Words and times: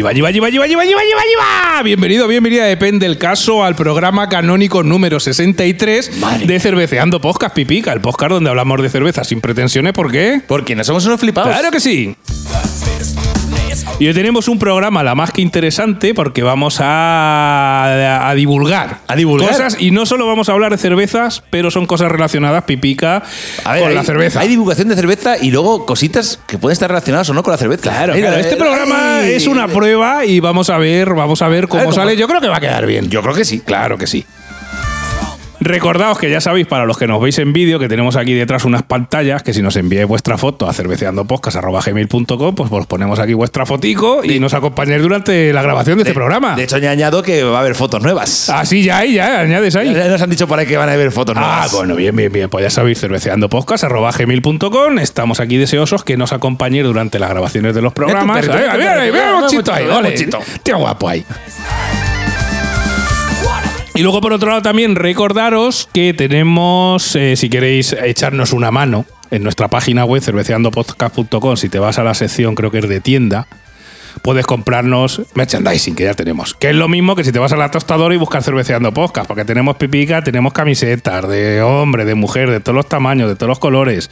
Allí 0.00 0.02
va, 0.02 0.08
allí 0.10 0.20
va, 0.20 0.28
allí 0.28 0.38
va, 0.38 0.46
allí 0.46 0.58
va, 0.58 0.64
allí 0.64 0.74
va, 0.74 0.82
allí 0.82 0.94
va, 0.94 1.00
allí 1.00 1.12
va, 1.12 1.20
allí 1.20 1.76
va. 1.76 1.82
Bienvenido, 1.82 2.26
bienvenida, 2.26 2.64
depende 2.64 3.06
del 3.06 3.18
caso, 3.18 3.62
al 3.62 3.74
programa 3.76 4.30
canónico 4.30 4.82
número 4.82 5.20
63 5.20 6.16
Madre. 6.18 6.46
de 6.46 6.58
Cerveceando 6.58 7.20
Podcast 7.20 7.54
Pipica, 7.54 7.92
el 7.92 8.00
podcast 8.00 8.32
donde 8.32 8.48
hablamos 8.48 8.80
de 8.80 8.88
cerveza 8.88 9.24
sin 9.24 9.42
pretensiones, 9.42 9.92
¿por 9.92 10.10
qué? 10.10 10.40
Porque 10.46 10.74
no 10.74 10.84
somos 10.84 11.04
unos 11.04 11.20
flipados. 11.20 11.52
Claro 11.52 11.70
que 11.70 11.80
sí. 11.80 12.16
Y 13.98 14.08
hoy 14.08 14.14
tenemos 14.14 14.48
un 14.48 14.58
programa 14.58 15.02
la 15.02 15.14
más 15.14 15.30
que 15.30 15.42
interesante 15.42 16.14
porque 16.14 16.42
vamos 16.42 16.78
a, 16.80 18.28
a 18.30 18.34
divulgar, 18.34 18.98
¿A 19.06 19.14
divulgar? 19.14 19.50
cosas 19.50 19.76
y 19.78 19.90
no 19.90 20.06
solo 20.06 20.26
vamos 20.26 20.48
a 20.48 20.52
hablar 20.52 20.72
de 20.72 20.78
cervezas, 20.78 21.42
pero 21.50 21.70
son 21.70 21.84
cosas 21.84 22.10
relacionadas 22.10 22.64
pipica 22.64 23.22
A 23.64 23.72
ver, 23.74 23.82
con 23.82 23.90
hay, 23.90 23.94
la 23.94 24.04
cerveza. 24.04 24.40
Hay 24.40 24.48
divulgación 24.48 24.88
de 24.88 24.96
cerveza 24.96 25.36
y 25.36 25.50
luego 25.50 25.84
cositas 25.84 26.40
que 26.46 26.56
pueden 26.56 26.72
estar 26.72 26.88
relacionadas 26.88 27.28
o 27.28 27.34
no 27.34 27.42
con 27.42 27.52
la 27.52 27.58
cerveza. 27.58 27.82
Claro, 27.82 28.14
claro, 28.14 28.36
este 28.36 28.54
eh, 28.54 28.58
programa 28.58 29.18
ay. 29.18 29.32
es 29.32 29.46
una 29.46 29.68
prueba 29.68 30.24
y 30.24 30.40
vamos 30.40 30.70
a 30.70 30.78
ver, 30.78 31.12
vamos 31.12 31.42
a 31.42 31.48
ver 31.48 31.68
cómo 31.68 31.82
A 31.82 31.86
ver, 31.86 31.94
sale. 31.94 32.16
Yo 32.16 32.26
creo 32.26 32.40
que 32.40 32.48
va 32.48 32.56
a 32.56 32.60
quedar 32.60 32.86
bien. 32.86 33.10
Yo 33.10 33.20
creo 33.20 33.34
que 33.34 33.44
sí. 33.44 33.60
Claro 33.60 33.98
que 33.98 34.06
sí. 34.06 34.24
Recordaos 35.60 36.18
que 36.18 36.30
ya 36.30 36.40
sabéis, 36.40 36.66
para 36.66 36.86
los 36.86 36.96
que 36.96 37.06
nos 37.06 37.20
veis 37.20 37.38
en 37.38 37.52
vídeo, 37.52 37.78
que 37.78 37.86
tenemos 37.88 38.16
aquí 38.16 38.32
detrás 38.32 38.64
unas 38.64 38.82
pantallas 38.82 39.42
que 39.42 39.52
si 39.52 39.60
nos 39.60 39.76
enviáis 39.76 40.08
vuestra 40.08 40.38
foto 40.38 40.66
a 40.68 40.72
cerveceandopodcast.gmail.com, 40.72 42.54
pues 42.54 42.72
os 42.72 42.86
ponemos 42.86 43.18
aquí 43.18 43.34
vuestra 43.34 43.66
fotico 43.66 44.24
y 44.24 44.40
nos 44.40 44.54
acompañáis 44.54 45.02
durante 45.02 45.52
la 45.52 45.60
grabación 45.60 45.98
de, 45.98 46.02
este 46.04 46.14
programa. 46.14 46.56
De 46.56 46.64
hecho, 46.64 46.78
ya 46.78 46.90
añado 46.90 47.22
que 47.22 47.42
va 47.44 47.58
a 47.58 47.60
haber 47.60 47.74
fotos 47.74 48.02
nuevas. 48.02 48.48
Así 48.48 48.82
ya 48.82 48.98
hay, 48.98 49.14
ya, 49.14 49.40
añades 49.40 49.76
ahí. 49.76 49.92
Ya 49.92 50.08
nos 50.08 50.22
han 50.22 50.30
dicho 50.30 50.48
por 50.48 50.58
ahí 50.58 50.66
que 50.66 50.78
van 50.78 50.88
a 50.88 50.92
haber 50.92 51.12
fotos 51.12 51.36
Ah, 51.36 51.40
nuevas. 51.40 51.72
bueno, 51.72 51.94
bien, 51.94 52.16
bien, 52.16 52.32
bien. 52.32 52.48
Pues 52.48 52.62
ya 52.62 52.70
sabéis, 52.70 52.98
cerveceandopodcast.gmail.com. 53.00 54.98
Estamos 54.98 55.40
aquí 55.40 55.58
deseosos 55.58 56.04
que 56.04 56.16
nos 56.16 56.32
acompañéis 56.32 56.84
durante 56.84 57.18
las 57.18 57.28
grabaciones 57.28 57.74
de 57.74 57.82
los 57.82 57.92
programas. 57.92 58.42
Mira, 58.46 58.54
mira 58.56 58.76
mira, 58.76 58.94
mira, 59.02 59.02
ahí, 59.02 59.10
guapo 60.72 61.08
ahí. 61.08 61.24
Y 63.94 64.02
luego, 64.02 64.20
por 64.20 64.32
otro 64.32 64.48
lado, 64.48 64.62
también 64.62 64.94
recordaros 64.94 65.88
que 65.92 66.14
tenemos, 66.14 67.16
eh, 67.16 67.36
si 67.36 67.50
queréis 67.50 67.92
echarnos 67.92 68.52
una 68.52 68.70
mano, 68.70 69.04
en 69.30 69.42
nuestra 69.42 69.68
página 69.68 70.04
web, 70.04 70.22
cerveceandopodcast.com, 70.22 71.56
si 71.56 71.68
te 71.68 71.78
vas 71.78 71.98
a 71.98 72.04
la 72.04 72.14
sección, 72.14 72.54
creo 72.54 72.70
que 72.70 72.78
es 72.78 72.88
de 72.88 73.00
tienda, 73.00 73.46
puedes 74.22 74.46
comprarnos 74.46 75.22
merchandising, 75.34 75.94
que 75.94 76.04
ya 76.04 76.14
tenemos. 76.14 76.54
Que 76.54 76.70
es 76.70 76.76
lo 76.76 76.88
mismo 76.88 77.16
que 77.16 77.24
si 77.24 77.32
te 77.32 77.38
vas 77.38 77.52
a 77.52 77.56
la 77.56 77.70
tostadora 77.70 78.14
y 78.14 78.18
buscas 78.18 78.44
cerveceando 78.44 78.92
podcast, 78.92 79.26
porque 79.26 79.44
tenemos 79.44 79.76
pipica, 79.76 80.22
tenemos 80.22 80.52
camisetas 80.52 81.28
de 81.28 81.62
hombre, 81.62 82.04
de 82.04 82.14
mujer, 82.14 82.50
de 82.50 82.60
todos 82.60 82.76
los 82.76 82.88
tamaños, 82.88 83.28
de 83.28 83.34
todos 83.36 83.48
los 83.48 83.58
colores. 83.58 84.10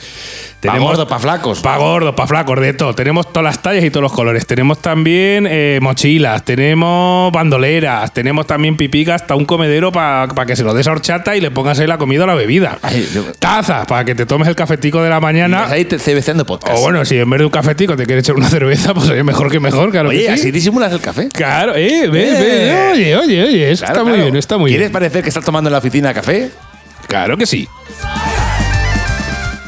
Pa' 0.60 0.78
gordos, 0.78 1.06
pa' 1.08 1.18
flacos. 1.20 1.60
Pa' 1.60 1.76
gordos, 1.76 2.14
pa' 2.14 2.26
flacos, 2.26 2.58
de 2.60 2.72
todo. 2.72 2.94
Tenemos 2.94 3.32
todas 3.32 3.44
las 3.44 3.62
tallas 3.62 3.84
y 3.84 3.90
todos 3.90 4.02
los 4.02 4.12
colores. 4.12 4.44
Tenemos 4.46 4.80
también 4.82 5.46
eh, 5.48 5.78
mochilas, 5.80 6.44
tenemos 6.44 7.30
bandoleras, 7.32 8.12
tenemos 8.12 8.46
también 8.46 8.76
pipica, 8.76 9.14
hasta 9.14 9.34
un 9.36 9.44
comedero 9.44 9.92
para 9.92 10.28
que 10.46 10.56
se 10.56 10.64
lo 10.64 10.74
des 10.74 10.86
a 10.88 10.92
horchata 10.92 11.36
y 11.36 11.40
le 11.40 11.50
pongas 11.50 11.78
ahí 11.78 11.86
la 11.86 11.98
comida 11.98 12.24
o 12.24 12.26
la 12.26 12.34
bebida. 12.34 12.78
Ay, 12.82 13.08
yo- 13.14 13.24
Tazas, 13.38 13.86
para 13.86 14.04
que 14.04 14.14
te 14.14 14.26
tomes 14.26 14.48
el 14.48 14.56
cafetico 14.56 15.00
de 15.02 15.10
la 15.10 15.20
mañana. 15.20 15.66
Ahí 15.68 15.84
te 15.84 15.98
CBCando 15.98 16.44
podcast. 16.44 16.76
O 16.76 16.80
bueno, 16.80 17.04
si 17.04 17.16
en 17.18 17.30
vez 17.30 17.38
de 17.38 17.44
un 17.44 17.50
cafetico 17.52 17.96
te 17.96 18.04
quieres 18.06 18.24
echar 18.24 18.36
una 18.36 18.48
cerveza, 18.48 18.94
pues 18.94 19.08
oye, 19.10 19.22
mejor 19.22 19.50
que 19.50 19.60
mejor, 19.60 19.87
claro 19.90 20.08
Oye, 20.10 20.18
que 20.20 20.24
sí. 20.26 20.40
así 20.40 20.50
disimulas 20.50 20.92
el 20.92 21.00
café. 21.00 21.28
Claro, 21.28 21.74
eh, 21.76 22.08
ve, 22.08 22.28
Eh. 22.28 22.34
ve, 22.40 22.90
oye, 22.92 23.16
oye, 23.16 23.44
oye, 23.44 23.70
eso 23.70 23.84
Claro, 23.84 24.00
está 24.00 24.10
muy 24.10 24.20
bien, 24.20 24.36
está 24.36 24.58
muy 24.58 24.70
¿Quieres 24.70 24.86
bien. 24.88 24.92
parecer 24.92 25.22
que 25.22 25.28
estás 25.28 25.44
tomando 25.44 25.68
en 25.68 25.72
la 25.72 25.78
oficina 25.78 26.12
café? 26.14 26.50
Claro 27.06 27.36
que 27.36 27.46
sí. 27.46 27.66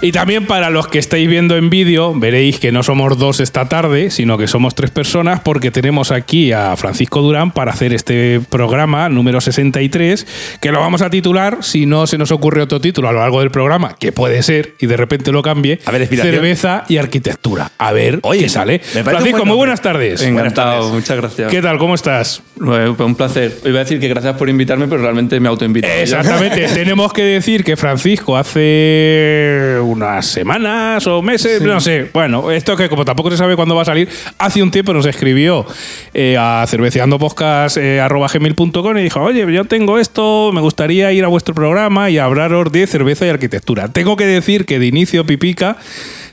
Y 0.02 0.12
también 0.12 0.46
para 0.46 0.70
los 0.70 0.88
que 0.88 0.98
estáis 0.98 1.28
viendo 1.28 1.58
en 1.58 1.68
vídeo, 1.68 2.14
veréis 2.14 2.58
que 2.58 2.72
no 2.72 2.82
somos 2.82 3.18
dos 3.18 3.38
esta 3.38 3.68
tarde, 3.68 4.10
sino 4.10 4.38
que 4.38 4.46
somos 4.46 4.74
tres 4.74 4.90
personas, 4.90 5.40
porque 5.40 5.70
tenemos 5.70 6.10
aquí 6.10 6.52
a 6.52 6.74
Francisco 6.78 7.20
Durán 7.20 7.50
para 7.50 7.72
hacer 7.72 7.92
este 7.92 8.40
programa 8.48 9.10
número 9.10 9.42
63, 9.42 10.26
que 10.58 10.72
lo 10.72 10.80
vamos 10.80 11.02
a 11.02 11.10
titular, 11.10 11.58
si 11.60 11.84
no 11.84 12.06
se 12.06 12.16
nos 12.16 12.30
ocurre 12.30 12.62
otro 12.62 12.80
título 12.80 13.10
a 13.10 13.12
lo 13.12 13.18
largo 13.18 13.40
del 13.40 13.50
programa, 13.50 13.94
que 14.00 14.10
puede 14.10 14.42
ser, 14.42 14.74
y 14.78 14.86
de 14.86 14.96
repente 14.96 15.32
lo 15.32 15.42
cambie, 15.42 15.80
A 15.84 15.90
ver, 15.90 16.06
cerveza 16.06 16.84
y 16.88 16.96
arquitectura. 16.96 17.70
A 17.76 17.92
ver 17.92 18.20
Oye, 18.22 18.44
qué 18.44 18.48
sale. 18.48 18.78
Francisco, 18.78 19.38
buen 19.40 19.48
muy 19.48 19.56
buenas 19.58 19.82
tardes. 19.82 20.22
Buenas 20.22 20.44
Encantado, 20.44 20.76
tardes. 20.76 20.94
muchas 20.94 21.16
gracias. 21.18 21.50
¿Qué 21.50 21.60
tal? 21.60 21.76
¿Cómo 21.76 21.94
estás? 21.94 22.42
Bueno, 22.56 22.96
pues 22.96 23.06
un 23.06 23.16
placer. 23.16 23.54
Iba 23.66 23.80
a 23.80 23.84
decir 23.84 24.00
que 24.00 24.08
gracias 24.08 24.36
por 24.36 24.48
invitarme, 24.48 24.88
pero 24.88 25.02
realmente 25.02 25.38
me 25.40 25.48
autoinvito. 25.48 25.86
Exactamente. 25.86 26.68
Tenemos 26.74 27.12
que 27.12 27.22
decir 27.22 27.64
que 27.64 27.76
Francisco 27.76 28.38
hace 28.38 29.78
unas 29.90 30.26
semanas 30.26 31.06
o 31.06 31.22
meses, 31.22 31.62
no 31.62 31.80
sé. 31.80 32.10
Bueno, 32.12 32.50
esto 32.50 32.76
que 32.76 32.88
como 32.88 33.04
tampoco 33.04 33.30
se 33.30 33.36
sabe 33.36 33.54
cuándo 33.56 33.74
va 33.74 33.82
a 33.82 33.84
salir, 33.84 34.08
hace 34.38 34.62
un 34.62 34.70
tiempo 34.70 34.92
nos 34.92 35.06
escribió 35.06 35.66
eh, 36.14 36.36
a 36.38 36.64
cerveceandopodcast.gmail.com 36.66 38.98
y 38.98 39.02
dijo, 39.02 39.20
oye, 39.20 39.52
yo 39.52 39.64
tengo 39.64 39.98
esto, 39.98 40.52
me 40.52 40.60
gustaría 40.60 41.10
ir 41.12 41.24
a 41.24 41.28
vuestro 41.28 41.54
programa 41.54 42.10
y 42.10 42.18
hablaros 42.18 42.70
de 42.72 42.86
cerveza 42.86 43.24
y 43.26 43.30
arquitectura. 43.30 43.88
Tengo 43.88 44.16
que 44.16 44.26
decir 44.26 44.66
que 44.66 44.78
de 44.78 44.86
inicio 44.86 45.26
Pipica... 45.26 45.78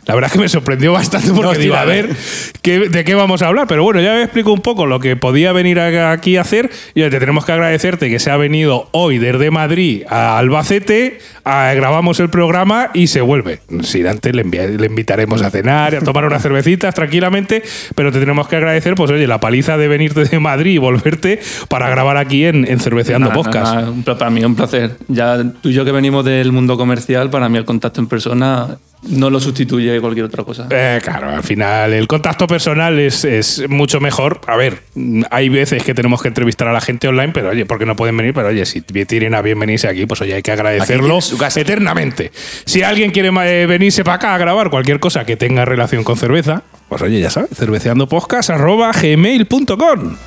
La 0.08 0.16
verdad 0.16 0.28
es 0.30 0.34
que 0.34 0.40
me 0.40 0.50
sorprendió 0.50 0.94
bastante 0.94 1.28
porque 1.30 1.48
Hostia, 1.48 1.64
digo, 1.64 1.76
a 1.76 1.86
ver, 1.86 2.08
ver. 2.08 2.16
¿qué- 2.62 2.80
¿de 2.90 3.04
qué 3.04 3.14
vamos 3.16 3.42
a 3.42 3.48
hablar? 3.48 3.68
Pero 3.68 3.84
bueno, 3.84 4.00
ya 4.02 4.14
me 4.14 4.24
explico 4.24 4.54
un 4.54 4.62
poco 4.62 4.86
lo 4.86 5.00
que 5.00 5.16
podía 5.16 5.52
venir 5.52 5.80
aquí 5.80 6.38
a 6.38 6.42
hacer. 6.42 6.70
Y 6.96 7.02
te 7.02 7.20
tenemos 7.20 7.46
que 7.46 7.52
agradecerte 7.52 8.10
que 8.10 8.20
se 8.20 8.32
ha 8.32 8.38
venido 8.38 8.88
hoy 8.92 9.18
desde 9.18 9.52
Madrid 9.52 10.04
a 10.10 10.38
Albacete, 10.38 11.20
a- 11.44 11.74
grabamos 11.76 12.20
el 12.20 12.30
programa 12.30 12.90
y 12.94 13.08
se 13.08 13.22
vuelve. 13.22 13.60
Si 13.84 14.06
antes 14.08 14.34
le, 14.34 14.42
invitaremos 14.44 15.42
a 15.42 15.50
cenar 15.52 15.96
a 15.96 16.00
tomar 16.02 16.26
unas 16.26 16.42
cervecitas 16.42 16.96
tranquilamente, 16.96 17.62
pero 17.96 18.12
te 18.12 18.20
tenemos 18.20 18.48
que 18.48 18.56
agradecer, 18.56 18.96
pues 18.96 19.12
oye, 19.12 19.28
la 19.28 19.40
paliza 19.40 19.78
de 19.78 19.88
venirte 19.88 20.24
de 20.24 20.40
Madrid 20.40 20.72
y 20.76 20.78
volverte 20.78 21.40
para 21.70 21.90
grabar 21.90 22.18
aquí 22.18 22.46
en, 22.46 22.66
en 22.70 22.80
Cerveceando 22.80 23.32
Podcast. 23.34 23.76
para 24.06 24.30
mí 24.30 24.40
es 24.40 24.46
un 24.46 24.56
placer. 24.56 24.92
Ya 25.08 25.44
tú 25.62 25.70
y 25.70 25.74
yo 25.74 25.84
que 25.86 25.92
venimos 25.92 26.24
del 26.24 26.52
mundo 26.52 26.78
comercial, 26.78 27.30
para 27.30 27.50
mí 27.50 27.58
el 27.58 27.66
contacto 27.66 28.00
en 28.02 28.08
persona 28.08 28.78
no 29.04 29.30
lo 29.30 29.40
sustituye 29.40 30.02
cualquier 30.02 30.26
otra 30.26 30.44
cosa. 30.44 30.68
Eh, 30.70 31.00
claro, 31.04 31.30
al 31.30 31.44
final 31.44 31.94
el 31.94 32.08
contacto 32.08 32.48
personal 32.48 32.98
es, 33.00 33.24
es 33.26 33.70
mucho 33.70 34.00
mejor. 34.00 34.42
A 34.48 34.56
ver, 34.56 34.82
hay 35.30 35.50
veces 35.50 35.84
que 35.84 35.94
tenemos 35.94 36.20
que 36.22 36.30
entrevistar 36.30 36.68
a 36.68 36.74
la 36.74 36.82
gente 36.82 37.08
online, 37.08 37.34
pero 37.34 37.50
oye, 37.50 37.66
porque 37.66 37.86
no 37.86 37.96
pueden 37.96 38.18
venir, 38.18 38.34
pero 38.34 38.48
oye, 38.50 38.66
si 38.66 38.82
tienen 38.82 39.36
a 39.36 39.42
bien 39.42 39.60
venirse 39.60 39.88
aquí, 39.88 40.06
pues 40.06 40.22
oye, 40.22 40.34
hay 40.36 40.42
que 40.42 40.52
agradecerlo 40.52 41.20
eternamente. 41.56 42.32
Si 42.66 42.84
alguien 42.84 43.12
quiere 43.12 43.30
eh, 43.30 43.66
venirse 43.68 44.04
para 44.04 44.16
acá 44.16 44.36
a 44.36 44.38
grabar 44.38 44.70
cualquier 44.70 45.00
cosa 45.00 45.26
que 45.26 45.38
tenga 45.38 45.66
relación 45.66 46.04
con 46.04 46.18
cerveza, 46.18 46.64
pues 46.90 47.02
oye, 47.02 47.20
ya 47.20 47.30
sabes, 47.30 47.50
cerveceandopodcast.gmail.com 47.56 50.18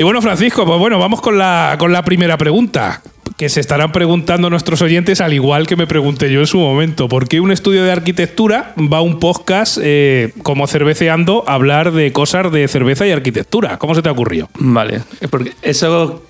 Y 0.00 0.02
bueno, 0.02 0.22
Francisco, 0.22 0.64
pues 0.64 0.78
bueno, 0.78 0.98
vamos 0.98 1.20
con 1.20 1.36
la, 1.36 1.76
con 1.78 1.92
la 1.92 2.02
primera 2.02 2.38
pregunta. 2.38 3.02
Que 3.36 3.50
se 3.50 3.60
estarán 3.60 3.92
preguntando 3.92 4.48
nuestros 4.48 4.80
oyentes, 4.80 5.20
al 5.20 5.34
igual 5.34 5.66
que 5.66 5.76
me 5.76 5.86
pregunté 5.86 6.32
yo 6.32 6.40
en 6.40 6.46
su 6.46 6.56
momento. 6.56 7.06
¿Por 7.06 7.28
qué 7.28 7.38
un 7.38 7.52
estudio 7.52 7.84
de 7.84 7.92
arquitectura 7.92 8.72
va 8.78 8.96
a 8.96 9.00
un 9.02 9.18
podcast 9.18 9.76
eh, 9.82 10.32
como 10.42 10.66
cerveceando 10.66 11.44
a 11.46 11.52
hablar 11.52 11.92
de 11.92 12.12
cosas 12.12 12.50
de 12.50 12.66
cerveza 12.66 13.06
y 13.06 13.10
arquitectura? 13.10 13.76
¿Cómo 13.76 13.94
se 13.94 14.00
te 14.00 14.08
ocurrió? 14.08 14.48
Vale, 14.58 15.02
porque 15.28 15.52
eso 15.60 16.22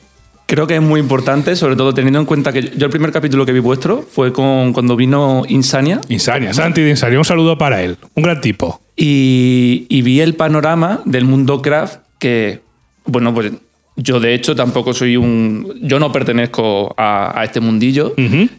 creo 0.46 0.66
que 0.66 0.74
es 0.74 0.82
muy 0.82 0.98
importante, 0.98 1.54
sobre 1.54 1.76
todo 1.76 1.94
teniendo 1.94 2.18
en 2.18 2.26
cuenta 2.26 2.52
que 2.52 2.72
yo 2.76 2.86
el 2.86 2.90
primer 2.90 3.12
capítulo 3.12 3.46
que 3.46 3.52
vi 3.52 3.60
vuestro 3.60 4.02
fue 4.02 4.32
con, 4.32 4.72
cuando 4.72 4.96
vino 4.96 5.44
Insania 5.46 6.00
Insania, 6.08 6.52
Santi 6.54 6.82
de 6.82 6.90
Insania, 6.90 7.18
un 7.18 7.24
saludo 7.24 7.56
para 7.56 7.84
él. 7.84 7.98
Un 8.16 8.24
gran 8.24 8.40
tipo. 8.40 8.80
y, 8.96 9.86
y 9.88 10.02
vi 10.02 10.20
el 10.20 10.34
panorama 10.34 11.02
del 11.04 11.24
mundo 11.24 11.62
craft 11.62 12.00
que, 12.18 12.68
bueno, 13.04 13.34
pues 13.34 13.52
yo 13.96 14.20
de 14.20 14.34
hecho 14.34 14.54
tampoco 14.54 14.94
soy 14.94 15.16
un... 15.16 15.74
Yo 15.82 15.98
no 15.98 16.12
pertenezco 16.12 16.94
a, 16.96 17.38
a 17.38 17.44
este 17.44 17.60
mundillo, 17.60 18.14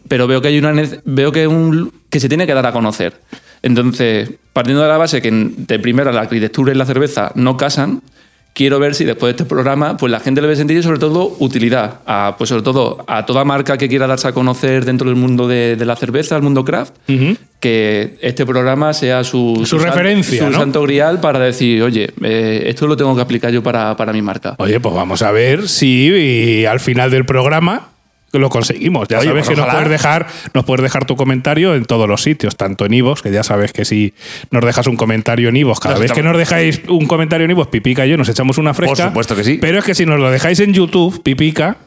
pero 0.08 0.28
veo 0.28 0.42
que 0.42 0.50
hay 0.50 0.60
una 0.60 0.74
veo 1.06 1.32
que, 1.32 1.48
un, 1.48 1.92
que 2.10 2.20
se 2.20 2.30
tiene 2.30 2.46
que 2.46 2.54
dar 2.54 2.66
a 2.66 2.72
conocer. 2.72 3.14
Entonces, 3.64 4.32
partiendo 4.54 4.82
de 4.82 4.90
la 4.90 4.98
base 4.98 5.22
que 5.22 5.32
de 5.32 5.80
primera 5.80 6.12
la 6.12 6.22
arquitectura 6.22 6.72
y 6.72 6.76
la 6.76 6.86
cerveza 6.86 7.32
no 7.36 7.58
casan, 7.58 8.02
quiero 8.54 8.80
ver 8.80 8.96
si 8.96 9.06
después 9.06 9.30
de 9.34 9.42
este 9.42 9.46
programa 9.46 9.98
pues 9.98 10.12
la 10.12 10.20
gente 10.20 10.42
le 10.42 10.48
ve 10.48 10.56
sentido 10.56 10.80
y 10.80 10.84
sobre 10.84 11.00
todo 11.00 11.36
utilidad, 11.40 12.00
a, 12.06 12.36
pues 12.38 12.50
sobre 12.50 12.64
todo 12.64 13.04
a 13.08 13.26
toda 13.26 13.46
marca 13.46 13.78
que 13.78 13.88
quiera 13.88 14.08
darse 14.08 14.28
a 14.28 14.34
conocer 14.34 14.86
dentro 14.86 15.08
del 15.08 15.16
mundo 15.16 15.48
de, 15.48 15.76
de 15.76 15.86
la 15.86 15.96
cerveza, 15.96 16.36
el 16.36 16.42
mundo 16.42 16.66
craft, 16.66 16.94
que 17.60 18.18
este 18.22 18.46
programa 18.46 18.94
sea 18.94 19.24
su, 19.24 19.62
Su 19.66 19.78
referencia, 19.78 20.46
su 20.46 20.50
¿no? 20.50 20.58
santo 20.58 20.82
grial 20.82 21.20
para 21.22 21.40
decir, 21.40 21.82
oye, 21.84 22.12
eh, 22.24 22.64
esto 22.66 22.88
lo 22.88 22.98
tengo 22.98 23.16
que 23.16 23.22
aplicar 23.22 23.52
yo 23.52 23.62
para, 23.62 23.96
para 23.96 24.12
mi 24.12 24.22
marca. 24.22 24.56
Oye, 24.58 24.80
pues 24.80 24.96
vamos 24.96 25.22
a 25.22 25.32
ver 25.32 25.70
si 25.70 26.10
y 26.12 26.66
al 26.66 26.80
final 26.80 27.12
del 27.12 27.26
programa 27.26 27.91
lo 28.40 28.50
conseguimos. 28.50 29.08
Ya 29.08 29.20
Oye, 29.20 29.28
sabes 29.28 29.48
pues 29.48 29.56
que 29.58 29.62
nos 29.62 29.72
puedes, 29.72 29.90
dejar, 29.90 30.28
nos 30.54 30.66
puedes 30.66 30.84
dejar 30.84 31.06
tu 31.06 31.16
comentario 31.16 31.76
en 31.76 31.86
todos 31.86 32.08
los 32.08 32.22
sitios, 32.22 32.56
tanto 32.56 32.86
en 32.86 32.94
Ivos, 32.94 33.22
que 33.22 33.32
ya 33.32 33.44
sabes 33.44 33.74
que 33.74 33.86
si 33.86 34.14
nos 34.52 34.64
dejas 34.64 34.88
un 34.88 34.96
comentario 34.96 35.50
en 35.50 35.58
Ivos, 35.58 35.80
cada 35.80 35.96
Nos 35.96 36.02
vez 36.02 36.12
que 36.12 36.24
nos 36.24 36.38
dejáis 36.38 36.82
un 36.88 37.08
comentario 37.08 37.46
en 37.46 37.52
Ivos, 37.52 37.68
Pipica 37.68 38.06
y 38.06 38.10
yo 38.10 38.18
nos 38.18 38.30
echamos 38.30 38.58
una 38.58 38.74
fresca. 38.74 39.08
supuesto 39.08 39.36
que 39.36 39.44
sí. 39.44 39.58
Pero 39.60 39.80
es 39.80 39.86
que 39.86 39.96
si 39.96 40.06
nos 40.06 40.20
lo 40.20 40.32
dejáis 40.32 40.60
en 40.60 40.74
YouTube, 40.74 41.22
Pipica, 41.24 41.78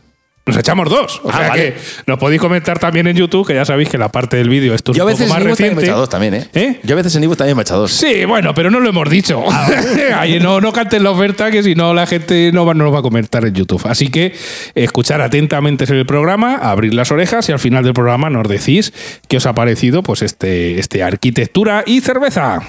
Nos 0.47 0.59
echamos 0.59 0.91
dos. 0.91 1.23
O 1.25 1.31
Ah, 1.31 1.39
sea 1.39 1.49
vale. 1.49 1.73
que 1.73 1.81
nos 2.07 2.19
podéis 2.19 2.39
comentar 2.39 2.79
también 2.79 3.07
en 3.07 3.17
YouTube, 3.17 3.47
que 3.47 3.55
ya 3.55 3.65
sabéis 3.65 3.89
que 3.89 3.97
la 3.97 4.11
parte 4.11 4.37
del 4.37 4.51
vídeo 4.51 4.75
esto 4.75 4.93
es 4.93 4.99
Yo 4.99 5.05
a 5.05 5.07
un 5.07 5.13
veces 5.13 5.27
poco 5.29 5.39
en 5.41 5.47
más 5.47 5.47
Ivo 5.49 5.57
también 5.57 5.75
me 5.75 5.81
reciente. 5.81 5.85
echa 5.91 5.95
dos 5.99 6.09
también, 6.11 6.35
¿eh? 6.35 6.49
¿Eh? 6.53 6.81
Yo 6.83 6.95
a 6.95 6.97
veces 6.97 7.17
en 7.17 7.35
también 7.35 7.57
me 7.57 7.63
echa 7.63 7.75
dos. 7.77 7.93
Sí, 7.93 8.27
bueno, 8.27 8.55
pero 8.55 8.71
no 8.71 8.79
lo 8.81 8.89
hemos 8.91 9.09
dicho. 9.09 9.43
Ahí 10.19 10.39
no, 10.41 10.61
no 10.61 10.71
canten 10.73 11.03
la 11.03 11.13
oferta, 11.13 11.51
que 11.51 11.63
si 11.63 11.75
no 11.75 11.95
la 11.95 12.07
gente 12.07 12.51
no, 12.53 12.67
va, 12.67 12.75
no 12.75 12.85
nos 12.85 12.93
va 12.95 12.99
a 12.99 13.03
comentar 13.03 13.45
en 13.47 13.55
YouTube. 13.55 13.81
Así 13.87 14.09
que 14.11 14.35
escuchar 14.75 15.23
atentamente 15.23 15.85
el 15.85 16.05
programa, 16.05 16.57
abrir 16.57 16.93
las 16.93 17.11
orejas 17.11 17.49
y 17.49 17.53
al 17.53 17.59
final 17.59 17.83
del 17.83 17.95
programa 17.95 18.29
nos 18.29 18.47
decís 18.47 18.93
qué 19.29 19.39
os 19.39 19.47
ha 19.47 19.55
parecido 19.55 20.03
pues 20.03 20.21
este, 20.21 20.79
este 20.79 21.03
arquitectura 21.03 21.85
y 21.87 22.03
cerveza. 22.03 22.61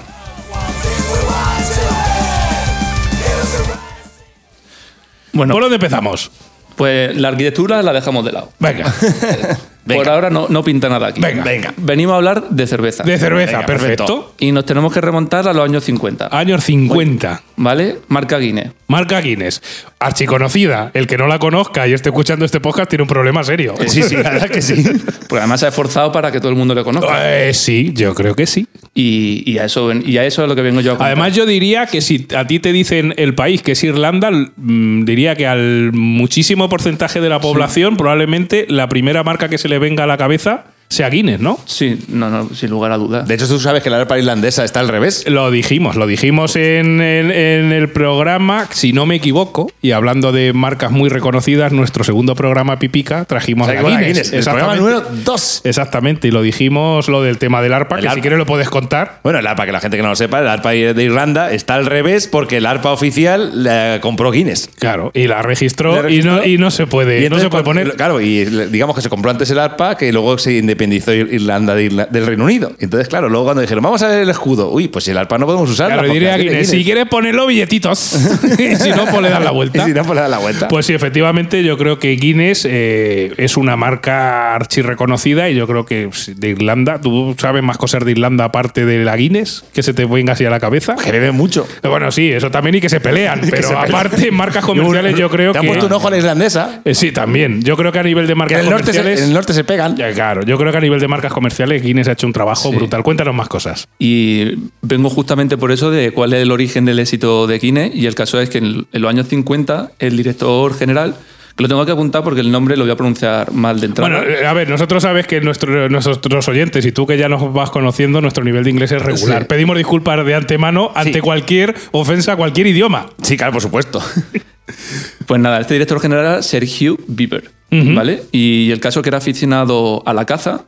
Bueno, 5.32 5.52
¿Por 5.52 5.62
dónde 5.64 5.76
empezamos? 5.76 6.30
Pues 6.76 7.16
la 7.16 7.28
arquitectura 7.28 7.82
la 7.82 7.92
dejamos 7.92 8.24
de 8.24 8.32
lado. 8.32 8.50
Venga, 8.58 8.92
Por 9.86 10.08
ahora 10.08 10.30
no, 10.30 10.46
no 10.48 10.64
pinta 10.64 10.88
nada 10.88 11.06
aquí. 11.06 11.20
Venga. 11.20 11.44
Venga. 11.44 11.72
Venimos 11.76 12.14
a 12.14 12.16
hablar 12.16 12.48
de 12.50 12.66
cerveza. 12.66 13.04
de 13.04 13.18
cerveza, 13.18 13.58
Venga, 13.58 13.66
perfecto. 13.66 14.04
perfecto. 14.06 14.34
Y 14.40 14.50
nos 14.50 14.64
tenemos 14.64 14.92
que 14.92 15.00
remontar 15.00 15.46
a 15.46 15.52
los 15.52 15.64
años 15.64 15.84
50. 15.84 16.28
Años 16.32 16.64
50. 16.64 17.42
¿Vale? 17.54 17.98
Marca 18.08 18.36
Guinness. 18.38 18.72
Marca 18.88 19.20
Guinness, 19.20 19.62
archiconocida. 20.00 20.90
El 20.92 21.06
que 21.06 21.16
no 21.16 21.28
la 21.28 21.38
conozca 21.38 21.86
y 21.86 21.92
esté 21.92 22.08
escuchando 22.08 22.44
este 22.44 22.58
podcast 22.58 22.88
tiene 22.90 23.02
un 23.02 23.08
problema 23.08 23.44
serio. 23.44 23.74
Sí, 23.86 24.02
sí, 24.02 24.16
la 24.16 24.30
verdad 24.30 24.50
que 24.50 24.60
sí. 24.60 24.82
Porque 25.28 25.38
además 25.38 25.60
se 25.60 25.66
ha 25.66 25.68
esforzado 25.68 26.10
para 26.10 26.32
que 26.32 26.40
todo 26.40 26.50
el 26.50 26.56
mundo 26.56 26.74
le 26.74 26.82
conozca. 26.82 27.46
Eh, 27.46 27.54
sí, 27.54 27.92
yo 27.94 28.12
creo 28.14 28.34
que 28.34 28.46
sí. 28.46 28.66
Y, 28.98 29.42
y 29.44 29.58
a 29.58 29.66
eso, 29.66 29.92
y 29.92 30.16
a 30.16 30.24
eso 30.24 30.42
es 30.42 30.48
lo 30.48 30.56
que 30.56 30.62
vengo 30.62 30.80
yo 30.80 30.92
a 30.92 30.94
contar. 30.94 31.08
Además, 31.08 31.36
yo 31.36 31.44
diría 31.44 31.84
que 31.84 32.00
si 32.00 32.26
a 32.34 32.46
ti 32.46 32.60
te 32.60 32.72
dicen 32.72 33.12
el 33.18 33.34
país 33.34 33.60
que 33.60 33.72
es 33.72 33.84
Irlanda, 33.84 34.30
mm, 34.30 35.04
diría 35.04 35.36
que 35.36 35.46
al 35.46 35.92
muchísimo 35.92 36.70
porcentaje 36.70 37.20
de 37.20 37.28
la 37.28 37.38
población, 37.38 37.98
probablemente 37.98 38.64
la 38.70 38.88
primera 38.88 39.22
marca 39.22 39.50
que 39.50 39.58
se 39.58 39.68
le 39.68 39.78
venga 39.78 40.04
a 40.04 40.06
la 40.06 40.16
cabeza 40.16 40.64
sea 40.88 41.08
Guinness, 41.10 41.40
¿no? 41.40 41.58
Sí, 41.66 41.98
no, 42.08 42.30
no, 42.30 42.48
sin 42.54 42.70
lugar 42.70 42.92
a 42.92 42.96
dudas. 42.98 43.26
De 43.28 43.34
hecho, 43.34 43.48
tú 43.48 43.58
sabes 43.58 43.82
que 43.82 43.90
la 43.90 43.98
arpa 44.00 44.18
irlandesa 44.18 44.64
está 44.64 44.80
al 44.80 44.88
revés. 44.88 45.24
Lo 45.28 45.50
dijimos, 45.50 45.96
lo 45.96 46.06
dijimos 46.06 46.56
en, 46.56 47.00
en- 47.00 47.30
en 47.30 47.72
el 47.72 47.88
programa, 47.90 48.68
si 48.70 48.92
no 48.92 49.04
me 49.06 49.16
equivoco, 49.16 49.70
y 49.82 49.90
hablando 49.92 50.32
de 50.32 50.52
marcas 50.52 50.90
muy 50.90 51.08
reconocidas, 51.08 51.72
nuestro 51.72 52.04
segundo 52.04 52.34
programa 52.34 52.78
Pipica 52.78 53.24
trajimos 53.24 53.68
O 53.68 53.70
sea, 53.70 53.80
a 53.80 53.82
Guinness. 53.82 54.06
Guinness, 54.06 54.32
el 54.32 54.44
programa 54.44 54.74
Exactamente. 54.74 55.08
número 55.10 55.22
2. 55.24 55.60
Exactamente, 55.64 56.28
y 56.28 56.30
lo 56.30 56.42
dijimos 56.42 57.08
lo 57.08 57.22
del 57.22 57.38
tema 57.38 57.60
del 57.62 57.72
arpa, 57.72 57.96
El 57.98 58.02
que 58.08 58.10
si 58.14 58.20
quieres 58.20 58.38
lo 58.38 58.46
puedes 58.46 58.68
contar. 58.68 59.20
Bueno, 59.22 59.38
el 59.40 59.46
arpa, 59.46 59.66
que 59.66 59.72
la 59.72 59.80
gente 59.80 59.96
que 59.96 60.02
no 60.02 60.10
lo 60.10 60.16
sepa, 60.16 60.40
el 60.40 60.48
arpa 60.48 60.70
de 60.70 61.02
Irlanda 61.02 61.50
está 61.52 61.74
al 61.74 61.86
revés 61.86 62.28
porque 62.28 62.58
el 62.58 62.66
arpa 62.66 62.92
oficial 62.92 63.64
la 63.64 63.98
compró 64.00 64.30
Guinness. 64.30 64.70
Claro, 64.78 65.10
y 65.14 65.26
la 65.26 65.42
registró, 65.42 65.96
La 65.96 66.02
registró. 66.02 66.32
Y, 66.32 66.36
no, 66.36 66.44
y 66.46 66.58
no 66.58 66.70
se 66.70 66.86
puede, 66.86 67.16
Y 67.18 67.20
no 67.20 67.24
entonces, 67.26 67.46
se 67.46 67.50
puede 67.50 67.64
poner. 67.64 67.94
Claro, 67.96 68.20
y 68.20 68.44
digamos 68.44 68.94
que 68.96 69.02
se 69.02 69.08
compró 69.08 69.30
antes 69.30 69.50
el 69.50 69.58
arpa 69.58 69.96
que 69.96 70.12
luego 70.12 70.38
se 70.38 70.52
independizó 70.76 71.12
Ir- 71.12 71.32
Irlanda 71.32 71.74
de 71.74 71.90
Irla- 71.90 72.08
del 72.08 72.26
Reino 72.26 72.44
Unido. 72.44 72.72
Entonces, 72.78 73.08
claro, 73.08 73.28
luego 73.28 73.44
cuando 73.46 73.62
dijeron, 73.62 73.82
vamos 73.82 74.02
a 74.02 74.08
ver 74.08 74.20
el 74.22 74.30
escudo, 74.30 74.70
uy, 74.70 74.88
pues 74.88 75.04
si 75.04 75.10
el 75.10 75.18
arpa 75.18 75.38
no 75.38 75.46
podemos 75.46 75.70
usarla. 75.70 75.94
Claro, 75.94 76.08
la 76.08 76.12
tiene 76.12 76.36
Guinness, 76.38 76.68
si 76.70 76.84
quieres 76.84 77.06
ponerlo 77.06 77.46
billetitos, 77.46 78.14
y 78.58 78.76
si 78.76 78.90
no, 78.90 79.04
pues 79.06 79.22
le 79.22 79.30
das 79.30 79.42
la 79.42 79.50
Y 79.52 79.54
vuelta. 79.54 79.84
si 79.86 79.92
no, 79.92 80.02
pues 80.04 80.14
le 80.16 80.20
da 80.22 80.28
la 80.28 80.38
vuelta. 80.38 80.68
Pues 80.68 80.86
sí, 80.86 80.94
efectivamente, 80.94 81.62
yo 81.64 81.78
creo 81.78 81.98
que 81.98 82.10
Guinness 82.16 82.66
eh, 82.68 83.32
es 83.38 83.56
una 83.56 83.76
marca 83.76 84.54
archi 84.54 84.82
reconocida 84.82 85.48
y 85.48 85.54
yo 85.54 85.66
creo 85.66 85.86
que 85.86 86.08
pues, 86.08 86.38
de 86.38 86.48
Irlanda, 86.50 87.00
¿tú 87.00 87.34
sabes 87.38 87.62
más 87.62 87.78
cosas 87.78 88.04
de 88.04 88.10
Irlanda 88.12 88.44
aparte 88.44 88.84
de 88.84 89.04
la 89.04 89.16
Guinness 89.16 89.64
que 89.72 89.82
se 89.82 89.94
te 89.94 90.04
venga 90.04 90.34
así 90.34 90.44
a 90.44 90.50
la 90.50 90.60
cabeza? 90.60 90.94
que 91.02 91.10
beben 91.12 91.34
mucho. 91.34 91.66
Bueno, 91.82 92.10
sí, 92.12 92.30
eso 92.32 92.50
también 92.50 92.74
y 92.76 92.80
que 92.80 92.88
se 92.88 93.00
pelean, 93.00 93.40
pero 93.50 93.68
se 93.68 93.74
pelean. 93.74 93.88
aparte, 93.88 94.30
marcas 94.30 94.64
comerciales 94.64 95.16
yo 95.16 95.30
creo 95.30 95.52
Te 95.52 95.58
han 95.58 95.62
que... 95.64 95.68
puesto 95.68 95.86
un 95.86 95.92
ojo 95.92 96.08
a 96.08 96.10
la 96.10 96.16
irlandesa, 96.18 96.80
Eh, 96.84 96.94
sí, 96.94 97.12
también. 97.12 97.62
Yo 97.62 97.76
creo 97.76 97.92
que 97.92 97.98
a 97.98 98.02
nivel 98.02 98.26
de 98.26 98.32
que 98.32 98.34
marcas 98.36 98.58
en 98.58 98.64
el, 98.64 98.70
norte 98.70 98.92
se, 98.92 98.98
comerciales... 98.98 99.20
en 99.22 99.28
el 99.28 99.34
norte 99.34 99.52
se 99.54 99.64
pegan. 99.64 99.96
Ya, 99.96 100.12
claro, 100.12 100.42
yo 100.42 100.58
creo 100.58 100.65
que 100.72 100.78
a 100.78 100.80
nivel 100.80 101.00
de 101.00 101.08
marcas 101.08 101.32
comerciales 101.32 101.82
Guinness 101.82 102.08
ha 102.08 102.12
hecho 102.12 102.26
un 102.26 102.32
trabajo 102.32 102.70
brutal. 102.72 103.02
Cuéntanos 103.02 103.34
más 103.34 103.48
cosas. 103.48 103.88
Y 103.98 104.52
vengo 104.82 105.10
justamente 105.10 105.56
por 105.56 105.72
eso 105.72 105.90
de 105.90 106.10
cuál 106.12 106.32
es 106.32 106.42
el 106.42 106.50
origen 106.50 106.84
del 106.84 106.98
éxito 106.98 107.46
de 107.46 107.58
Guinness. 107.58 107.94
Y 107.94 108.06
el 108.06 108.14
caso 108.14 108.40
es 108.40 108.48
que 108.50 108.58
en, 108.58 108.86
en 108.92 109.02
los 109.02 109.08
años 109.10 109.28
50, 109.28 109.92
el 109.98 110.16
director 110.16 110.74
general, 110.76 111.14
que 111.56 111.62
lo 111.62 111.68
tengo 111.68 111.86
que 111.86 111.92
apuntar 111.92 112.22
porque 112.22 112.40
el 112.42 112.50
nombre 112.52 112.76
lo 112.76 112.84
voy 112.84 112.92
a 112.92 112.96
pronunciar 112.96 113.50
mal 113.52 113.80
de 113.80 113.86
entrada. 113.86 114.10
Bueno, 114.18 114.30
eh, 114.30 114.46
a 114.46 114.52
ver, 114.52 114.68
nosotros 114.68 115.02
sabes 115.02 115.26
que 115.26 115.40
nuestro- 115.40 115.88
nuestros 115.88 116.48
oyentes 116.48 116.84
y 116.84 116.92
tú 116.92 117.06
que 117.06 117.16
ya 117.16 117.30
nos 117.30 117.50
vas 117.54 117.70
conociendo, 117.70 118.20
nuestro 118.20 118.44
nivel 118.44 118.62
de 118.64 118.70
inglés 118.70 118.92
es 118.92 119.00
regular. 119.00 119.42
Sí. 119.42 119.48
Pedimos 119.48 119.76
disculpas 119.78 120.22
de 120.26 120.34
antemano 120.34 120.92
ante 120.94 121.14
Sí. 121.14 121.20
cualquier 121.20 121.74
ofensa 121.92 122.32
a 122.32 122.36
cualquier 122.36 122.66
idioma. 122.66 123.06
Sí, 123.22 123.38
claro, 123.38 123.54
por 123.54 123.62
supuesto. 123.62 124.02
Pues 125.26 125.40
nada, 125.40 125.60
este 125.60 125.74
director 125.74 126.00
general 126.00 126.24
era 126.24 126.42
Sergio 126.42 126.96
Bieber, 127.08 127.50
¿vale? 127.94 128.22
Y 128.32 128.70
el 128.70 128.80
caso 128.80 129.02
que 129.02 129.08
era 129.10 129.18
aficionado 129.18 130.02
a 130.06 130.12
la 130.14 130.24
caza 130.24 130.62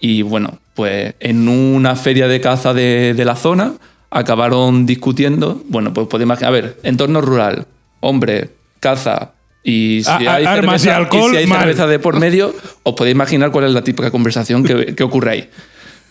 y 0.00 0.22
bueno, 0.22 0.58
pues 0.74 1.14
en 1.20 1.48
una 1.48 1.94
feria 1.96 2.26
de 2.28 2.40
caza 2.40 2.74
de, 2.74 3.14
de 3.16 3.24
la 3.24 3.36
zona 3.36 3.74
acabaron 4.10 4.84
discutiendo, 4.86 5.62
bueno, 5.68 5.92
pues 5.94 6.06
podéis 6.08 6.26
imaginar, 6.26 6.48
a 6.48 6.52
ver, 6.52 6.78
entorno 6.82 7.20
rural, 7.20 7.66
hombre, 8.00 8.50
caza 8.80 9.32
y 9.64 10.02
si 10.04 10.10
A- 10.26 10.34
hay, 10.34 10.44
armas 10.44 10.82
y 10.82 10.84
cerveza, 10.84 10.96
alcohol, 10.96 11.30
si 11.30 11.36
hay 11.38 11.46
cerveza 11.46 11.86
de 11.86 11.98
por 12.00 12.18
medio, 12.18 12.54
os 12.82 12.94
podéis 12.94 13.14
imaginar 13.14 13.50
cuál 13.52 13.66
es 13.66 13.72
la 13.72 13.82
típica 13.84 14.10
conversación 14.10 14.64
que, 14.64 14.94
que 14.96 15.02
ocurre 15.04 15.30
ahí. 15.30 15.50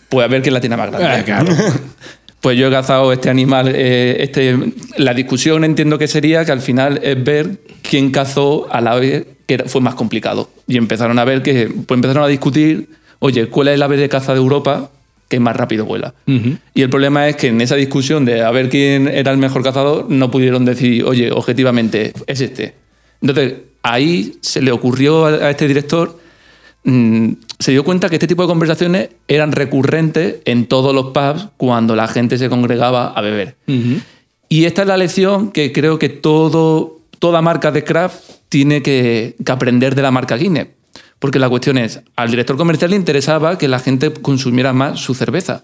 Pues 0.08 0.24
a 0.24 0.28
ver 0.28 0.42
quién 0.42 0.52
la 0.54 0.60
tiene 0.60 0.76
más 0.76 0.90
grande. 0.90 1.06
Ah, 1.08 1.22
claro. 1.24 1.54
Pues 2.42 2.58
yo 2.58 2.66
he 2.68 2.70
cazado 2.70 3.12
este 3.12 3.30
animal. 3.30 3.72
eh, 3.74 4.16
este, 4.20 4.58
la 4.98 5.14
discusión 5.14 5.64
entiendo 5.64 5.96
que 5.96 6.08
sería 6.08 6.44
que 6.44 6.52
al 6.52 6.60
final 6.60 7.00
es 7.02 7.22
ver 7.22 7.60
quién 7.88 8.10
cazó 8.10 8.66
a 8.70 8.80
la 8.80 8.96
vez 8.96 9.24
que 9.46 9.54
era- 9.54 9.64
fue 9.66 9.80
más 9.80 9.94
complicado. 9.94 10.50
Y 10.66 10.76
empezaron 10.76 11.18
a 11.18 11.24
ver 11.24 11.42
que, 11.42 11.70
pues 11.86 11.96
empezaron 11.96 12.24
a 12.24 12.26
discutir, 12.26 12.88
oye, 13.20 13.46
¿cuál 13.46 13.68
es 13.68 13.74
el 13.74 13.82
ave 13.82 13.96
de 13.96 14.08
caza 14.08 14.32
de 14.34 14.38
Europa 14.40 14.90
que 15.28 15.38
más 15.40 15.56
rápido 15.56 15.84
vuela? 15.86 16.14
Y 16.74 16.82
el 16.82 16.90
problema 16.90 17.28
es 17.28 17.36
que 17.36 17.46
en 17.46 17.60
esa 17.60 17.76
discusión 17.76 18.24
de 18.24 18.42
a 18.42 18.50
ver 18.50 18.68
quién 18.68 19.06
era 19.08 19.30
el 19.30 19.38
mejor 19.38 19.62
cazador, 19.62 20.06
no 20.10 20.30
pudieron 20.30 20.64
decir, 20.64 21.04
oye, 21.04 21.30
objetivamente, 21.30 22.12
es 22.26 22.40
este. 22.40 22.74
Entonces, 23.20 23.54
ahí 23.84 24.34
se 24.40 24.60
le 24.62 24.72
ocurrió 24.72 25.26
a, 25.26 25.30
a 25.30 25.50
este 25.50 25.68
director 25.68 26.18
mm, 26.84 27.32
se 27.58 27.72
dio 27.72 27.84
cuenta 27.84 28.08
que 28.08 28.16
este 28.16 28.26
tipo 28.26 28.42
de 28.42 28.48
conversaciones 28.48 29.10
eran 29.28 29.52
recurrentes 29.52 30.36
en 30.44 30.66
todos 30.66 30.94
los 30.94 31.06
pubs 31.06 31.48
cuando 31.56 31.96
la 31.96 32.08
gente 32.08 32.38
se 32.38 32.48
congregaba 32.48 33.08
a 33.08 33.20
beber. 33.20 33.56
Y 34.48 34.64
esta 34.64 34.82
es 34.82 34.88
la 34.88 34.96
lección 34.96 35.50
que 35.50 35.72
creo 35.72 35.98
que 35.98 36.08
todo, 36.08 37.00
toda 37.18 37.40
marca 37.40 37.70
de 37.70 37.84
craft 37.84 38.20
tiene 38.48 38.82
que, 38.82 39.36
que 39.44 39.52
aprender 39.52 39.94
de 39.94 40.02
la 40.02 40.10
marca 40.10 40.36
Guinness. 40.36 40.68
Porque 41.22 41.38
la 41.38 41.48
cuestión 41.48 41.78
es, 41.78 42.00
al 42.16 42.30
director 42.30 42.56
comercial 42.56 42.90
le 42.90 42.96
interesaba 42.96 43.56
que 43.56 43.68
la 43.68 43.78
gente 43.78 44.12
consumiera 44.12 44.72
más 44.72 44.98
su 44.98 45.14
cerveza. 45.14 45.62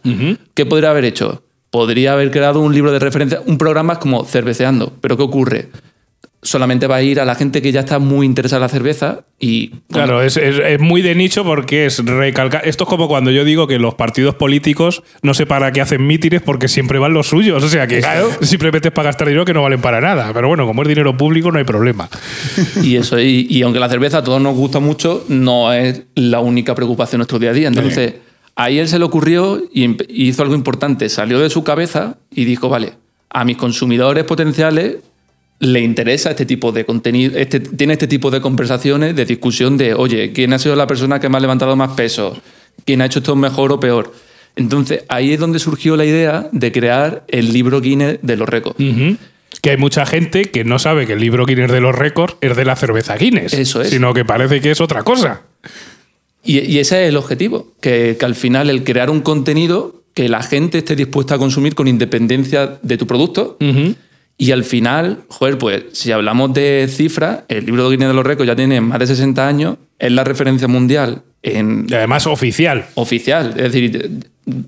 ¿Qué 0.54 0.66
podría 0.66 0.90
haber 0.90 1.04
hecho? 1.04 1.42
Podría 1.70 2.12
haber 2.12 2.30
creado 2.30 2.60
un 2.60 2.72
libro 2.72 2.92
de 2.92 3.00
referencia, 3.00 3.42
un 3.44 3.58
programa 3.58 3.98
como 3.98 4.24
Cerveceando. 4.24 4.92
Pero 5.00 5.16
¿qué 5.16 5.24
ocurre? 5.24 5.68
Solamente 6.40 6.86
va 6.86 6.96
a 6.96 7.02
ir 7.02 7.18
a 7.18 7.24
la 7.24 7.34
gente 7.34 7.60
que 7.60 7.72
ya 7.72 7.80
está 7.80 7.98
muy 7.98 8.24
interesada 8.24 8.58
en 8.58 8.62
la 8.62 8.68
cerveza 8.68 9.24
y... 9.40 9.70
Claro, 9.90 10.22
es, 10.22 10.36
es- 10.36 10.60
es 10.64 10.78
muy 10.80 11.02
de 11.02 11.16
nicho 11.16 11.42
porque 11.42 11.86
es 11.86 11.98
recalcar. 12.04 12.62
Esto 12.64 12.84
es 12.84 12.88
como 12.90 13.08
cuando 13.08 13.32
yo 13.32 13.44
digo 13.44 13.66
que 13.66 13.80
los 13.80 13.94
partidos 13.96 14.36
políticos 14.36 15.02
no 15.22 15.34
sé 15.34 15.46
para 15.46 15.72
qué 15.72 15.80
hacen 15.80 16.06
mítines 16.06 16.40
porque 16.40 16.68
siempre 16.68 17.00
van 17.00 17.12
los 17.12 17.26
suyos. 17.26 17.64
O 17.64 17.68
sea 17.68 17.88
que 17.88 18.02
simplemente 18.42 18.88
es 18.88 18.94
para 18.94 19.08
gastar 19.08 19.26
dinero 19.26 19.44
que 19.44 19.52
no 19.52 19.62
valen 19.62 19.80
para 19.80 20.00
nada. 20.00 20.30
Pero 20.32 20.46
bueno, 20.46 20.64
como 20.64 20.82
es 20.82 20.88
dinero 20.88 21.16
público, 21.16 21.50
no 21.50 21.58
hay 21.58 21.64
problema. 21.64 22.08
Y 22.84 22.94
eso, 22.96 23.18
y, 23.18 23.48
y 23.50 23.62
aunque 23.62 23.80
la 23.80 23.88
cerveza 23.88 24.18
a 24.18 24.22
todos 24.24 24.40
nos 24.40 24.54
gusta 24.54 24.78
mucho, 24.78 25.24
no 25.28 25.72
es 25.72 26.02
la 26.14 26.38
única 26.38 26.74
preocupación 26.76 27.18
de 27.18 27.22
nuestro 27.22 27.40
día 27.40 27.50
a 27.50 27.52
día. 27.54 27.66
Entonces, 27.68 28.14
ahí 28.54 28.78
él 28.78 28.86
se 28.86 29.00
le 29.00 29.04
ocurrió 29.04 29.60
y 29.74 29.96
hizo 30.28 30.42
algo 30.42 30.54
importante. 30.54 31.08
Salió 31.08 31.40
de 31.40 31.50
su 31.50 31.64
cabeza 31.64 32.18
y 32.30 32.44
dijo, 32.44 32.68
vale, 32.68 32.92
a 33.30 33.44
mis 33.44 33.56
consumidores 33.56 34.22
potenciales 34.24 34.96
le 35.60 35.80
interesa 35.80 36.30
este 36.30 36.46
tipo 36.46 36.72
de 36.72 36.84
contenido, 36.84 37.36
este, 37.36 37.60
tiene 37.60 37.94
este 37.94 38.06
tipo 38.06 38.30
de 38.30 38.40
conversaciones, 38.40 39.16
de 39.16 39.24
discusión 39.24 39.76
de, 39.76 39.94
oye, 39.94 40.32
¿quién 40.32 40.52
ha 40.52 40.58
sido 40.58 40.76
la 40.76 40.86
persona 40.86 41.18
que 41.18 41.28
me 41.28 41.36
ha 41.36 41.40
levantado 41.40 41.74
más 41.76 41.92
peso? 41.92 42.40
¿Quién 42.84 43.02
ha 43.02 43.06
hecho 43.06 43.18
esto 43.18 43.34
mejor 43.34 43.72
o 43.72 43.80
peor? 43.80 44.12
Entonces, 44.56 45.04
ahí 45.08 45.32
es 45.32 45.40
donde 45.40 45.58
surgió 45.58 45.96
la 45.96 46.04
idea 46.04 46.48
de 46.52 46.72
crear 46.72 47.24
el 47.28 47.52
libro 47.52 47.80
Guinness 47.80 48.18
de 48.22 48.36
los 48.36 48.48
récords. 48.48 48.76
Que 49.60 49.70
hay 49.70 49.76
mucha 49.76 50.06
gente 50.06 50.46
que 50.46 50.64
no 50.64 50.78
sabe 50.78 51.06
que 51.06 51.14
el 51.14 51.20
libro 51.20 51.44
Guinness 51.44 51.72
de 51.72 51.80
los 51.80 51.94
récords 51.94 52.36
es 52.40 52.56
de 52.56 52.64
la 52.64 52.76
cerveza 52.76 53.16
Guinness. 53.16 53.52
Eso 53.54 53.82
es. 53.82 53.90
Sino 53.90 54.14
que 54.14 54.24
parece 54.24 54.60
que 54.60 54.70
es 54.70 54.80
otra 54.80 55.02
cosa. 55.02 55.42
Y, 56.44 56.60
y 56.60 56.78
ese 56.78 57.02
es 57.02 57.08
el 57.08 57.16
objetivo, 57.16 57.72
que, 57.80 58.16
que 58.18 58.24
al 58.24 58.34
final 58.34 58.70
el 58.70 58.84
crear 58.84 59.10
un 59.10 59.20
contenido 59.20 60.02
que 60.14 60.28
la 60.28 60.42
gente 60.42 60.78
esté 60.78 60.96
dispuesta 60.96 61.36
a 61.36 61.38
consumir 61.38 61.76
con 61.76 61.86
independencia 61.86 62.78
de 62.82 62.96
tu 62.96 63.06
producto. 63.06 63.56
Y 64.40 64.52
al 64.52 64.62
final, 64.62 65.24
joder, 65.28 65.58
pues 65.58 65.84
si 65.92 66.12
hablamos 66.12 66.54
de 66.54 66.86
cifras, 66.88 67.40
el 67.48 67.66
libro 67.66 67.84
de 67.84 67.96
Guinness 67.96 68.08
de 68.08 68.14
los 68.14 68.24
récords 68.24 68.46
ya 68.46 68.54
tiene 68.54 68.80
más 68.80 69.00
de 69.00 69.08
60 69.08 69.46
años, 69.46 69.78
es 69.98 70.12
la 70.12 70.22
referencia 70.22 70.68
mundial 70.68 71.22
en 71.42 71.86
Y 71.88 71.94
además 71.94 72.26
oficial. 72.28 72.86
oficial. 72.94 73.54
Es 73.56 73.72
decir, 73.72 74.20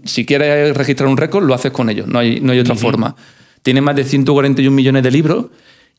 si 0.04 0.26
quieres 0.26 0.76
registrar 0.76 1.08
un 1.08 1.16
récord, 1.16 1.44
lo 1.44 1.54
haces 1.54 1.70
con 1.70 1.88
ellos, 1.88 2.08
no 2.08 2.18
hay, 2.18 2.40
no 2.40 2.50
hay 2.50 2.58
otra 2.58 2.74
forma. 2.74 3.14
Tiene 3.62 3.80
más 3.80 3.94
de 3.94 4.02
141 4.02 4.74
millones 4.74 5.02
de 5.04 5.10
libros 5.10 5.46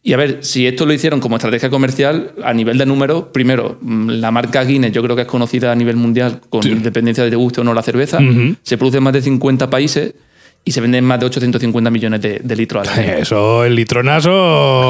Y 0.04 0.14
a 0.14 0.18
ver, 0.18 0.40
si 0.42 0.68
esto 0.68 0.86
lo 0.86 0.92
hicieron 0.94 1.22
como 1.22 1.38
estrategia 1.38 1.70
comercial, 1.70 2.34
a 2.44 2.54
nivel 2.54 2.78
de 2.78 2.86
números, 2.86 3.26
primero, 3.32 3.80
la 3.82 4.32
marca 4.32 4.66
Guinness 4.66 4.92
yo 4.92 5.02
creo 5.02 5.16
que 5.16 5.22
es 5.22 5.28
conocida 5.28 5.72
a 5.72 5.76
nivel 5.76 5.96
mundial, 5.96 6.42
con 6.50 6.68
independencia 6.68 7.24
de 7.24 7.30
te 7.30 7.36
guste 7.38 7.62
o 7.62 7.64
no 7.64 7.74
la 7.74 7.84
cerveza. 7.84 8.20
Se 8.64 8.78
produce 8.78 8.98
en 8.98 9.04
más 9.04 9.14
de 9.14 9.22
50 9.22 9.70
países 9.70 10.16
y 10.64 10.72
se 10.72 10.80
venden 10.82 11.04
más 11.06 11.20
de 11.20 11.26
850 11.26 11.90
millones 11.90 12.22
de, 12.22 12.40
de 12.44 12.56
litros 12.56 12.88
al 12.88 13.00
año. 13.00 13.14
Eso, 13.14 13.64
el 13.66 13.76
litronazo, 13.76 14.30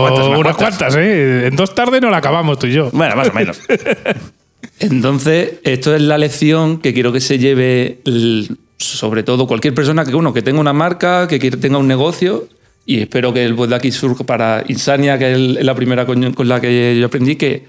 cuantas, 0.02 0.26
unas 0.28 0.40
unas 0.40 0.56
cuantas. 0.58 0.78
cuantas, 0.80 0.96
¿eh? 0.98 1.48
En 1.48 1.56
dos 1.56 1.74
tardes 1.76 2.02
no 2.02 2.10
la 2.10 2.18
acabamos 2.18 2.60
tú 2.60 2.68
y 2.68 2.74
yo. 2.74 2.90
Bueno, 2.92 3.16
más 3.16 3.30
o 3.30 3.34
menos. 3.34 3.60
Entonces, 4.80 5.54
esto 5.64 5.96
es 5.96 6.02
la 6.02 6.18
lección 6.18 6.80
que 6.80 6.94
quiero 6.94 7.12
que 7.12 7.20
se 7.22 7.38
lleve, 7.38 8.00
el- 8.06 8.58
sobre 8.78 9.24
todo 9.24 9.48
cualquier 9.48 9.74
persona 9.76 10.06
que, 10.06 10.16
uno, 10.16 10.34
que 10.34 10.42
tenga 10.42 10.60
una 10.60 10.74
marca, 10.74 11.28
que 11.28 11.40
quiera- 11.40 11.58
tenga 11.58 11.78
un 11.78 11.88
negocio, 11.88 12.48
y 12.86 13.00
espero 13.00 13.32
que 13.34 13.44
el 13.46 13.56
pues 13.56 13.70
de 13.70 13.76
aquí 13.76 13.92
surja 13.92 14.24
para 14.24 14.64
Insania, 14.68 15.18
que 15.20 15.32
es 15.34 15.38
la 15.64 15.76
primera 15.76 16.06
con, 16.06 16.34
con 16.34 16.48
la 16.48 16.60
que 16.60 16.98
yo 17.00 17.06
aprendí, 17.06 17.36
que 17.36 17.66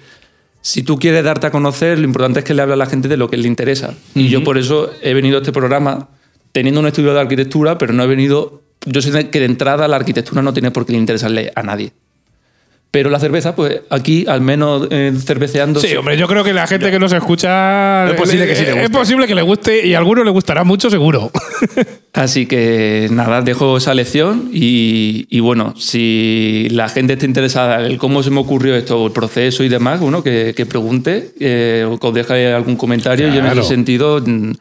si 0.62 0.82
tú 0.82 0.98
quieres 0.98 1.22
darte 1.24 1.48
a 1.48 1.50
conocer, 1.50 1.98
lo 1.98 2.04
importante 2.04 2.38
es 2.40 2.44
que 2.44 2.54
le 2.54 2.62
hable 2.62 2.74
a 2.74 2.76
la 2.78 2.86
gente 2.86 3.08
de 3.08 3.16
lo 3.18 3.28
que 3.28 3.36
le 3.36 3.46
interesa. 3.48 3.94
Y 4.14 4.28
yo 4.28 4.42
por 4.42 4.56
eso 4.58 4.90
he 5.02 5.12
venido 5.12 5.36
a 5.36 5.40
este 5.40 5.52
programa 5.52 6.08
teniendo 6.52 6.80
un 6.80 6.86
estudio 6.86 7.12
de 7.14 7.20
arquitectura, 7.20 7.78
pero 7.78 7.92
no 7.92 8.02
he 8.02 8.06
venido... 8.06 8.62
Yo 8.84 9.00
sé 9.00 9.30
que 9.30 9.38
de 9.38 9.46
entrada 9.46 9.86
la 9.88 9.96
arquitectura 9.96 10.42
no 10.42 10.52
tiene 10.52 10.70
por 10.70 10.84
qué 10.86 10.92
interesarle 10.94 11.52
a 11.54 11.62
nadie. 11.62 11.92
Pero 12.90 13.08
la 13.08 13.18
cerveza, 13.18 13.56
pues 13.56 13.80
aquí, 13.88 14.26
al 14.28 14.42
menos 14.42 14.86
eh, 14.90 15.12
cerveceando... 15.24 15.80
Sí, 15.80 15.94
hombre, 15.96 16.18
yo 16.18 16.26
creo 16.28 16.44
que 16.44 16.52
la 16.52 16.66
gente 16.66 16.90
que 16.90 16.98
nos 16.98 17.10
escucha. 17.14 18.06
Es 18.10 18.14
posible 18.20 18.46
que 18.46 18.54
sí 18.54 18.64
le 18.64 18.70
Es 18.72 18.76
guste. 18.82 18.90
posible 18.90 19.26
que 19.26 19.34
le 19.34 19.40
guste 19.40 19.86
y 19.86 19.94
a 19.94 19.98
alguno 19.98 20.22
le 20.24 20.30
gustará 20.30 20.62
mucho, 20.64 20.90
seguro. 20.90 21.30
Así 22.12 22.44
que 22.44 23.08
nada, 23.10 23.40
dejo 23.40 23.78
esa 23.78 23.94
lección 23.94 24.50
y, 24.52 25.26
y 25.30 25.40
bueno, 25.40 25.74
si 25.78 26.68
la 26.72 26.90
gente 26.90 27.14
está 27.14 27.24
interesada 27.24 27.86
en 27.86 27.96
cómo 27.96 28.22
se 28.22 28.30
me 28.30 28.40
ocurrió 28.40 28.74
esto, 28.76 29.06
el 29.06 29.12
proceso 29.12 29.64
y 29.64 29.70
demás, 29.70 30.00
bueno, 30.00 30.22
que, 30.22 30.52
que 30.54 30.66
pregunte 30.66 31.32
eh, 31.40 31.86
o 31.90 31.98
que 31.98 32.06
os 32.08 32.12
deje 32.14 32.52
algún 32.52 32.76
comentario 32.76 33.28
y 33.28 33.38
en 33.38 33.44
Claro. 33.44 33.60
ese 33.60 33.70
sentido 33.70 34.20
mm, 34.20 34.52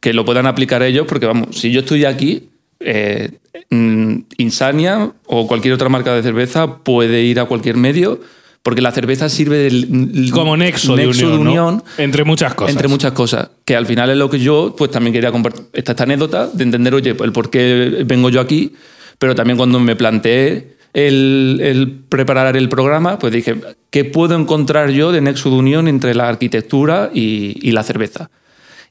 que 0.00 0.12
lo 0.12 0.24
puedan 0.24 0.46
aplicar 0.46 0.82
ellos, 0.82 1.06
porque 1.06 1.26
vamos, 1.26 1.56
si 1.56 1.70
yo 1.70 1.80
estoy 1.80 2.04
aquí, 2.04 2.48
eh, 2.80 3.30
mm, 3.70 4.16
Insania 4.38 5.12
o 5.26 5.46
cualquier 5.46 5.74
otra 5.74 5.88
marca 5.88 6.14
de 6.14 6.22
cerveza 6.22 6.78
puede 6.78 7.22
ir 7.22 7.40
a 7.40 7.44
cualquier 7.44 7.76
medio, 7.76 8.20
porque 8.62 8.80
la 8.80 8.92
cerveza 8.92 9.28
sirve 9.28 9.58
del, 9.58 10.30
Como 10.30 10.56
nexo, 10.56 10.94
de 10.94 11.08
unión. 11.08 11.82
Entre 11.98 12.24
muchas 12.24 12.54
cosas. 12.54 12.72
entre 12.72 12.88
muchas 12.88 13.12
cosas. 13.12 13.50
Que 13.64 13.74
al 13.74 13.86
final 13.86 14.10
es 14.10 14.16
lo 14.16 14.30
que 14.30 14.38
yo 14.38 14.74
pues 14.78 14.90
también 14.90 15.12
quería 15.12 15.32
compartir. 15.32 15.64
Esta, 15.72 15.92
esta 15.92 16.04
anécdota 16.04 16.46
de 16.46 16.62
entender, 16.62 16.94
oye, 16.94 17.16
el 17.18 17.32
por 17.32 17.50
qué 17.50 18.04
vengo 18.06 18.30
yo 18.30 18.40
aquí, 18.40 18.74
pero 19.18 19.34
también 19.34 19.56
cuando 19.56 19.80
me 19.80 19.96
planteé 19.96 20.76
el, 20.94 21.60
el 21.62 21.90
preparar 22.08 22.56
el 22.56 22.68
programa, 22.68 23.18
pues 23.18 23.32
dije, 23.32 23.56
¿qué 23.90 24.04
puedo 24.04 24.36
encontrar 24.36 24.90
yo 24.90 25.10
de 25.10 25.20
nexo 25.20 25.50
de 25.50 25.56
unión 25.56 25.88
entre 25.88 26.14
la 26.14 26.28
arquitectura 26.28 27.10
y, 27.12 27.58
y 27.60 27.72
la 27.72 27.82
cerveza? 27.82 28.30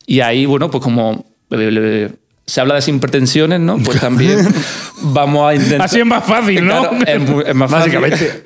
Y 0.05 0.22
ahí, 0.22 0.46
bueno, 0.46 0.70
pues 0.72 0.84
como 0.84 1.25
se 2.46 2.60
habla 2.60 2.75
de 2.75 2.81
sin 2.81 3.00
pretensiones, 3.00 3.60
¿no? 3.60 3.77
Pues 3.77 4.01
también 4.01 4.39
vamos 5.01 5.50
a 5.50 5.55
intentar... 5.55 5.84
Así 5.84 6.00
es 6.00 6.05
más 6.05 6.24
fácil, 6.25 6.65
¿no? 6.65 6.89
Claro, 6.89 6.98
es, 7.05 7.48
es 7.48 7.55
más 7.55 7.72
fácil. 7.72 7.98
Básicamente. 8.00 8.43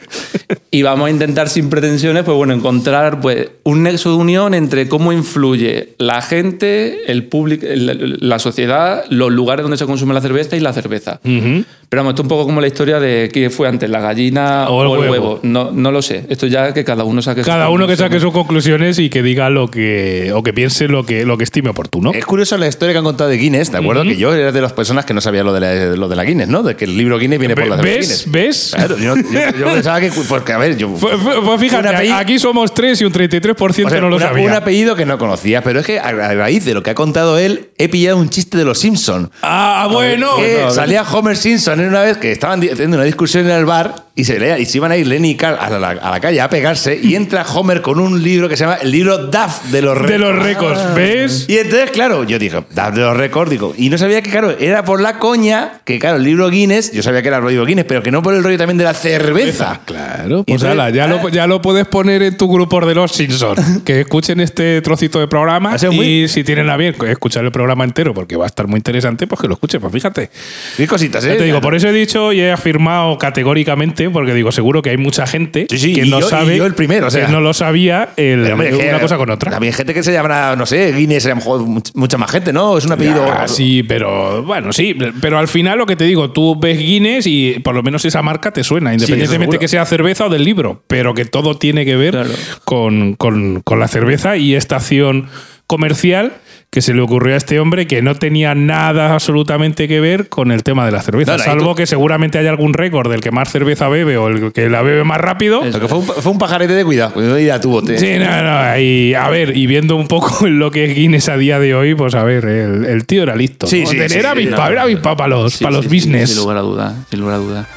Y 0.70 0.84
vamos 0.84 1.08
a 1.08 1.10
intentar 1.10 1.50
sin 1.50 1.70
pretensiones, 1.70 2.24
pues 2.24 2.38
bueno, 2.38 2.54
encontrar 2.54 3.20
pues, 3.20 3.50
un 3.64 3.84
nexo 3.84 4.12
de 4.12 4.18
unión 4.18 4.54
entre 4.54 4.88
cómo 4.88 5.12
influye 5.12 5.96
la 5.98 6.22
gente, 6.22 7.12
el 7.12 7.24
público, 7.24 7.66
la 7.68 8.40
sociedad, 8.40 9.06
los 9.10 9.32
lugares 9.32 9.64
donde 9.64 9.78
se 9.78 9.86
consume 9.86 10.14
la 10.14 10.22
cerveza 10.22 10.56
y 10.56 10.60
la 10.60 10.74
cerveza. 10.74 11.20
Ujú. 11.24 11.64
Pero 11.90 12.02
vamos, 12.02 12.12
esto 12.12 12.22
es 12.22 12.26
un 12.26 12.30
poco 12.30 12.46
como 12.46 12.62
la 12.62 12.68
historia 12.68 13.00
de 13.00 13.30
qué 13.32 13.50
fue 13.50 13.68
antes, 13.68 13.90
la 13.90 14.00
gallina 14.00 14.68
O 14.70 14.78
o 14.78 14.82
el 14.84 14.88
huevo. 14.90 15.12
huevo. 15.12 15.40
No, 15.44 15.72
no 15.72 15.92
lo 15.92 16.02
sé. 16.02 16.26
Esto 16.30 16.48
ya 16.48 16.74
que 16.74 16.84
cada 16.84 17.04
uno 17.04 17.22
saque 17.22 17.42
sus 17.42 17.48
Cada 17.52 17.70
uno 17.70 17.88
que 17.88 17.96
saque 17.96 18.20
sus 18.20 18.32
conclusiones 18.32 19.00
y 19.00 19.10
que 19.10 19.22
diga 19.24 19.50
lo 19.50 19.70
que. 19.70 20.32
o 20.34 20.44
que 20.44 20.54
piense 20.54 20.88
lo 20.88 21.06
que, 21.06 21.26
lo 21.26 21.38
que 21.38 21.44
estime 21.44 21.70
oportuno. 21.70 22.12
Es 22.14 22.26
curioso 22.26 22.58
la 22.58 22.68
historia 22.68 22.94
que 22.94 22.98
han 23.00 23.04
contado 23.06 23.30
de 23.30 23.38
Guinness, 23.38 23.72
¿de 23.72 23.78
acuerdo? 23.78 24.04
Que 24.04 24.16
yo 24.18 24.34
era 24.34 24.52
de 24.52 24.62
las 24.62 24.74
personas 24.74 25.06
que 25.06 25.14
no 25.14 25.22
sabía 25.22 25.44
lo 25.44 25.54
de 25.54 25.60
la, 25.60 25.96
lo 25.96 26.08
de 26.08 26.16
la 26.16 26.24
Guinness, 26.24 26.48
¿no? 26.48 26.64
De 26.64 26.76
que 26.76 26.86
el 26.86 26.98
libro 26.98 27.18
Guinness 27.20 27.40
viene 27.40 27.56
por 27.56 27.68
la 27.68 27.78
cerveza 27.78 27.98
¿Ves? 28.00 28.26
Guinness. 28.26 28.32
¿Ves? 28.32 28.72
Claro, 28.76 28.98
yo, 28.98 29.16
yo- 29.16 29.58
yo 29.60 29.66
pensaba 29.66 30.00
que. 30.00 30.12
Porque, 30.28 30.54
a 30.54 30.58
ver, 30.58 30.78
yo. 30.78 30.90
Pues, 30.90 31.16
fíjate, 31.60 31.88
apellido- 31.90 32.16
aquí 32.18 32.40
somos 32.40 32.74
tres 32.74 33.00
y 33.02 33.06
un 33.06 33.12
33% 33.14 33.86
o 33.86 33.90
sea, 33.90 34.02
no 34.02 34.10
lo 34.10 34.16
una- 34.18 34.28
sabía. 34.28 34.46
un 34.46 34.52
apellido 34.54 34.96
que 34.96 35.06
no 35.06 35.18
conocía, 35.18 35.62
pero 35.62 35.80
es 35.80 35.86
que 35.86 36.00
a 36.00 36.12
raíz 36.12 36.66
de 36.66 36.74
lo 36.74 36.84
que 36.84 36.90
ha 36.92 36.96
contado 36.96 37.38
él, 37.38 37.70
he 37.78 37.90
pillado 37.90 38.18
un 38.18 38.30
chiste 38.30 38.58
de 38.58 38.66
los 38.66 38.80
Simpsons. 38.80 39.30
Ah, 39.42 39.88
bueno. 39.92 40.36
Que 40.38 40.62
no, 40.64 40.72
salía 40.72 41.04
Homer 41.04 41.38
Simpson 41.38 41.75
en 41.80 41.90
una 41.90 42.02
vez 42.02 42.18
que 42.18 42.32
estaban 42.32 42.62
haciendo 42.62 42.98
una 42.98 43.06
discusión 43.06 43.46
en 43.46 43.52
el 43.52 43.66
bar 43.66 43.96
y 44.18 44.24
se, 44.24 44.60
y 44.62 44.66
se 44.66 44.78
iban 44.78 44.92
a 44.92 44.98
ir 44.98 45.08
Lenny 45.08 45.32
y 45.32 45.36
Carl 45.36 45.58
a 45.60 45.70
la, 45.78 45.90
a 45.90 46.12
la 46.12 46.20
calle 46.22 46.40
a 46.40 46.50
pegarse 46.50 46.98
y 47.02 47.16
entra 47.16 47.44
Homer 47.44 47.82
con 47.82 48.00
un 48.00 48.24
libro 48.24 48.48
que 48.48 48.56
se 48.56 48.64
llama 48.64 48.76
el 48.82 48.92
libro 48.92 49.18
Duff 49.28 49.64
de 49.72 49.82
los 49.82 50.02
De 50.08 50.18
los 50.18 50.36
récords. 50.36 50.82
récords, 50.82 50.96
¿ves? 50.96 51.46
Y 51.50 51.58
entonces, 51.58 51.92
claro, 51.92 52.24
yo 52.24 52.40
dije, 52.40 52.56
Duff 52.58 52.94
de 52.94 53.02
los 53.02 53.18
récords, 53.18 53.50
digo, 53.52 53.74
y 53.78 53.90
no 53.90 53.98
sabía 53.98 54.22
que, 54.22 54.30
claro, 54.32 54.52
era 54.58 54.84
por 54.86 55.02
la 55.02 55.20
coña, 55.20 55.82
que 55.84 56.00
claro, 56.00 56.18
el 56.18 56.24
libro 56.24 56.50
Guinness, 56.50 56.92
yo 56.94 57.04
sabía 57.04 57.22
que 57.22 57.28
era 57.28 57.38
el 57.38 57.44
rollo 57.44 57.66
Guinness, 57.66 57.86
pero 57.86 58.02
que 58.02 58.12
no 58.12 58.22
por 58.24 58.34
el 58.34 58.44
rollo 58.44 58.58
también 58.58 58.78
de 58.78 58.86
la 58.86 58.94
cerveza. 58.94 59.82
Claro, 59.86 60.44
pues 60.44 60.62
entonces- 60.62 60.70
ala, 60.70 60.90
ya, 60.92 61.08
lo, 61.08 61.28
ya 61.30 61.48
lo 61.48 61.62
puedes 61.62 61.86
poner 61.88 62.24
en 62.24 62.38
tu 62.38 62.52
grupo 62.52 62.80
de 62.86 62.96
los 62.96 63.12
Simpsons. 63.12 63.82
Que 63.84 64.02
escuchen 64.02 64.40
este 64.40 64.82
trocito 64.82 65.20
de 65.20 65.28
programa 65.28 65.76
y 65.82 65.96
muy- 65.96 66.28
si 66.30 66.44
tienen 66.44 66.70
a 66.70 66.78
bien 66.78 66.96
escuchar 67.08 67.44
el 67.46 67.52
programa 67.52 67.84
entero 67.84 68.14
porque 68.14 68.36
va 68.38 68.46
a 68.46 68.48
estar 68.48 68.68
muy 68.68 68.78
interesante, 68.78 69.28
pues 69.28 69.42
que 69.42 69.48
lo 69.48 69.54
escuchen. 69.56 69.82
Pues 69.82 69.92
fíjate. 69.94 70.30
Qué 70.78 70.88
cositas, 70.88 71.24
¿eh? 71.26 71.36
te 71.36 71.44
digo, 71.44 71.60
por 71.66 71.76
eso 71.76 71.90
he 71.90 71.92
dicho 71.94 72.32
y 72.32 72.40
he 72.40 72.52
afirmado 72.52 73.18
categóricamente, 73.18 74.10
porque 74.10 74.34
digo, 74.34 74.52
seguro 74.52 74.82
que 74.82 74.92
hay 74.92 74.98
mucha 74.98 75.28
gente 75.28 75.68
Sí, 75.70 75.78
sí, 75.78 75.94
que 75.94 76.06
no 76.06 76.20
yo- 76.22 76.30
sabe, 76.30 76.56
yo 76.58 76.66
el 76.66 76.74
primero, 76.76 77.08
o 77.08 77.10
sea. 77.12 77.26
que 77.26 77.32
no 77.32 77.42
lo 77.42 77.54
sabía 77.54 78.10
el- 78.18 78.44
que- 78.46 78.88
una 78.90 79.00
cosa 79.00 79.18
con 79.18 79.30
otra. 79.30 79.52
También 79.52 79.74
gente 79.74 79.94
que 79.94 80.04
se 80.04 80.14
llamará, 80.14 80.56
no 80.56 80.66
sé, 80.66 80.92
Guinness, 80.94 81.26
a 81.26 81.30
lo 81.30 81.36
mejor 81.38 81.62
much- 81.62 81.92
mucha 81.96 82.18
más 82.18 82.32
gente, 82.32 82.54
¿no? 82.54 82.78
Es 82.78 82.86
un 82.86 82.92
apellido. 82.94 83.26
Ya, 83.26 83.48
sí, 83.48 83.84
pero 83.84 84.44
bueno, 84.44 84.72
sí, 84.72 84.96
pero 85.22 85.38
al 85.40 85.48
final 85.48 85.78
lo 85.78 85.86
que 85.86 85.96
te 85.96 86.06
digo, 86.06 86.32
tú 86.32 86.58
ves 86.60 86.78
Guinness 86.78 87.28
y 87.28 87.60
por 87.60 87.76
lo 87.76 87.84
menos 87.84 88.06
esa 88.06 88.22
marca 88.22 88.52
te 88.52 88.64
suena, 88.64 88.94
independientemente 88.94 89.54
seguro. 89.54 89.60
que 89.60 89.68
sea 89.68 89.86
cerveza 89.86 90.26
o 90.26 90.30
del 90.30 90.44
libro, 90.44 90.84
pero 90.88 91.14
que 91.14 91.26
todo 91.26 91.58
tiene 91.58 91.86
que 91.86 91.96
ver 91.96 92.12
Claro. 92.12 92.30
con, 92.64 93.16
con- 93.16 93.62
con 93.62 93.80
la 93.80 93.88
cerveza 93.88 94.38
y 94.38 94.56
esta 94.56 94.78
acción 94.78 95.28
comercial 95.68 96.34
que 96.76 96.82
se 96.82 96.94
le 96.94 97.00
ocurrió 97.00 97.36
a 97.36 97.38
este 97.38 97.58
hombre 97.62 97.88
que 97.88 98.02
no 98.02 98.16
tenía 98.16 98.54
nada 98.54 99.14
absolutamente 99.14 99.88
que 99.88 100.02
ver 100.02 100.28
con 100.28 100.52
el 100.52 100.62
tema 100.62 100.86
de 100.86 100.92
la 100.92 101.02
cerveza, 101.02 101.32
No, 101.32 101.38
no, 101.38 101.44
y 101.44 101.46
salvo 101.46 101.74
que 101.74 101.86
seguramente 101.86 102.38
haya 102.38 102.50
algún 102.50 102.74
récord 102.74 103.10
del 103.10 103.22
que 103.22 103.32
más 103.32 103.50
cerveza 103.50 103.88
bebe 103.88 104.18
o 104.18 104.28
el 104.28 104.52
que 104.52 104.70
la 104.70 104.82
bebe 104.82 105.06
más 105.06 105.22
rápido. 105.22 105.62
Que 105.62 105.88
fue, 105.88 106.00
un, 106.00 106.06
fue 106.06 106.34
un 106.34 106.38
pajarete 106.38 106.74
de 106.74 106.84
cuidado. 106.84 107.14
No 107.16 107.40
irá 107.40 107.62
tu 107.62 107.70
bote. 107.70 107.98
Sí, 107.98 108.20
no, 108.20 108.26
no. 108.26 108.78
Y 108.78 109.14
a 109.14 109.30
ver, 109.30 109.56
y 109.56 109.68
viendo 109.68 109.96
un 109.96 110.10
poco 110.10 110.48
lo 110.50 110.70
que 110.70 110.84
es 110.84 110.96
Guinness 110.96 111.30
a 111.30 111.38
día 111.38 111.60
de 111.60 111.74
hoy, 111.76 111.96
pues 111.96 112.14
a 112.14 112.26
ver, 112.26 112.44
el, 112.44 112.84
el 112.84 113.06
tío 113.06 113.24
era 113.24 113.38
listo. 113.38 113.68
Sí, 113.68 113.84
¿no? 113.84 113.92
sí, 113.92 113.96
era 113.96 114.10
sí, 114.10 114.26
avispado, 114.26 114.68
sí, 114.68 114.74
era 114.74 114.82
avispado 114.82 115.16
para 115.16 115.30
los, 115.30 115.58
para 115.60 115.78
los 115.78 115.86
business. 115.86 116.32
sin 116.32 116.40
lugar 116.40 116.58
a 116.58 116.62
duda, 116.62 117.06
sin 117.10 117.22
lugar 117.22 117.36
a 117.36 117.38
duda. 117.38 117.70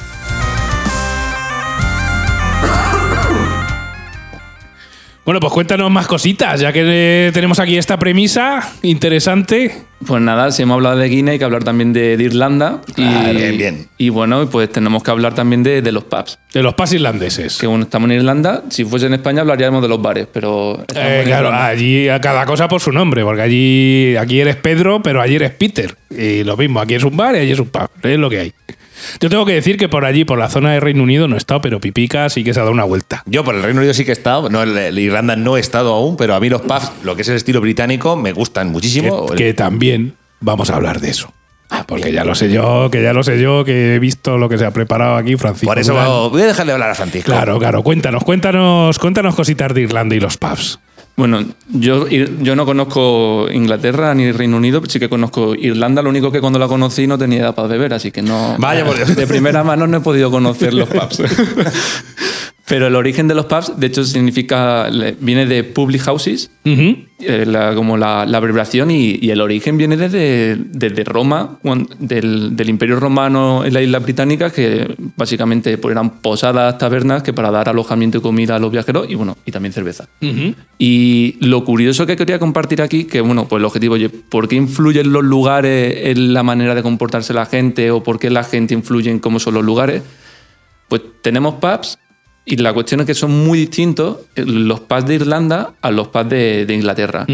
Bueno, 5.29 5.41
pues 5.41 5.53
cuéntanos 5.53 5.91
más 5.91 6.07
cositas, 6.07 6.59
ya 6.59 6.73
que 6.73 6.81
eh, 7.27 7.31
tenemos 7.31 7.59
aquí 7.59 7.77
esta 7.77 7.99
premisa 7.99 8.67
interesante. 8.81 9.83
Pues 10.07 10.19
nada, 10.23 10.51
si 10.51 10.63
hemos 10.63 10.73
hablado 10.73 10.97
de 10.97 11.07
Guinea, 11.07 11.33
hay 11.33 11.37
que 11.37 11.45
hablar 11.45 11.63
también 11.63 11.93
de, 11.93 12.17
de 12.17 12.23
Irlanda. 12.23 12.81
Y, 12.97 13.03
Ah, 13.03 13.29
bien, 13.31 13.55
bien. 13.55 13.87
Y 13.99 14.09
bueno, 14.09 14.49
pues 14.49 14.71
tenemos 14.71 15.03
que 15.03 15.11
hablar 15.11 15.35
también 15.35 15.61
de, 15.61 15.83
de 15.83 15.91
los 15.91 16.05
pubs. 16.05 16.39
De 16.51 16.63
los 16.63 16.73
pas 16.73 16.91
irlandeses. 16.93 17.59
Que 17.59 17.67
bueno, 17.67 17.83
estamos 17.83 18.09
en 18.09 18.15
Irlanda. 18.15 18.63
Si 18.69 18.83
fuese 18.85 19.05
en 19.05 19.13
España 19.13 19.41
hablaríamos 19.41 19.83
de 19.83 19.87
los 19.87 20.01
bares, 20.01 20.25
pero. 20.33 20.83
Eh, 20.95 21.21
claro, 21.25 21.49
Irlanda. 21.49 21.67
allí 21.67 22.09
a 22.09 22.19
cada 22.19 22.47
cosa 22.47 22.67
por 22.67 22.81
su 22.81 22.91
nombre, 22.91 23.23
porque 23.23 23.43
allí 23.43 24.15
aquí 24.15 24.39
eres 24.41 24.55
Pedro, 24.55 25.03
pero 25.03 25.21
allí 25.21 25.35
eres 25.35 25.51
Peter. 25.51 25.95
Y 26.09 26.43
lo 26.43 26.57
mismo, 26.57 26.81
aquí 26.81 26.95
es 26.95 27.03
un 27.03 27.15
bar 27.15 27.35
y 27.35 27.39
allí 27.41 27.51
es 27.51 27.59
un 27.59 27.69
pub. 27.69 27.87
Es 28.01 28.17
lo 28.17 28.31
que 28.31 28.39
hay. 28.39 28.53
Yo 29.19 29.29
tengo 29.29 29.45
que 29.45 29.53
decir 29.53 29.77
que 29.77 29.89
por 29.89 30.05
allí, 30.05 30.25
por 30.25 30.39
la 30.39 30.49
zona 30.49 30.71
de 30.71 30.79
Reino 30.79 31.03
Unido, 31.03 31.27
no 31.27 31.35
he 31.35 31.37
estado, 31.37 31.61
pero 31.61 31.79
Pipica 31.79 32.29
sí 32.29 32.43
que 32.43 32.53
se 32.53 32.59
ha 32.59 32.63
dado 32.63 32.73
una 32.73 32.83
vuelta. 32.83 33.23
Yo 33.25 33.43
por 33.43 33.55
el 33.55 33.63
Reino 33.63 33.79
Unido 33.79 33.93
sí 33.93 34.05
que 34.05 34.11
he 34.11 34.13
estado, 34.13 34.49
no, 34.49 34.63
Irlanda 34.65 35.35
no 35.35 35.57
he 35.57 35.59
estado 35.59 35.93
aún, 35.93 36.17
pero 36.17 36.35
a 36.35 36.39
mí 36.39 36.49
los 36.49 36.61
pubs, 36.61 36.91
lo 37.03 37.15
que 37.15 37.23
es 37.23 37.29
el 37.29 37.35
estilo 37.35 37.61
británico, 37.61 38.15
me 38.15 38.31
gustan 38.31 38.71
muchísimo. 38.71 39.27
que, 39.27 39.35
que 39.35 39.53
también 39.53 40.15
vamos 40.39 40.69
a 40.69 40.75
hablar 40.75 40.99
de 40.99 41.09
eso. 41.09 41.33
Ah, 41.71 41.83
porque 41.85 42.11
ya 42.11 42.23
lo 42.23 42.33
sé 42.33 42.51
yo, 42.51 42.89
que 42.91 43.03
ya 43.03 43.13
lo 43.13 43.23
sé 43.23 43.39
yo, 43.39 43.63
que 43.63 43.95
he 43.95 43.99
visto 43.99 44.39
lo 44.39 44.49
que 44.49 44.57
se 44.57 44.65
ha 44.65 44.71
preparado 44.71 45.15
aquí, 45.17 45.35
Francisco. 45.35 45.67
por 45.67 45.77
eso 45.77 46.29
voy 46.31 46.41
a 46.41 46.47
dejarle 46.47 46.73
hablar 46.73 46.89
a 46.89 46.95
Francisco. 46.95 47.31
Claro, 47.31 47.59
claro. 47.59 47.83
Cuéntanos, 47.83 48.23
cuéntanos, 48.23 48.97
cuéntanos 48.97 49.35
cositas 49.35 49.71
de 49.75 49.81
Irlanda 49.81 50.15
y 50.15 50.19
los 50.19 50.37
pubs. 50.37 50.79
Bueno, 51.19 51.43
yo, 51.67 52.07
yo 52.07 52.55
no 52.55 52.65
conozco 52.65 53.47
Inglaterra 53.51 54.15
ni 54.15 54.31
Reino 54.31 54.55
Unido, 54.55 54.81
sí 54.87 55.01
que 55.01 55.09
conozco 55.09 55.53
Irlanda. 55.53 56.01
Lo 56.01 56.09
único 56.09 56.31
que 56.31 56.39
cuando 56.39 56.57
la 56.59 56.69
conocí 56.69 57.07
no 57.07 57.17
tenía 57.17 57.41
edad 57.41 57.55
para 57.55 57.67
beber, 57.67 57.93
así 57.93 58.09
que 58.09 58.21
no. 58.21 58.55
Vaya 58.57 58.85
por 58.85 58.95
Dios. 58.95 59.13
De 59.17 59.27
primera 59.27 59.61
mano 59.65 59.85
no 59.85 59.97
he 59.97 59.99
podido 59.99 60.31
conocer 60.31 60.73
los 60.73 60.87
pubs. 60.89 61.21
Pero 62.69 62.85
el 62.85 62.95
origen 62.95 63.27
de 63.27 63.33
los 63.33 63.45
pubs, 63.47 63.73
de 63.79 63.87
hecho, 63.87 64.03
significa. 64.05 64.87
viene 65.19 65.47
de 65.47 65.63
public 65.63 66.01
houses, 66.03 66.51
eh, 66.63 67.43
la- 67.47 67.73
como 67.73 67.97
la, 67.97 68.27
la 68.27 68.37
abreviación, 68.37 68.91
y, 68.91 69.17
y 69.19 69.31
el 69.31 69.41
origen 69.41 69.75
viene 69.75 69.97
desde, 69.97 70.55
desde 70.55 71.03
Roma, 71.03 71.57
del, 71.97 72.55
del 72.55 72.69
Imperio 72.69 72.99
Romano 72.99 73.65
en 73.65 73.73
la 73.73 73.81
isla 73.81 73.97
británica, 73.97 74.51
que 74.51 74.95
básicamente 75.17 75.79
pues, 75.79 75.93
eran 75.93 76.21
posadas, 76.21 76.77
tabernas, 76.77 77.23
que 77.23 77.33
para 77.33 77.49
dar 77.49 77.69
alojamiento 77.69 78.19
y 78.19 78.21
comida 78.21 78.55
a 78.55 78.59
los 78.59 78.71
viajeros, 78.71 79.09
y 79.09 79.15
bueno, 79.15 79.35
y 79.47 79.51
también 79.51 79.73
cerveza. 79.73 80.07
Y 80.77 81.37
lo 81.41 81.65
curioso 81.65 82.05
que 82.05 82.15
quería 82.15 82.37
compartir 82.37 82.83
aquí, 82.83 83.05
que 83.05 83.21
bueno, 83.21 83.47
pues 83.47 83.59
el 83.61 83.65
objetivo, 83.65 83.95
oye, 83.95 84.09
¿por 84.09 84.47
qué 84.47 84.55
influyen 84.57 85.11
los 85.11 85.23
lugares 85.23 85.97
en 86.07 86.33
la 86.35 86.43
manera 86.43 86.75
de 86.75 86.83
comportarse 86.83 87.33
la 87.33 87.47
gente 87.47 87.89
o 87.89 88.03
por 88.03 88.19
qué 88.19 88.29
la 88.29 88.43
gente 88.43 88.75
influye 88.75 89.09
en 89.09 89.17
cómo 89.19 89.39
son 89.39 89.55
los 89.55 89.65
lugares? 89.65 90.03
Pues 90.87 91.01
tenemos 91.23 91.55
pubs 91.55 91.97
y 92.49 92.57
la 92.57 92.73
cuestión 92.73 92.99
es 93.01 93.05
que 93.05 93.13
son 93.13 93.31
muy 93.31 93.59
distintos 93.59 94.17
eh, 94.35 94.43
los 94.45 94.79
pubs 94.81 95.05
de 95.05 95.15
Irlanda 95.15 95.73
a 95.81 95.91
los 95.91 96.07
pubs 96.09 96.29
de, 96.29 96.65
de 96.65 96.73
Inglaterra. 96.73 97.25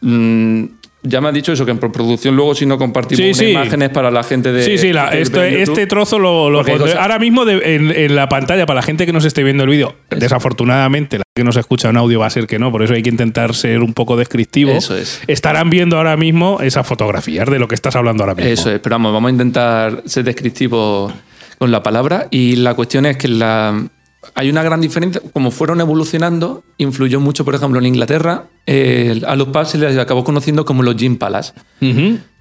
Mm, 0.00 0.64
ya 1.02 1.20
me 1.22 1.28
has 1.28 1.34
dicho 1.34 1.50
eso, 1.52 1.64
que 1.64 1.70
en 1.70 1.78
producción 1.78 2.36
luego 2.36 2.54
si 2.54 2.66
no 2.66 2.76
compartimos 2.76 3.34
Sí, 3.38 3.46
imágenes 3.52 3.88
para 3.88 4.10
la 4.10 4.22
gente 4.22 4.52
de... 4.52 4.62
Sí, 4.62 4.76
sí, 4.76 4.92
la- 4.92 5.08
de- 5.10 5.22
esto- 5.22 5.42
YouTube. 5.46 5.60
este 5.62 5.86
trozo 5.86 6.18
lo, 6.18 6.50
lo 6.50 6.62
ahora 7.00 7.18
mismo 7.18 7.46
de- 7.46 7.74
en, 7.74 7.90
en 7.90 8.14
la 8.14 8.28
pantalla 8.28 8.66
para 8.66 8.80
la 8.80 8.82
gente 8.82 9.06
que 9.06 9.12
nos 9.14 9.24
esté 9.24 9.42
viendo 9.42 9.64
el 9.64 9.70
vídeo. 9.70 9.94
Desafortunadamente, 10.10 11.16
la 11.16 11.24
que 11.34 11.42
nos 11.42 11.56
escucha 11.56 11.88
en 11.88 11.96
audio 11.96 12.20
va 12.20 12.26
a 12.26 12.30
ser 12.30 12.46
que 12.46 12.58
no, 12.58 12.70
por 12.70 12.82
eso 12.82 12.92
hay 12.92 13.02
que 13.02 13.08
intentar 13.08 13.54
ser 13.54 13.80
un 13.80 13.94
poco 13.94 14.16
descriptivo. 14.18 14.72
Eso 14.72 14.94
es. 14.94 15.22
Estarán 15.26 15.70
viendo 15.70 15.96
ahora 15.96 16.18
mismo 16.18 16.58
esas 16.60 16.86
fotografías 16.86 17.48
de 17.48 17.58
lo 17.58 17.66
que 17.66 17.74
estás 17.76 17.96
hablando 17.96 18.22
ahora 18.24 18.34
mismo. 18.34 18.50
Eso 18.50 18.70
es, 18.70 18.78
pero 18.80 18.94
vamos, 18.94 19.12
vamos 19.14 19.28
a 19.28 19.32
intentar 19.32 20.02
ser 20.04 20.24
descriptivos 20.24 21.12
con 21.58 21.70
la 21.70 21.82
palabra. 21.82 22.26
Y 22.30 22.56
la 22.56 22.74
cuestión 22.74 23.06
es 23.06 23.16
que 23.16 23.28
la, 23.28 23.86
hay 24.34 24.50
una 24.50 24.62
gran 24.62 24.80
diferencia. 24.80 25.20
Como 25.32 25.50
fueron 25.50 25.80
evolucionando, 25.80 26.62
influyó 26.76 27.20
mucho, 27.20 27.44
por 27.44 27.54
ejemplo, 27.54 27.78
en 27.78 27.86
Inglaterra, 27.86 28.48
eh, 28.72 29.20
a 29.26 29.34
los 29.34 29.48
pubs 29.48 29.70
se 29.70 29.78
les 29.78 29.98
acabó 29.98 30.22
conociendo 30.22 30.64
como 30.64 30.84
los 30.84 30.94
gin 30.96 31.16
palace. 31.16 31.52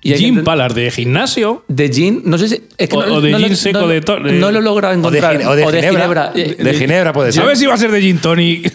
Y 0.01 0.13
Gym 0.13 0.37
enten- 0.37 0.43
Palace 0.43 0.75
de 0.79 0.91
gimnasio. 0.91 1.65
De 1.67 1.89
gin, 1.91 2.21
no 2.23 2.37
sé 2.37 2.47
si. 2.47 2.61
Es 2.77 2.87
que 2.87 2.95
O- 2.95 3.05
no, 3.05 3.15
o 3.15 3.21
de 3.21 3.31
no 3.31 3.39
gin 3.39 3.49
lo- 3.49 3.55
seco 3.55 3.79
no- 3.81 3.87
de 3.89 3.99
to- 3.99 4.19
de- 4.19 4.31
No 4.33 4.49
lo 4.51 4.59
he 4.59 4.61
logrado 4.61 4.93
O 4.93 5.11
de, 5.11 5.17
encontrar. 5.17 5.47
O 5.47 5.55
de 5.55 5.81
Ginebra. 5.89 6.31
Eh, 6.35 6.55
De 6.57 6.73
Ginebra 6.75 7.11
puede 7.11 7.31
ser. 7.33 7.41
¿Sabes 7.43 7.59
si 7.59 7.65
va 7.65 7.73
a 7.73 7.77
ser 7.77 7.91
de 7.91 7.99
Gin 8.01 8.19
Tonic? 8.19 8.71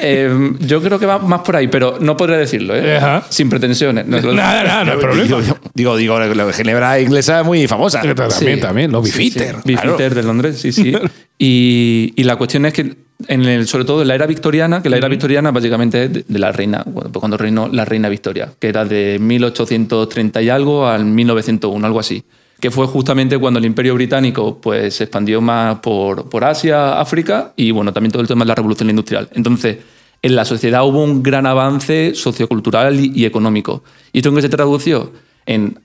eh, 0.00 0.52
yo 0.60 0.82
creo 0.82 0.98
que 0.98 1.06
va 1.06 1.18
más 1.18 1.42
por 1.42 1.54
ahí, 1.56 1.68
pero 1.68 1.98
no 2.00 2.16
podré 2.16 2.36
decirlo, 2.38 2.74
¿eh? 2.74 2.96
Ajá. 2.96 3.24
Sin 3.28 3.48
pretensiones. 3.48 4.06
No, 4.06 4.20
nada, 4.32 4.64
nada, 4.64 4.84
no 4.84 4.92
hay 4.92 4.98
problema. 4.98 5.22
Digo, 5.24 5.40
digo, 5.74 5.96
digo, 5.96 6.18
la 6.18 6.46
de 6.46 6.52
Ginebra 6.52 6.98
inglesa 7.00 7.40
es 7.40 7.46
muy 7.46 7.66
famosa. 7.68 8.00
También, 8.00 8.56
Sí. 8.56 8.60
también, 8.60 8.90
los 8.90 9.06
Sí, 9.08 9.18
Bifitter. 9.18 9.56
sí. 9.64 9.74
De 10.14 10.22
Londres, 10.22 10.58
sí, 10.60 10.72
sí. 10.72 10.92
y, 11.38 12.12
y 12.16 12.24
la 12.24 12.36
cuestión 12.36 12.66
es 12.66 12.72
que, 12.72 12.96
en 13.28 13.44
el, 13.44 13.66
sobre 13.66 13.84
todo 13.84 14.02
en 14.02 14.08
la 14.08 14.14
era 14.14 14.26
victoriana, 14.26 14.82
que 14.82 14.90
la 14.90 14.96
era 14.96 15.08
victoriana 15.08 15.50
básicamente 15.50 16.04
es 16.04 16.12
de, 16.12 16.24
de 16.26 16.38
la 16.38 16.52
reina, 16.52 16.84
pues 16.84 17.08
cuando 17.12 17.36
reinó 17.36 17.68
la 17.68 17.84
reina 17.84 18.08
Victoria, 18.08 18.52
que 18.58 18.68
era 18.68 18.84
de 18.84 19.18
1830 19.20 20.42
y 20.42 20.48
algo 20.48 20.86
al 20.86 21.04
1901, 21.04 21.86
algo 21.86 22.00
así. 22.00 22.24
Que 22.58 22.70
fue 22.70 22.86
justamente 22.86 23.38
cuando 23.38 23.58
el 23.58 23.64
imperio 23.64 23.94
británico 23.94 24.60
pues, 24.60 24.94
se 24.94 25.04
expandió 25.04 25.40
más 25.40 25.78
por, 25.78 26.28
por 26.28 26.44
Asia, 26.44 27.00
África 27.00 27.52
y 27.56 27.70
bueno, 27.70 27.92
también 27.92 28.12
todo 28.12 28.22
el 28.22 28.28
tema 28.28 28.44
de 28.44 28.48
la 28.48 28.54
revolución 28.54 28.90
industrial. 28.90 29.28
Entonces, 29.32 29.78
en 30.22 30.36
la 30.36 30.44
sociedad 30.44 30.84
hubo 30.86 31.02
un 31.02 31.22
gran 31.22 31.46
avance 31.46 32.14
sociocultural 32.14 33.00
y, 33.00 33.12
y 33.14 33.24
económico. 33.24 33.82
¿Y 34.12 34.18
esto 34.18 34.28
en 34.28 34.34
qué 34.36 34.42
se 34.42 34.48
tradució? 34.50 35.12
En 35.46 35.78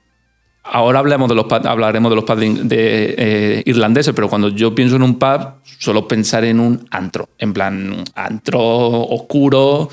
Ahora 0.72 0.98
hablemos 0.98 1.28
de 1.28 1.34
los 1.34 1.46
hablaremos 1.50 2.10
de 2.10 2.16
los 2.16 2.24
pubs 2.24 2.40
de, 2.40 2.48
de, 2.64 3.14
eh, 3.18 3.62
irlandeses, 3.66 4.12
pero 4.14 4.28
cuando 4.28 4.48
yo 4.48 4.74
pienso 4.74 4.96
en 4.96 5.02
un 5.02 5.18
pub, 5.18 5.40
suelo 5.78 6.06
pensar 6.08 6.44
en 6.44 6.60
un 6.60 6.86
antro. 6.90 7.28
En 7.38 7.52
plan, 7.52 8.04
antro 8.14 8.60
oscuro. 8.60 9.88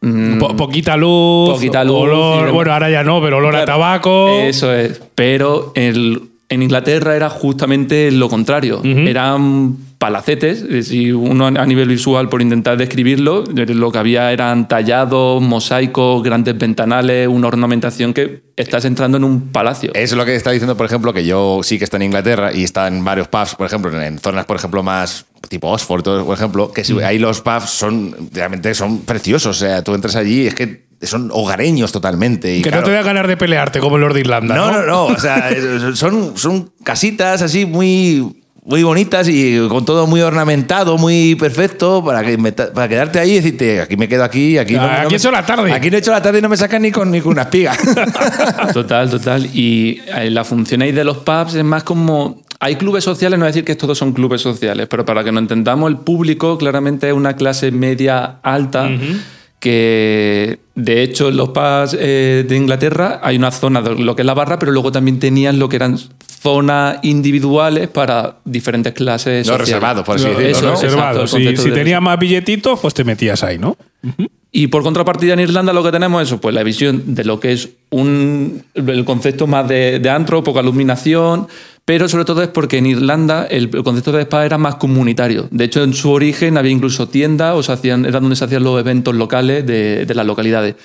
mm, 0.00 0.38
Po- 0.38 0.56
poquita 0.56 0.96
luz. 0.96 1.50
Poquita 1.54 1.82
luz, 1.84 1.96
olor- 2.08 2.48
y- 2.48 2.52
bueno, 2.52 2.72
ahora 2.72 2.90
ya 2.90 3.02
no, 3.04 3.20
pero 3.22 3.38
olor 3.38 3.54
a 3.54 3.64
Claro, 3.64 3.72
tabaco. 3.80 4.28
Eso 4.40 4.72
es. 4.74 5.00
Pero 5.14 5.72
el- 5.76 6.22
en 6.48 6.62
Inglaterra 6.62 7.16
era 7.16 7.30
justamente 7.30 8.10
lo 8.10 8.28
contrario. 8.28 8.82
Eran 8.84 9.76
palacetes. 10.02 10.62
es 10.62 10.68
decir, 10.68 11.14
uno 11.14 11.46
a 11.46 11.64
nivel 11.66 11.88
visual, 11.88 12.28
por 12.28 12.42
intentar 12.42 12.76
describirlo, 12.76 13.44
lo 13.54 13.92
que 13.92 13.98
había 13.98 14.32
eran 14.32 14.66
tallados, 14.66 15.40
mosaicos, 15.40 16.22
grandes 16.24 16.58
ventanales, 16.58 17.28
una 17.28 17.46
ornamentación 17.46 18.12
que 18.12 18.42
estás 18.56 18.84
entrando 18.84 19.16
en 19.16 19.24
un 19.24 19.52
palacio. 19.52 19.92
Eso 19.94 20.14
es 20.14 20.18
lo 20.18 20.24
que 20.24 20.34
está 20.34 20.50
diciendo, 20.50 20.76
por 20.76 20.86
ejemplo, 20.86 21.12
que 21.12 21.24
yo 21.24 21.60
sí 21.62 21.78
que 21.78 21.84
está 21.84 21.98
en 21.98 22.02
Inglaterra 22.02 22.52
y 22.52 22.64
está 22.64 22.88
en 22.88 23.04
varios 23.04 23.28
pubs, 23.28 23.54
por 23.54 23.66
ejemplo, 23.66 24.02
en, 24.02 24.18
zonas, 24.18 24.44
por 24.44 24.56
ejemplo, 24.56 24.82
más 24.82 25.24
tipo 25.48 25.68
Oxford, 25.70 26.02
por 26.02 26.36
ejemplo, 26.36 26.72
que 26.72 26.82
si- 26.82 26.98
ahí 27.00 27.18
los 27.20 27.40
pubs 27.40 27.70
son 27.70 28.14
realmente 28.32 28.74
son 28.74 29.02
preciosos. 29.02 29.56
O 29.56 29.60
sea, 29.60 29.82
tú 29.84 29.94
entras 29.94 30.16
allí 30.16 30.42
y 30.42 30.46
es 30.48 30.54
que 30.56 30.86
son 31.02 31.30
hogareños 31.32 31.92
totalmente. 31.92 32.56
Y 32.56 32.62
que 32.62 32.70
claro, 32.70 32.82
no 32.82 32.88
te 32.88 32.94
da 32.94 33.02
ganas 33.02 33.26
de 33.28 33.36
pelearte 33.36 33.78
como 33.80 33.96
el 33.96 34.02
Lord 34.02 34.14
de 34.14 34.20
Irlanda. 34.20 34.54
no, 34.54 34.70
No, 34.72 34.80
no, 34.80 34.86
no. 34.86 35.04
O 35.06 35.18
sea, 35.18 35.48
son, 35.94 36.36
son 36.36 36.70
casitas 36.84 37.42
así 37.42 37.66
muy, 37.66 38.41
muy 38.64 38.82
bonitas 38.84 39.26
y 39.28 39.58
con 39.68 39.84
todo 39.84 40.06
muy 40.06 40.20
ornamentado, 40.20 40.96
muy 40.96 41.34
perfecto 41.34 42.02
para, 42.04 42.22
que 42.22 42.38
me- 42.38 42.52
para 42.52 42.88
quedarte 42.88 43.18
ahí 43.18 43.32
y 43.32 43.34
decirte, 43.36 43.80
aquí 43.80 43.96
me 43.96 44.06
quedo 44.08 44.22
aquí, 44.22 44.56
aquí 44.56 44.74
no, 44.74 44.82
no 44.82 44.88
aquí 44.92 45.06
me- 45.08 45.12
he 45.14 45.16
hecho 45.16 45.30
la 45.32 45.44
tarde. 45.44 45.72
Aquí 45.72 45.90
no 45.90 45.96
he 45.96 45.98
hecho 45.98 46.12
la 46.12 46.22
tarde 46.22 46.38
y 46.38 46.42
no 46.42 46.48
me 46.48 46.56
sacan 46.56 46.82
ni 46.82 46.92
con, 46.92 47.10
ni 47.10 47.20
con 47.20 47.32
una 47.32 47.42
espiga. 47.42 47.76
Total, 48.72 49.10
total. 49.10 49.46
Y 49.52 50.00
eh, 50.16 50.30
la 50.30 50.44
función 50.44 50.82
ahí 50.82 50.92
de 50.92 51.04
los 51.04 51.18
pubs 51.18 51.54
es 51.54 51.64
más 51.64 51.82
como. 51.82 52.40
Hay 52.60 52.76
clubes 52.76 53.02
sociales, 53.02 53.36
no 53.36 53.42
voy 53.44 53.48
a 53.48 53.52
decir 53.52 53.64
que 53.64 53.74
todos 53.74 53.98
son 53.98 54.12
clubes 54.12 54.40
sociales, 54.40 54.86
pero 54.88 55.04
para 55.04 55.24
que 55.24 55.32
nos 55.32 55.42
entendamos, 55.42 55.90
el 55.90 55.96
público 55.96 56.56
claramente 56.58 57.08
es 57.08 57.12
una 57.12 57.34
clase 57.34 57.72
media 57.72 58.36
alta. 58.44 58.88
Que 59.62 60.58
de 60.74 61.02
hecho 61.04 61.28
en 61.28 61.36
los 61.36 61.50
pubs 61.50 61.96
eh, 61.96 62.44
de 62.48 62.56
Inglaterra 62.56 63.20
hay 63.22 63.36
una 63.36 63.52
zona 63.52 63.80
de 63.80 63.94
lo 63.94 64.16
que 64.16 64.22
es 64.22 64.26
la 64.26 64.34
barra, 64.34 64.58
pero 64.58 64.72
luego 64.72 64.90
también 64.90 65.20
tenían 65.20 65.60
lo 65.60 65.68
que 65.68 65.76
eran 65.76 65.96
zonas 66.42 66.98
individuales 67.04 67.86
para 67.86 68.38
diferentes 68.44 68.92
clases. 68.92 69.46
Los 69.46 69.56
sociales. 69.58 69.68
reservados, 69.68 70.04
por 70.04 70.16
así 70.16 70.24
decirlo, 70.24 70.48
Eso, 70.48 70.62
¿no? 70.62 70.68
exacto, 70.72 70.86
reservado. 70.88 71.20
el 71.22 71.28
Si, 71.28 71.32
concepto 71.36 71.62
si 71.62 71.68
de 71.70 71.74
tenía 71.76 72.00
más 72.00 72.18
billetitos, 72.18 72.80
pues 72.80 72.92
te 72.92 73.04
metías 73.04 73.44
ahí, 73.44 73.56
¿no? 73.58 73.76
Y 74.54 74.66
por 74.66 74.82
contrapartida 74.82 75.32
en 75.32 75.40
Irlanda 75.40 75.72
lo 75.72 75.82
que 75.82 75.90
tenemos 75.90 76.20
es 76.20 76.28
eso, 76.28 76.40
pues 76.40 76.54
la 76.54 76.62
visión 76.62 77.14
de 77.14 77.24
lo 77.24 77.40
que 77.40 77.52
es 77.52 77.70
un, 77.88 78.62
el 78.74 79.04
concepto 79.06 79.46
más 79.46 79.66
de, 79.66 79.98
de 79.98 80.10
antro, 80.10 80.44
poca 80.44 80.60
iluminación, 80.60 81.48
pero 81.86 82.06
sobre 82.06 82.26
todo 82.26 82.42
es 82.42 82.48
porque 82.48 82.76
en 82.76 82.86
Irlanda 82.86 83.46
el, 83.46 83.70
el 83.72 83.82
concepto 83.82 84.12
de 84.12 84.22
spa 84.22 84.44
era 84.44 84.58
más 84.58 84.74
comunitario. 84.74 85.48
De 85.50 85.64
hecho, 85.64 85.82
en 85.82 85.94
su 85.94 86.10
origen 86.10 86.58
había 86.58 86.70
incluso 86.70 87.08
tiendas, 87.08 87.56
o 87.56 87.62
se 87.62 87.72
hacían, 87.72 88.04
era 88.04 88.20
donde 88.20 88.36
se 88.36 88.44
hacían 88.44 88.62
los 88.62 88.78
eventos 88.78 89.14
locales 89.14 89.66
de, 89.66 90.04
de 90.04 90.14
las 90.14 90.26
localidades. 90.26 90.76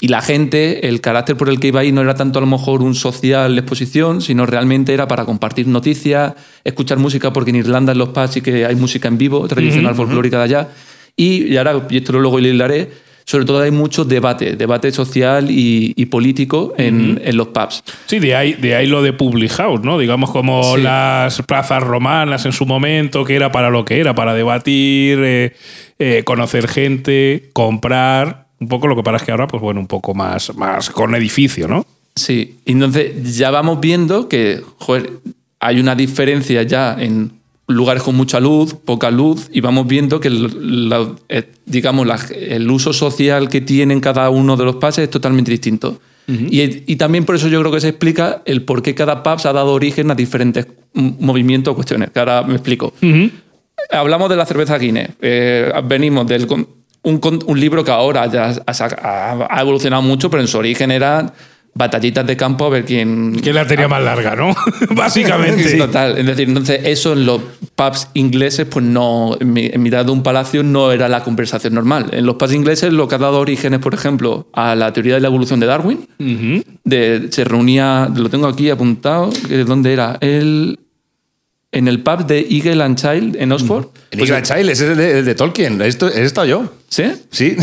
Y 0.00 0.08
la 0.08 0.22
gente, 0.22 0.88
el 0.88 1.02
carácter 1.02 1.36
por 1.36 1.50
el 1.50 1.60
que 1.60 1.68
iba 1.68 1.80
ahí 1.80 1.92
no 1.92 2.00
era 2.00 2.14
tanto 2.14 2.38
a 2.38 2.40
lo 2.40 2.46
mejor 2.46 2.82
un 2.82 2.94
social 2.94 3.58
exposición, 3.58 4.22
sino 4.22 4.46
realmente 4.46 4.94
era 4.94 5.06
para 5.06 5.26
compartir 5.26 5.68
noticias, 5.68 6.32
escuchar 6.64 6.96
música, 6.98 7.34
porque 7.34 7.50
en 7.50 7.56
Irlanda 7.56 7.92
en 7.92 7.98
los 7.98 8.08
pubs 8.08 8.30
sí 8.30 8.40
que 8.40 8.64
hay 8.64 8.76
música 8.76 9.08
en 9.08 9.18
vivo, 9.18 9.46
tradicional 9.46 9.94
folclórica 9.94 10.38
de 10.38 10.44
allá. 10.44 10.68
Y, 11.16 11.52
y 11.52 11.56
ahora, 11.58 11.86
y 11.90 11.98
esto 11.98 12.12
luego 12.18 12.40
lo 12.40 12.48
hilaré, 12.48 13.09
sobre 13.30 13.44
todo 13.44 13.60
hay 13.62 13.70
mucho 13.70 14.04
debate, 14.04 14.56
debate 14.56 14.90
social 14.90 15.52
y, 15.52 15.92
y 15.94 16.06
político 16.06 16.74
en, 16.76 17.20
en 17.24 17.36
los 17.36 17.46
pubs. 17.48 17.84
Sí, 18.06 18.18
de 18.18 18.34
ahí, 18.34 18.54
de 18.54 18.74
ahí 18.74 18.88
lo 18.88 19.02
de 19.02 19.12
Public 19.12 19.52
House, 19.52 19.82
¿no? 19.84 19.98
Digamos 19.98 20.32
como 20.32 20.74
Sí. 20.74 20.82
las 20.82 21.40
plazas 21.42 21.80
romanas 21.80 22.44
en 22.44 22.50
su 22.50 22.66
momento, 22.66 23.24
que 23.24 23.36
era 23.36 23.52
para 23.52 23.70
lo 23.70 23.84
que 23.84 24.00
era, 24.00 24.16
para 24.16 24.34
debatir, 24.34 25.20
eh, 25.22 25.52
eh, 26.00 26.22
conocer 26.24 26.66
gente, 26.66 27.50
comprar. 27.52 28.48
Un 28.58 28.66
poco 28.66 28.88
lo 28.88 28.96
que 28.96 29.04
pasa 29.04 29.18
es 29.18 29.22
que 29.22 29.30
ahora, 29.30 29.46
pues 29.46 29.62
bueno, 29.62 29.78
un 29.78 29.86
poco 29.86 30.12
más, 30.12 30.52
más 30.56 30.90
con 30.90 31.14
edificio, 31.14 31.68
¿no? 31.68 31.86
Sí, 32.16 32.56
y 32.66 32.72
entonces 32.72 33.36
ya 33.38 33.52
vamos 33.52 33.78
viendo 33.78 34.28
que 34.28 34.60
joder, 34.78 35.08
hay 35.60 35.78
una 35.78 35.94
diferencia 35.94 36.64
ya 36.64 36.96
en 36.98 37.30
lugares 37.70 38.02
con 38.02 38.14
mucha 38.16 38.40
luz, 38.40 38.74
poca 38.74 39.10
luz, 39.10 39.48
y 39.52 39.60
vamos 39.60 39.86
viendo 39.86 40.20
que 40.20 40.28
el- 40.28 40.88
la- 40.88 41.10
eh, 41.28 41.44
digamos, 41.66 42.06
la- 42.06 42.18
el 42.38 42.70
uso 42.70 42.92
social 42.92 43.48
que 43.48 43.60
tienen 43.60 44.00
cada 44.00 44.28
uno 44.30 44.56
de 44.56 44.64
los 44.64 44.76
pases 44.76 45.04
es 45.04 45.10
totalmente 45.10 45.50
distinto. 45.50 46.00
y, 46.28 46.60
y 46.92 46.94
también 46.96 47.24
por 47.24 47.34
eso 47.34 47.48
yo 47.48 47.58
creo 47.58 47.72
que 47.72 47.80
se 47.80 47.88
explica 47.88 48.42
el 48.44 48.62
por 48.62 48.82
qué 48.82 48.94
cada 48.94 49.24
pub 49.24 49.40
se 49.40 49.48
ha 49.48 49.52
dado 49.52 49.72
origen 49.72 50.12
a 50.12 50.14
diferentes 50.14 50.64
movimientos 50.94 51.72
o 51.72 51.74
cuestiones. 51.74 52.10
Que 52.10 52.20
ahora 52.20 52.42
me 52.44 52.54
explico. 52.54 52.92
Hablamos 53.90 54.30
de 54.30 54.36
la 54.36 54.46
cerveza 54.46 54.78
Guinness. 54.78 55.10
Eh, 55.20 55.72
venimos 55.84 56.26
del 56.28 56.46
un, 57.02 57.60
libro 57.60 57.82
que 57.82 57.90
ahora 57.90 58.26
ya 58.26 58.54
ha, 58.64 59.60
evolucionado 59.60 60.02
mucho, 60.02 60.30
pero 60.30 60.40
en 60.42 60.46
su 60.48 60.58
origen 60.58 60.92
eran 60.92 61.32
batallitas 61.74 62.26
de 62.26 62.36
campo 62.36 62.66
a 62.66 62.68
ver 62.70 62.84
quién. 62.84 63.36
Que 63.40 63.52
la 63.52 63.66
tenía 63.66 63.88
más 63.88 64.02
larga, 64.02 64.34
¿no? 64.36 64.54
Básicamente. 64.94 65.64
Sí, 65.68 65.78
Total. 65.78 66.18
Es 66.18 66.26
decir, 66.26 66.48
entonces 66.48 66.80
eso 66.84 67.12
en 67.14 67.24
los 67.26 67.40
pubs 67.74 68.08
ingleses, 68.14 68.66
pues 68.66 68.84
no, 68.84 69.36
en, 69.40 69.52
mi- 69.52 69.70
en 69.72 69.82
mitad 69.82 70.04
de 70.04 70.10
un 70.10 70.22
palacio 70.22 70.62
no 70.62 70.92
era 70.92 71.08
la 71.08 71.22
conversación 71.24 71.74
normal. 71.74 72.06
En 72.12 72.26
los 72.26 72.34
pubs 72.36 72.52
ingleses 72.52 72.92
lo 72.92 73.08
que 73.08 73.14
ha 73.14 73.18
dado 73.18 73.38
orígenes, 73.38 73.80
por 73.80 73.94
ejemplo, 73.94 74.48
a 74.52 74.74
la 74.74 74.92
teoría 74.92 75.14
de 75.14 75.20
la 75.20 75.28
evolución 75.28 75.60
de 75.60 75.66
Darwin, 75.66 76.06
de, 76.84 77.28
se 77.30 77.44
reunía, 77.44 78.08
lo 78.14 78.28
tengo 78.28 78.46
aquí 78.46 78.68
apuntado, 78.70 79.30
¿dónde 79.66 79.92
era? 79.92 80.18
El, 80.20 80.78
en 81.72 81.86
el 81.86 82.02
pub 82.02 82.26
de 82.26 82.46
Eagle 82.50 82.82
and 82.82 82.96
Child 82.98 83.36
en 83.36 83.52
Oxford. 83.52 83.86
Pues, 84.10 84.24
Iglan 84.24 84.42
Child, 84.42 84.70
ese 84.70 84.84
es 84.84 84.90
el 84.90 84.96
de, 84.96 85.18
el 85.20 85.24
de 85.24 85.34
Tolkien. 85.36 85.80
Esto, 85.82 86.08
he 86.08 86.24
estado 86.24 86.46
yo. 86.46 86.72
¿Sí? 86.88 87.04
Sí. 87.30 87.56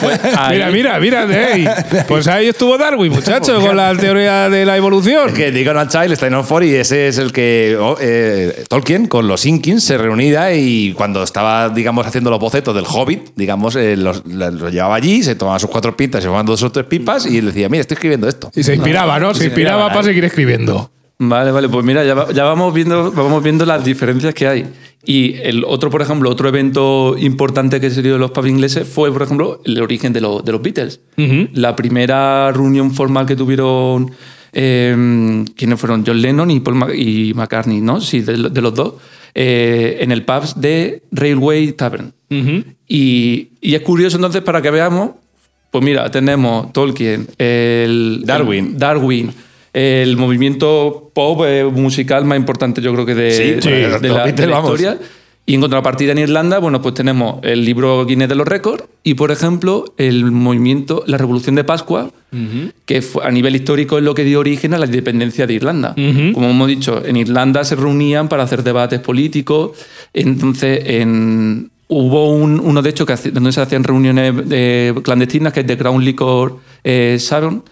Pues 0.00 0.20
ahí- 0.36 0.56
Mira, 0.58 0.98
mira, 0.98 0.98
mira. 1.26 1.54
ey. 1.54 1.66
Pues 2.06 2.28
ahí 2.28 2.48
estuvo 2.48 2.76
Darwin, 2.76 3.10
muchacho, 3.10 3.58
con 3.66 3.74
la 3.74 3.96
teoría 3.96 4.50
de 4.50 4.66
la 4.66 4.76
evolución. 4.76 5.30
Es 5.30 5.34
que 5.34 5.50
Diagon 5.50 5.88
Child 5.88 6.12
está 6.12 6.26
en 6.26 6.34
Oxford 6.34 6.64
y 6.64 6.74
ese 6.74 7.08
es 7.08 7.16
el 7.16 7.32
que 7.32 7.78
oh, 7.80 7.96
eh, 7.98 8.64
Tolkien 8.68 9.06
con 9.08 9.26
los 9.26 9.46
Inkins 9.46 9.82
se 9.82 9.96
reunía 9.96 10.54
y 10.54 10.92
cuando 10.92 11.22
estaba, 11.22 11.70
digamos, 11.70 12.06
haciendo 12.06 12.28
los 12.28 12.38
bocetos 12.40 12.74
del 12.74 12.84
Hobbit, 12.86 13.30
digamos, 13.34 13.76
eh, 13.76 13.96
los, 13.96 14.22
los 14.26 14.70
llevaba 14.70 14.96
allí, 14.96 15.22
se 15.22 15.36
tomaba 15.36 15.58
sus 15.58 15.70
cuatro 15.70 15.96
pintas, 15.96 16.20
se 16.22 16.26
tomaban 16.26 16.44
dos 16.44 16.62
o 16.62 16.70
tres 16.70 16.84
pipas 16.84 17.24
y 17.24 17.38
él 17.38 17.46
decía, 17.46 17.70
mira, 17.70 17.80
estoy 17.80 17.94
escribiendo 17.94 18.28
esto. 18.28 18.50
Y 18.54 18.62
se 18.62 18.74
inspiraba, 18.74 19.18
¿no? 19.18 19.32
Se 19.32 19.40
se 19.40 19.46
inspiraba 19.46 19.76
inspiraba, 19.84 19.94
para 19.94 20.04
seguir 20.04 20.24
escribiendo. 20.26 20.90
Vale, 21.18 21.52
vale, 21.52 21.68
pues 21.68 21.84
mira, 21.84 22.04
ya, 22.04 22.14
va- 22.14 22.32
ya 22.32 22.44
vamos, 22.44 22.74
viendo, 22.74 23.12
vamos 23.12 23.42
viendo 23.42 23.64
las 23.64 23.84
diferencias 23.84 24.34
que 24.34 24.46
hay. 24.48 24.66
Y 25.06 25.34
el 25.42 25.64
otro, 25.64 25.90
por 25.90 26.02
ejemplo, 26.02 26.28
otro 26.30 26.48
evento 26.48 27.14
importante 27.18 27.80
que 27.80 27.90
se 27.90 28.02
dio 28.02 28.14
en 28.14 28.20
los 28.20 28.30
pubs 28.32 28.48
ingleses 28.48 28.88
fue, 28.88 29.12
por 29.12 29.22
ejemplo, 29.22 29.60
el 29.64 29.80
origen 29.80 30.12
de, 30.12 30.20
los- 30.20 30.44
de 30.44 30.52
los 30.52 30.60
Beatles. 30.62 31.00
La 31.52 31.76
primera 31.76 32.50
reunión 32.52 32.90
formal 32.92 33.26
que 33.26 33.36
tuvieron, 33.36 34.10
eh, 34.52 35.44
¿quiénes 35.56 35.78
fueron? 35.80 36.04
John 36.06 36.20
Lennon 36.20 36.50
y 36.50 36.60
Paul 36.60 36.76
Ma- 36.76 36.94
y 36.94 37.32
McCartney, 37.34 37.80
¿no? 37.80 38.00
Sí, 38.00 38.20
de, 38.22 38.36
lo- 38.38 38.48
de 38.50 38.60
los 38.60 38.74
dos, 38.74 38.94
eh, 39.34 39.98
en 40.00 40.10
el 40.10 40.24
pub 40.24 40.54
de 40.56 41.02
Railway 41.12 41.72
Tavern. 41.72 42.12
Y, 42.88 43.48
y 43.60 43.74
es 43.74 43.82
curioso 43.82 44.16
entonces 44.16 44.42
para 44.42 44.60
que 44.62 44.70
veamos, 44.70 45.10
pues 45.70 45.84
mira, 45.84 46.10
tenemos 46.10 46.72
Tolkien, 46.72 47.26
el 47.38 48.22
Darwin. 48.24 48.66
el 48.66 48.78
Darwin, 48.78 49.32
el 49.74 50.16
movimiento 50.16 51.10
pop 51.12 51.42
eh, 51.46 51.64
musical 51.64 52.24
más 52.24 52.38
importante 52.38 52.80
yo 52.80 52.92
creo 52.94 53.04
que 53.04 53.14
de, 53.14 53.30
Sí, 53.32 53.42
de- 53.50 53.62
sí, 53.62 53.68
de 53.70 53.82
los 53.82 54.02
la, 54.02 54.24
de 54.24 54.30
historia. 54.30 54.98
Y 55.46 55.56
en 55.56 55.60
contrapartida 55.60 56.12
en 56.12 56.18
Irlanda, 56.18 56.58
bueno, 56.58 56.80
pues 56.80 56.94
tenemos 56.94 57.40
el 57.42 57.66
libro 57.66 58.06
Guinness 58.06 58.30
de 58.30 58.34
los 58.34 58.48
Récords 58.48 58.84
y, 59.02 59.12
por 59.12 59.30
ejemplo, 59.30 59.84
el 59.98 60.30
movimiento, 60.30 61.04
la 61.06 61.18
Revolución 61.18 61.54
de 61.54 61.64
Pascua, 61.64 62.10
que 62.86 63.02
fue- 63.02 63.24
a 63.26 63.30
nivel 63.30 63.54
histórico 63.54 63.98
es 63.98 64.04
lo 64.04 64.14
que 64.14 64.24
dio 64.24 64.40
origen 64.40 64.72
a 64.72 64.78
la 64.78 64.86
independencia 64.86 65.46
de 65.46 65.52
Irlanda. 65.52 65.94
Como 66.32 66.48
hemos 66.48 66.66
dicho, 66.68 67.02
en 67.04 67.16
Irlanda 67.16 67.62
se 67.64 67.76
reunían 67.76 68.28
para 68.30 68.44
hacer 68.44 68.62
debates 68.62 69.00
políticos, 69.00 69.72
entonces 70.14 70.80
en, 70.86 71.70
hubo 71.88 72.30
un- 72.34 72.58
uno 72.60 72.80
de 72.80 72.88
hecho 72.90 73.04
que 73.04 73.14
donde 73.30 73.52
se 73.52 73.60
hacían 73.60 73.84
reuniones 73.84 74.32
eh, 74.50 74.94
clandestinas, 75.02 75.52
que 75.52 75.60
es 75.60 75.66
de 75.66 75.76
Crown 75.76 76.02
Liquor 76.02 76.58
eh, 76.84 77.18
Savon, 77.20 77.62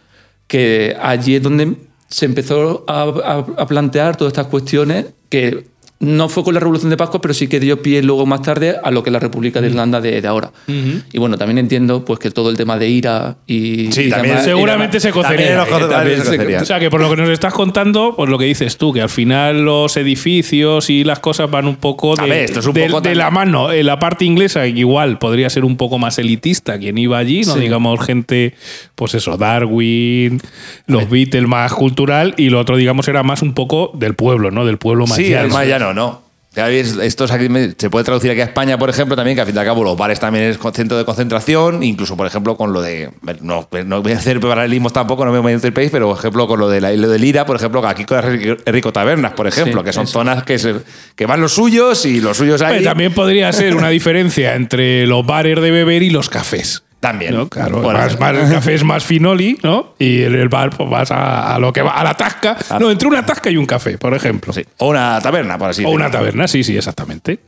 que 0.47 0.95
allí 1.01 1.37
es 1.37 1.43
donde 1.43 1.75
se 2.13 2.27
empezó 2.27 2.85
a, 2.87 3.03
a- 3.05 3.67
plantear 3.67 4.17
todas 4.17 4.33
estas 4.33 4.47
cuestiones 4.49 5.07
que 5.31 5.67
no 6.03 6.29
fue 6.29 6.43
con 6.45 6.53
la 6.53 6.61
Revolución 6.61 6.91
de 6.91 6.97
Pascua, 6.97 7.21
pero 7.21 7.33
sí 7.33 7.47
que 7.49 7.61
dio 7.61 7.81
pie 7.81 8.03
luego 8.03 8.27
más 8.27 8.43
tarde 8.43 8.77
a 8.83 8.91
lo 8.91 9.03
que 9.03 9.11
es 9.11 9.13
la 9.13 9.21
República 9.21 9.61
de 9.61 9.69
Irlanda 9.69 10.01
de, 10.01 10.21
de 10.21 10.29
ahora. 10.29 10.51
Y 10.67 11.19
bueno, 11.19 11.39
también 11.39 11.59
entiendo 11.59 12.05
pues 12.05 12.19
que 12.19 12.31
todo 12.31 12.51
el 12.51 12.57
tema 12.57 12.77
de 12.77 12.89
ira 12.89 13.37
y... 13.47 13.91
Sí, 13.93 14.03
y 14.03 14.11
también 14.11 14.35
demás- 14.35 14.45
seguramente 14.45 14.99
se 15.01 15.13
cocería. 15.13 15.63
Eh, 15.63 16.21
se. 16.25 16.57
O 16.57 16.65
sea, 16.65 16.81
que 16.81 16.91
por 16.91 17.01
lo 17.01 17.09
que 17.11 17.17
nos 17.17 17.29
estás 17.31 17.55
contando, 17.55 18.15
pues 18.17 18.29
lo 18.29 18.37
que 18.39 18.47
dices 18.47 18.77
tú, 18.79 18.93
que 18.93 19.01
al 19.01 19.09
final 19.09 19.65
los 19.65 19.97
edificios 19.97 20.91
y 20.91 21.05
las 21.05 21.21
cosas 21.21 21.51
van 21.51 21.67
un 21.69 21.77
poco 21.77 22.17
de, 22.17 22.23
A 22.23 22.27
ver, 22.27 22.45
esto 22.45 22.61
es 22.61 22.67
un 22.67 22.75
de- 22.75 22.87
poco 22.87 23.01
de 23.01 23.11
también- 23.11 23.19
la 23.19 23.31
mano. 23.31 23.71
En 23.73 23.87
la 23.87 23.99
parte 23.99 24.25
inglesa, 24.25 24.67
igual 24.67 25.19
podría 25.19 25.49
ser 25.51 25.65
un 25.65 25.77
poco 25.77 25.99
más 25.99 26.19
elitista 26.19 26.79
quien 26.79 26.99
iba 26.99 27.19
allí, 27.19 27.43
¿no? 27.45 27.55
Sí. 27.55 27.61
Digamos, 27.61 28.05
gente, 28.05 28.55
pues 28.97 29.15
eso, 29.15 29.37
Darwin, 29.37 30.41
los 30.87 31.09
Beatles 31.09 31.47
más 31.47 31.73
cultural, 31.73 32.35
y 32.37 32.49
lo 32.51 32.59
otro, 32.61 32.77
digamos, 32.77 33.07
era 33.09 33.23
más 33.23 33.43
un 33.43 33.55
poco 33.55 33.93
del 33.95 34.15
pueblo, 34.15 34.51
¿no? 34.51 34.65
Del 34.65 34.79
pueblo 34.79 35.07
más 35.07 35.17
Sí, 35.17 35.29
llano. 35.31 35.47
el 35.47 35.53
más 35.53 35.67
no. 35.95 36.23
Esto 36.55 37.27
se 37.27 37.89
puede 37.91 38.05
traducir 38.05 38.31
aquí 38.31 38.43
a 38.43 38.45
España, 38.45 38.77
por 38.77 38.91
ejemplo, 38.91 39.17
también, 39.17 39.35
que 39.35 39.41
al 39.41 39.47
fin 39.47 39.57
y 39.57 39.59
al 39.59 39.65
cabo 39.65 39.83
los 39.83 39.97
bares 39.97 40.21
también 40.21 40.45
es 40.45 40.59
centro 40.75 40.99
de 40.99 41.05
concentración, 41.07 41.83
incluso, 41.83 42.15
por 42.15 42.27
ejemplo, 42.27 42.59
con 42.59 42.75
lo 42.75 42.83
de. 42.83 43.11
No, 43.41 43.67
no 43.87 44.03
voy 44.03 44.13
a 44.13 44.19
hacer 44.19 44.39
paralelismos 44.39 44.93
tampoco, 44.93 45.25
no 45.25 45.33
me 45.33 45.39
voy 45.39 45.53
a 45.53 45.55
meter 45.55 45.69
el 45.69 45.73
país, 45.73 45.89
pero, 45.91 46.09
por 46.11 46.19
ejemplo, 46.19 46.47
con 46.47 46.61
lo 46.61 46.69
de 46.69 46.83
la 46.83 46.93
isla 46.93 47.09
de 47.09 47.19
Lira, 47.19 47.47
por 47.47 47.57
ejemplo, 47.57 47.87
aquí 47.89 48.05
con 48.05 48.21
Rico 48.67 48.93
Tabernas, 48.93 49.33
por 49.33 49.47
ejemplo, 49.47 49.81
Sí, 49.81 49.85
que 49.87 49.93
son 49.95 50.05
eso. 50.05 50.13
zonas 50.13 50.43
que, 50.45 50.59
se- 50.59 50.75
que 51.17 51.25
van 51.25 51.41
los 51.41 51.55
suyos 51.55 52.05
y 52.05 52.21
los 52.21 52.37
suyos 52.37 52.61
ahí. 52.61 52.73
Hombre, 52.73 52.85
También 52.85 53.15
podría 53.15 53.51
ser 53.55 53.75
una 53.75 53.89
diferencia 53.89 54.55
entre 54.55 55.07
los 55.07 55.25
bares 55.25 55.59
de 55.59 55.71
beber 55.71 56.03
y 56.03 56.11
los 56.11 56.29
cafés. 56.29 56.83
También. 57.03 57.35
¿no? 57.35 57.49
Claro, 57.49 57.83
más, 57.83 58.19
más- 58.21 58.37
el 58.37 58.49
café 58.55 58.75
es 58.75 58.85
más 58.85 59.03
finoli, 59.05 59.59
¿no? 59.65 59.95
Y 59.99 60.21
el, 60.23 60.37
el 60.37 60.49
bar, 60.49 60.71
pues 60.71 60.89
vas 60.89 61.11
a, 61.11 61.53
a 61.55 61.59
lo 61.59 61.73
que 61.73 61.83
va, 61.83 61.91
a 61.99 62.05
la 62.05 62.15
tasca. 62.15 62.57
No, 62.79 62.93
entre 62.93 63.09
una 63.09 63.27
tasca 63.27 63.51
y 63.51 63.57
un 63.57 63.67
café, 63.67 63.99
por 63.99 64.15
ejemplo. 64.15 64.53
sí. 64.53 64.63
O 64.79 64.91
una 64.91 65.19
taberna, 65.21 65.59
por 65.59 65.71
así 65.71 65.85
O 65.85 65.89
una 65.91 66.05
decirlo. 66.05 66.19
taberna, 66.21 66.47
sí, 66.47 66.63
sí, 66.63 66.77
exactamente. 66.77 67.41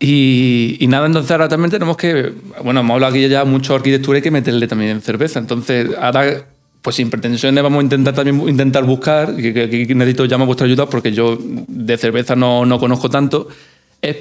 Y, 0.00 0.76
y 0.80 0.86
nada, 0.86 1.06
entonces 1.06 1.30
ahora 1.30 1.48
también 1.48 1.70
tenemos 1.70 1.96
que, 1.96 2.32
bueno, 2.62 2.80
hemos 2.80 2.94
hablado 2.94 3.12
aquí 3.12 3.28
ya 3.28 3.44
mucho 3.44 3.74
de 3.74 3.76
arquitectura, 3.76 4.16
hay 4.16 4.22
que 4.22 4.30
meterle 4.30 4.66
también 4.66 5.00
cerveza. 5.02 5.38
Entonces, 5.38 5.90
ahora, 6.00 6.46
pues 6.82 6.96
sin 6.96 7.10
pretensiones, 7.10 7.62
vamos 7.62 7.80
a 7.80 7.82
intentar 7.84 8.14
también 8.14 8.48
intentar 8.48 8.84
buscar, 8.84 9.36
que, 9.36 9.52
que- 9.54 9.86
que 9.86 9.94
necesito 9.94 10.24
llamar 10.24 10.46
vuestra 10.46 10.66
ayuda 10.66 10.86
porque 10.86 11.12
yo 11.12 11.38
de 11.40 11.96
cerveza 11.96 12.34
no, 12.36 12.66
no 12.66 12.78
conozco 12.78 13.08
tanto, 13.08 13.48
es 14.02 14.16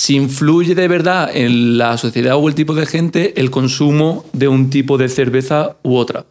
si 0.00 0.16
influye 0.16 0.74
de 0.74 0.88
verdad 0.88 1.30
en 1.34 1.76
la 1.76 1.98
sociedad 1.98 2.36
o 2.36 2.48
el 2.48 2.54
tipo 2.54 2.74
de 2.74 2.86
gente 2.86 3.34
el 3.38 3.50
consumo 3.50 4.24
de 4.32 4.48
un 4.48 4.70
tipo 4.70 4.96
de 4.96 5.10
cerveza 5.10 5.76
u 5.82 5.96
otra. 5.96 6.24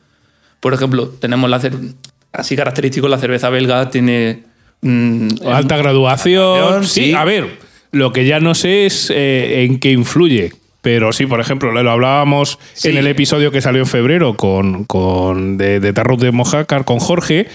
Por 0.60 0.74
ejemplo, 0.74 1.08
tenemos 1.10 1.48
la 1.52 1.60
cerveza, 1.60 1.94
así 2.34 2.56
característico, 2.56 3.08
la 3.08 3.20
cerveza 3.20 3.50
belga 3.52 3.92
tiene... 3.92 4.42
mm, 4.82 5.28
Alta 5.46 5.78
graduación. 5.78 6.56
graduación, 6.58 6.86
Sí, 6.86 7.06
sí. 7.10 7.14
a 7.14 7.24
ver, 7.26 7.60
lo 7.92 8.12
que 8.12 8.26
ya 8.26 8.40
no 8.40 8.56
sé 8.56 8.88
es 8.88 9.12
eh, 9.14 9.66
en 9.66 9.80
qué 9.80 9.92
influye. 9.92 10.52
Pero 10.82 11.12
sí, 11.12 11.26
por 11.28 11.40
ejemplo, 11.42 11.72
lo 11.72 11.92
hablábamos 11.92 12.58
Sí. 12.74 12.88
en 12.90 12.98
el 12.98 13.06
episodio 13.06 13.52
que 13.52 13.62
salió 13.62 13.82
en 13.82 13.88
febrero 13.88 14.36
con, 14.36 14.86
con 14.86 15.58
de, 15.58 15.80
de 15.80 15.94
Tarrut 15.94 16.22
de 16.22 16.32
Mojácar 16.32 16.86
con 16.86 16.98
Jorge, 17.00 17.48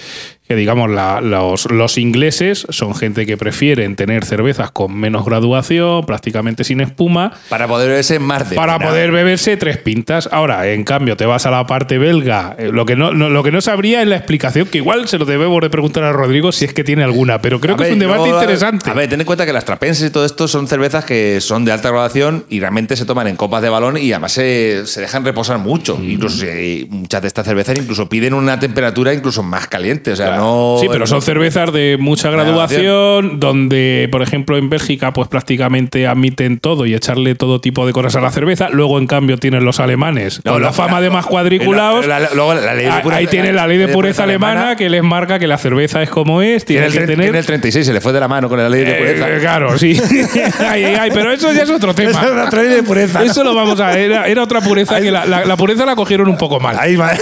que 0.46 0.56
digamos 0.56 0.90
la- 0.90 1.20
los, 1.22 1.70
los 1.70 1.96
ingleses 1.96 2.66
son 2.68 2.94
gente 2.94 3.24
que 3.24 3.36
prefieren 3.38 3.96
tener 3.96 4.24
cervezas 4.26 4.70
con 4.70 4.94
menos 4.94 5.24
graduación, 5.24 6.04
prácticamente 6.04 6.64
sin 6.64 6.80
espuma, 6.82 7.32
Para 7.48 7.66
poder 7.66 7.88
verse 7.88 8.18
más 8.18 8.50
de 8.50 8.56
para 8.56 8.78
poder 8.78 9.10
beberse 9.10 9.56
tres 9.56 9.78
pintas. 9.78 10.28
Ahora, 10.30 10.68
en 10.68 10.84
cambio, 10.84 11.16
te 11.16 11.24
vas 11.24 11.46
a 11.46 11.50
la 11.50 11.66
parte 11.66 11.96
belga. 11.98 12.56
eh, 12.58 12.70
Lo 12.72 12.84
que 12.84 12.94
no, 12.94 13.12
no- 13.12 13.30
lo 13.30 13.42
que 13.42 13.50
no 13.52 13.60
sabría 13.62 14.02
es 14.02 14.08
la 14.08 14.16
explicación, 14.16 14.66
que 14.66 14.78
igual 14.78 15.08
se 15.08 15.18
lo 15.18 15.24
debemos 15.24 15.60
de 15.62 15.70
preguntar 15.70 16.04
a 16.04 16.12
Rodrigo 16.12 16.52
si 16.52 16.66
es 16.66 16.74
que 16.74 16.84
tiene 16.84 17.02
alguna, 17.04 17.40
pero 17.40 17.58
creo 17.60 17.74
A 17.74 17.78
que 17.78 17.84
es 17.86 17.92
un 17.92 17.98
debate 17.98 18.28
interesante. 18.28 18.90
A 18.90 18.94
ver, 18.94 19.08
ten 19.08 19.20
en 19.20 19.26
cuenta 19.26 19.46
que 19.46 19.52
las 19.52 19.64
trapenses 19.64 20.08
y 20.08 20.10
todo 20.12 20.26
esto 20.26 20.46
son 20.46 20.68
cervezas 20.68 21.04
que 21.06 21.40
son 21.40 21.64
de 21.64 21.72
alta 21.72 21.88
graduación 21.88 22.44
y 22.50 22.60
realmente 22.60 22.96
se 22.96 23.06
toman 23.06 23.28
en 23.28 23.36
copas 23.36 23.62
de 23.62 23.70
balón 23.70 23.96
y 23.96 24.12
además 24.12 24.32
se, 24.32 24.82
se 24.86 25.00
dejan 25.00 25.24
reposar 25.24 25.58
mucho. 25.58 25.96
Mm. 25.96 26.10
Incluso 26.10 26.44
muchas 26.90 27.22
de 27.22 27.28
estas 27.28 27.46
cervezas 27.46 27.78
incluso 27.78 28.08
piden 28.10 28.34
una 28.34 28.60
temperatura 28.60 29.14
incluso 29.14 29.42
más 29.42 29.68
caliente. 29.68 30.12
O 30.12 30.16
sea, 30.16 30.33
no. 30.36 30.76
Sí, 30.80 30.86
pero 30.90 31.06
son 31.06 31.22
cervezas 31.22 31.72
de 31.72 31.96
mucha 31.98 32.30
graduación, 32.30 33.40
donde, 33.40 34.08
por 34.10 34.22
ejemplo, 34.22 34.56
en 34.56 34.68
Bélgica, 34.70 35.12
pues 35.12 35.28
prácticamente 35.28 36.06
admiten 36.06 36.58
todo 36.58 36.86
y 36.86 36.94
echarle 36.94 37.34
todo 37.34 37.60
tipo 37.60 37.86
de 37.86 37.92
cosas 37.92 38.16
a 38.16 38.20
la 38.20 38.30
cerveza. 38.30 38.68
Luego, 38.70 38.98
en 38.98 39.06
cambio, 39.06 39.36
tienen 39.38 39.64
los 39.64 39.80
alemanes, 39.80 40.40
con 40.44 40.62
la 40.62 40.72
fama 40.72 41.00
de 41.00 41.10
más 41.10 41.26
cuadriculados. 41.26 42.06
la- 42.06 42.20
la- 42.20 42.30
luego 42.34 42.54
la 42.54 42.74
ley 42.74 42.84
de 42.86 42.90
Ah, 42.90 43.02
pureza- 43.02 43.18
ahí 43.18 43.26
tiene 43.26 43.52
la 43.52 43.66
ley 43.66 43.78
de 43.78 43.88
pureza 43.88 44.24
alemana, 44.24 44.76
que 44.76 44.88
les 44.90 45.02
marca 45.02 45.38
que 45.38 45.46
la 45.46 45.58
cerveza 45.58 46.02
es 46.02 46.10
como 46.10 46.42
es, 46.42 46.64
tiene, 46.64 46.86
que 46.88 47.00
tener. 47.00 47.18
tiene 47.20 47.38
el 47.38 47.46
36, 47.46 47.86
se 47.86 47.92
le 47.92 48.00
fue 48.00 48.12
de 48.12 48.20
la 48.20 48.28
mano 48.28 48.48
con 48.48 48.58
la 48.58 48.68
ley 48.68 48.84
de 48.84 48.90
Eh, 48.92 48.94
pureza. 48.94 49.40
claro, 49.40 49.78
sí. 49.78 49.98
Ay, 50.58 50.84
ay, 50.84 50.96
ay, 51.00 51.10
pero 51.12 51.30
eso 51.32 51.52
ya 51.52 51.62
es 51.62 51.70
otro 51.70 51.94
tema. 51.94 52.10
Esa 52.10 52.24
es 52.24 52.46
otra 52.46 52.62
ley 52.62 52.74
de 52.74 52.82
pureza. 52.82 53.22
Eso 53.22 53.42
lo 53.44 53.54
vamos 53.54 53.80
a. 53.80 53.98
Era, 53.98 54.26
era 54.26 54.42
otra 54.42 54.60
pureza 54.60 55.00
que 55.00 55.10
la, 55.10 55.24
la- 55.26 55.44
la 55.44 55.56
pureza 55.56 55.84
la 55.86 55.94
cogieron 55.96 56.28
un 56.28 56.36
poco 56.36 56.60
mal. 56.60 56.76
Ahí 56.78 56.96
va. 56.96 57.12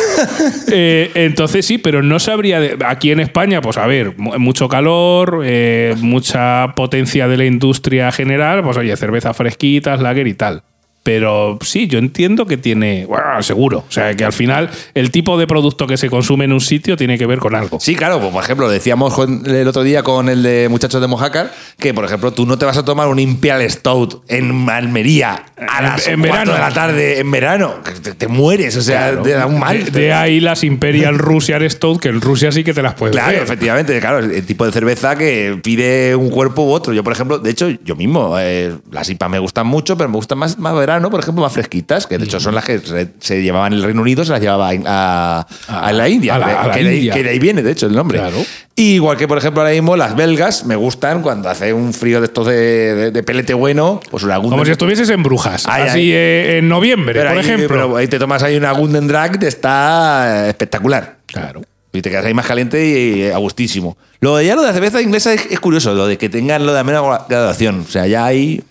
Eh, 0.70 1.10
entonces 1.14 1.66
sí, 1.66 1.78
pero 1.78 2.02
no 2.02 2.18
sabría. 2.18 2.60
de- 2.60 2.76
aquí 2.86 3.01
en 3.10 3.20
España, 3.20 3.60
pues 3.60 3.76
a 3.78 3.86
ver, 3.86 4.14
mu- 4.18 4.38
mucho 4.38 4.68
calor, 4.68 5.42
eh, 5.44 5.94
mucha 6.00 6.74
potencia 6.76 7.26
de 7.28 7.36
la 7.36 7.44
industria 7.44 8.12
general, 8.12 8.62
pues 8.62 8.76
oye, 8.76 8.96
cervezas 8.96 9.36
fresquitas, 9.36 10.00
lager 10.00 10.26
y 10.28 10.34
tal. 10.34 10.62
Pero 11.02 11.58
sí, 11.62 11.88
yo 11.88 11.98
entiendo 11.98 12.46
que 12.46 12.56
tiene. 12.56 13.06
Bueno, 13.06 13.42
seguro. 13.42 13.78
O 13.88 13.90
sea, 13.92 14.14
que 14.14 14.24
al 14.24 14.32
final 14.32 14.70
el 14.94 15.10
tipo 15.10 15.36
de 15.36 15.48
producto 15.48 15.86
que 15.88 15.96
se 15.96 16.08
consume 16.08 16.44
en 16.44 16.52
un 16.52 16.60
sitio 16.60 16.96
tiene 16.96 17.18
que 17.18 17.26
ver 17.26 17.40
con 17.40 17.56
algo. 17.56 17.80
Sí, 17.80 17.96
claro, 17.96 18.20
pues, 18.20 18.32
por 18.32 18.44
ejemplo, 18.44 18.68
decíamos 18.70 19.14
el 19.46 19.66
otro 19.66 19.82
día 19.82 20.04
con 20.04 20.28
el 20.28 20.44
de 20.44 20.68
Muchachos 20.70 21.00
de 21.00 21.08
Mojácar 21.08 21.52
que, 21.78 21.92
por 21.92 22.04
ejemplo, 22.04 22.30
tú 22.32 22.46
no 22.46 22.56
te 22.56 22.66
vas 22.66 22.76
a 22.76 22.84
tomar 22.84 23.08
un 23.08 23.18
Imperial 23.18 23.68
Stout 23.68 24.22
en 24.28 24.68
Almería 24.70 25.44
a 25.68 25.78
En- 25.78 25.84
las 25.84 26.06
en 26.06 26.20
cuatro 26.20 26.32
verano. 26.38 26.52
de 26.52 26.58
la 26.60 26.70
tarde 26.72 27.18
en 27.18 27.30
verano. 27.32 27.74
Te, 28.02 28.14
te 28.14 28.28
mueres, 28.28 28.76
o 28.76 28.82
sea, 28.82 29.08
Claro. 29.08 29.22
te 29.22 29.30
da 29.30 29.46
un 29.46 29.58
mal. 29.58 29.84
De, 29.86 29.90
de 30.02 30.12
ahí 30.12 30.38
las 30.38 30.62
Imperial 30.62 31.18
Russian 31.18 31.68
Stout, 31.68 32.00
que 32.00 32.10
en 32.10 32.20
Rusia 32.20 32.52
sí 32.52 32.62
que 32.62 32.74
te 32.74 32.82
las 32.82 32.94
puedes 32.94 33.16
Claro, 33.16 33.38
efectivamente, 33.42 33.98
claro, 33.98 34.18
el 34.20 34.46
tipo 34.46 34.64
de 34.64 34.70
cerveza 34.70 35.16
que 35.16 35.58
pide 35.64 36.14
un 36.14 36.30
cuerpo 36.30 36.62
u 36.62 36.70
otro. 36.70 36.92
Yo, 36.92 37.02
por 37.02 37.12
ejemplo, 37.12 37.40
de 37.40 37.50
hecho, 37.50 37.68
yo 37.84 37.96
mismo, 37.96 38.36
eh, 38.38 38.72
las 38.92 39.08
IPA 39.10 39.28
me 39.28 39.38
gustan 39.40 39.66
mucho, 39.66 39.96
pero 39.96 40.08
me 40.08 40.14
gustan 40.16 40.38
más, 40.38 40.58
más 40.60 40.74
verano 40.74 40.91
verano, 40.92 41.10
por 41.10 41.20
ejemplo, 41.20 41.42
más 41.42 41.52
fresquitas, 41.52 42.06
que 42.06 42.18
de 42.18 42.24
hecho 42.24 42.38
son 42.40 42.54
las 42.54 42.64
que 42.64 42.78
se, 42.78 43.08
se 43.18 43.42
llevaban 43.42 43.72
en 43.72 43.78
el 43.80 43.84
Reino 43.84 44.00
Unido, 44.02 44.24
se 44.24 44.32
las 44.32 44.40
llevaba 44.40 44.70
a, 44.70 45.46
a- 45.68 45.86
a 45.88 45.92
la 45.92 46.08
India. 46.08 46.34
a 46.34 46.38
la- 46.38 46.62
a 46.62 46.66
la 46.68 46.74
que, 46.74 46.82
de 46.84 46.88
ahí- 46.90 46.96
India. 46.98 47.14
que 47.14 47.22
de 47.22 47.30
ahí 47.30 47.38
viene, 47.38 47.62
de 47.62 47.70
hecho, 47.72 47.86
el 47.86 47.94
nombre. 47.94 48.18
Claro. 48.18 48.36
Igual 48.76 49.16
que, 49.16 49.28
por 49.28 49.36
ejemplo, 49.38 49.60
ahora 49.62 49.72
mismo 49.74 49.96
las 49.96 50.16
belgas 50.16 50.64
me 50.64 50.76
gustan 50.76 51.22
cuando 51.22 51.48
hace 51.50 51.72
un 51.72 51.92
frío 51.92 52.20
de 52.20 52.26
estos 52.26 52.46
de, 52.46 52.54
de- 52.94 53.10
de 53.10 53.22
pelete 53.22 53.54
bueno, 53.54 54.00
pues 54.10 54.24
una. 54.24 54.36
Como 54.40 54.64
si 54.64 54.70
estuvieses 54.70 55.08
en 55.10 55.22
Brujas. 55.22 55.66
Así 55.66 56.10
eh, 56.12 56.58
en 56.58 56.68
noviembre, 56.68 57.14
Pero 57.20 57.30
por 57.34 57.38
ejemplo. 57.40 57.68
pero 57.68 57.96
ahí 57.96 58.08
te 58.08 58.18
tomas 58.18 58.42
ahí 58.42 58.56
una 58.56 58.72
Gundam 58.72 59.06
Drag, 59.08 59.38
te 59.38 59.48
está 59.48 60.48
espectacular. 60.48 61.16
Claro. 61.26 61.62
Y 61.94 62.00
te 62.00 62.08
quedas 62.08 62.24
ahí 62.24 62.32
más 62.32 62.46
caliente 62.46 62.82
y 62.86 63.22
eh, 63.24 63.34
a 63.34 63.38
gustísimo. 63.38 63.98
Lo 64.20 64.36
de 64.36 64.46
ya 64.46 64.54
lo 64.54 64.62
de 64.62 64.68
la 64.68 64.72
cerveza 64.72 65.02
inglesa 65.02 65.34
es, 65.34 65.44
es 65.50 65.60
curioso, 65.60 65.92
lo 65.94 66.06
de 66.06 66.16
que 66.16 66.30
tengan 66.30 66.64
lo 66.64 66.72
de 66.72 66.78
la 66.78 66.84
menos 66.84 67.04
graduación. 67.28 67.84
O 67.86 67.90
sea, 67.90 68.06
ya 68.06 68.24
hay. 68.24 68.62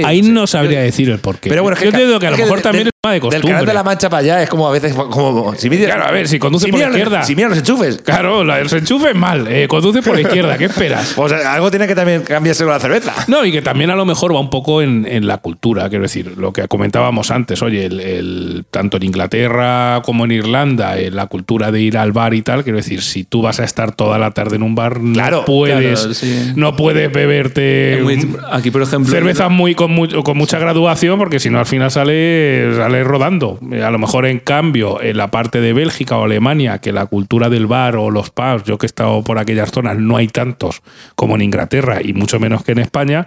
¿Qué? 0.00 0.04
Ahí 0.04 0.22
sé. 0.22 0.30
no 0.32 0.46
sabría 0.46 0.80
decir 0.80 1.08
el 1.10 1.18
porqué. 1.18 1.48
Pero 1.50 1.62
bueno, 1.62 1.76
es 1.76 1.82
yo 1.84 1.90
que, 1.90 1.96
entiendo 1.96 2.18
que 2.18 2.26
a 2.26 2.30
lo 2.32 2.36
mejor 2.38 2.56
de- 2.56 2.62
también 2.62 2.84
de- 2.84 2.88
es 2.88 2.92
tema 3.02 3.12
de 3.12 3.14
Del 3.14 3.20
costumbre. 3.20 3.50
canal 3.50 3.66
de 3.66 3.74
la 3.74 3.82
Mancha 3.82 4.08
para 4.10 4.20
allá 4.20 4.42
es 4.42 4.48
como 4.48 4.66
a 4.68 4.72
veces 4.72 4.94
como. 4.94 5.54
Si 5.56 5.68
Claro, 5.68 6.04
a 6.04 6.10
ver, 6.10 6.26
si 6.28 6.38
conduce 6.38 6.68
por 6.68 6.80
la 6.80 6.88
izquierda. 6.88 7.22
Si 7.24 7.34
miras 7.36 7.50
los 7.50 7.58
enchufes. 7.58 7.98
Claro, 7.98 8.42
la- 8.44 8.58
el 8.60 8.72
enchufe 8.72 9.10
es 9.10 9.14
mal. 9.16 9.46
eh, 9.48 9.66
conduce 9.68 10.02
por 10.02 10.14
la 10.14 10.22
izquierda. 10.22 10.56
¿Qué 10.58 10.64
esperas? 10.66 11.12
Pues 11.16 11.32
algo 11.32 11.70
tiene 11.70 11.86
que 11.86 11.94
también 11.94 12.22
cambiarse 12.22 12.64
con 12.64 12.72
la 12.72 12.80
cerveza. 12.80 13.12
No, 13.28 13.44
y 13.44 13.52
que 13.52 13.60
también 13.62 13.90
a 13.90 13.94
lo 13.96 14.04
mejor 14.04 14.34
va 14.34 14.40
un 14.40 14.50
poco 14.50 14.82
en, 14.82 15.06
en 15.08 15.26
la 15.26 15.38
cultura, 15.38 15.88
quiero 15.88 16.02
decir, 16.02 16.34
lo 16.36 16.52
que 16.52 16.66
comentábamos 16.68 17.30
antes, 17.30 17.60
oye, 17.62 17.86
el, 17.86 18.00
el- 18.00 18.64
tanto 18.70 18.96
en 18.96 19.02
Inglaterra 19.04 20.00
como 20.04 20.24
en 20.24 20.30
Irlanda, 20.32 20.98
eh, 20.98 21.10
la 21.10 21.26
cultura 21.26 21.70
de 21.72 21.80
ir 21.80 21.98
al 21.98 22.12
bar 22.12 22.34
y 22.34 22.42
tal, 22.42 22.62
quiero 22.64 22.76
decir, 22.78 23.02
si 23.02 23.24
tú 23.24 23.42
vas 23.42 23.60
a 23.60 23.64
estar 23.64 23.92
toda 23.92 24.18
la 24.18 24.30
tarde 24.30 24.56
en 24.56 24.62
un 24.62 24.74
bar, 24.74 25.00
Claro, 25.12 25.38
no 25.40 25.44
puedes, 25.44 26.00
claro, 26.00 26.14
sí. 26.14 26.52
no 26.56 26.76
puedes 26.76 27.12
beberte 27.12 28.00
muy- 28.02 28.36
aquí, 28.50 28.70
por 28.70 28.82
ejemplo. 28.82 29.12
cerveza 29.12 29.48
muy 29.48 29.74
con, 29.88 30.22
con 30.22 30.36
mucha 30.36 30.58
graduación, 30.58 31.18
porque 31.18 31.40
si 31.40 31.50
no 31.50 31.58
al 31.58 31.66
final 31.66 31.90
sale, 31.90 32.74
sale 32.76 33.04
rodando. 33.04 33.58
A 33.84 33.90
lo 33.90 33.98
mejor 33.98 34.26
en 34.26 34.38
cambio, 34.38 35.02
en 35.02 35.16
la 35.16 35.30
parte 35.30 35.60
de 35.60 35.72
Bélgica 35.72 36.16
o 36.16 36.24
Alemania, 36.24 36.78
que 36.78 36.92
la 36.92 37.06
cultura 37.06 37.48
del 37.48 37.66
bar 37.66 37.96
o 37.96 38.10
los 38.10 38.30
pubs, 38.30 38.64
yo 38.64 38.78
que 38.78 38.86
he 38.86 38.88
estado 38.88 39.22
por 39.22 39.38
aquellas 39.38 39.70
zonas, 39.70 39.96
no 39.98 40.16
hay 40.16 40.28
tantos 40.28 40.82
como 41.14 41.34
en 41.34 41.42
Inglaterra 41.42 42.00
y 42.02 42.12
mucho 42.12 42.38
menos 42.38 42.64
que 42.64 42.72
en 42.72 42.78
España. 42.78 43.26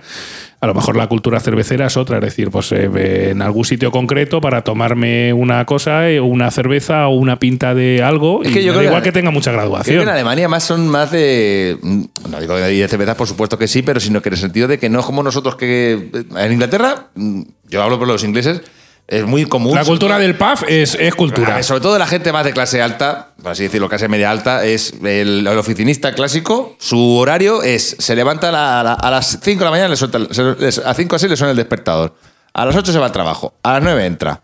A 0.66 0.68
lo 0.70 0.74
mejor 0.74 0.96
la 0.98 1.06
cultura 1.08 1.40
cervecera 1.40 1.86
es 1.86 1.96
otra, 1.96 2.18
es 2.18 2.24
decir, 2.24 2.50
pues 2.50 2.72
eh, 2.72 3.30
en 3.30 3.42
algún 3.44 3.64
sitio 3.66 3.92
concreto 3.92 4.42
para 4.42 4.64
tomarme 4.64 5.32
una 5.32 5.64
cosa, 5.66 6.10
eh, 6.10 6.20
una 6.20 6.50
cerveza 6.50 7.08
o 7.08 7.16
una 7.16 7.38
pinta 7.38 7.76
de 7.76 8.02
algo, 8.02 8.42
Es 8.44 8.50
y 8.50 8.54
que 8.56 8.64
yo 8.64 8.72
me 8.72 8.78
da 8.78 8.82
que- 8.82 8.88
igual 8.88 9.04
que 9.04 9.12
tenga 9.12 9.30
mucha 9.30 9.52
Creo 9.52 9.62
que 9.62 9.68
graduación. 9.68 10.02
en 10.02 10.10
Alemania 10.10 10.48
más 10.50 10.64
son 10.64 10.88
más 10.88 11.12
de. 11.12 11.78
mm, 11.82 12.04
No 12.32 12.40
digo 12.42 12.56
de 12.56 12.88
cervezas, 12.88 13.16
por 13.16 13.28
supuesto 13.28 13.58
que 13.60 13.68
sí, 13.68 13.84
pero 13.84 14.00
sino 14.00 14.22
que 14.24 14.30
en 14.30 14.34
el 14.34 14.40
sentido 14.40 14.68
de 14.68 14.80
que 14.80 14.90
no 14.90 15.00
es 15.02 15.06
como 15.06 15.22
nosotros 15.22 15.56
que. 15.56 16.10
En 16.36 16.52
Inglaterra, 16.52 17.10
mm, 17.14 17.42
yo 17.70 17.84
hablo 17.84 18.00
por 18.00 18.08
los 18.08 18.24
ingleses, 18.24 18.62
es 19.08 19.24
muy 19.26 19.46
común. 19.46 19.76
La 19.76 19.86
cultura 19.86 20.18
del 20.18 20.36
pub 20.36 20.66
es, 20.68 20.96
es 21.00 21.14
cultura. 21.16 21.56
ver, 21.56 21.64
sobre 21.64 21.82
todo 21.82 21.98
la 22.00 22.08
gente 22.08 22.32
más 22.32 22.44
de 22.46 22.54
clase 22.54 22.82
alta, 22.82 23.30
por 23.42 23.52
así 23.52 23.64
decirlo, 23.64 23.88
clase 23.90 24.08
media 24.08 24.32
alta, 24.32 24.66
es 24.66 24.94
el, 25.04 25.46
el 25.48 25.58
oficinista 25.58 26.14
clásico. 26.14 26.76
Su 26.80 27.18
horario 27.18 27.62
es: 27.64 27.96
se 28.00 28.16
levanta 28.16 28.50
a, 28.50 28.52
la- 28.52 28.80
a 28.80 28.84
la- 28.84 28.94
a 28.94 29.12
las 29.12 29.40
5 29.44 29.60
de 29.60 29.66
la 29.66 29.72
mañana, 29.72 29.90
le 29.90 29.96
suelta 29.96 30.18
el- 30.18 30.34
se- 30.34 30.82
a 30.84 30.94
5 30.94 31.16
así 31.16 31.28
le 31.28 31.38
suena 31.38 31.52
el 31.52 31.58
despertador. 31.58 32.16
A 32.54 32.66
las 32.66 32.76
8 32.76 32.92
se 32.92 33.00
va 33.00 33.06
al 33.08 33.12
trabajo. 33.12 33.54
A 33.64 33.74
las 33.74 33.84
9 33.84 34.06
entra. 34.06 34.42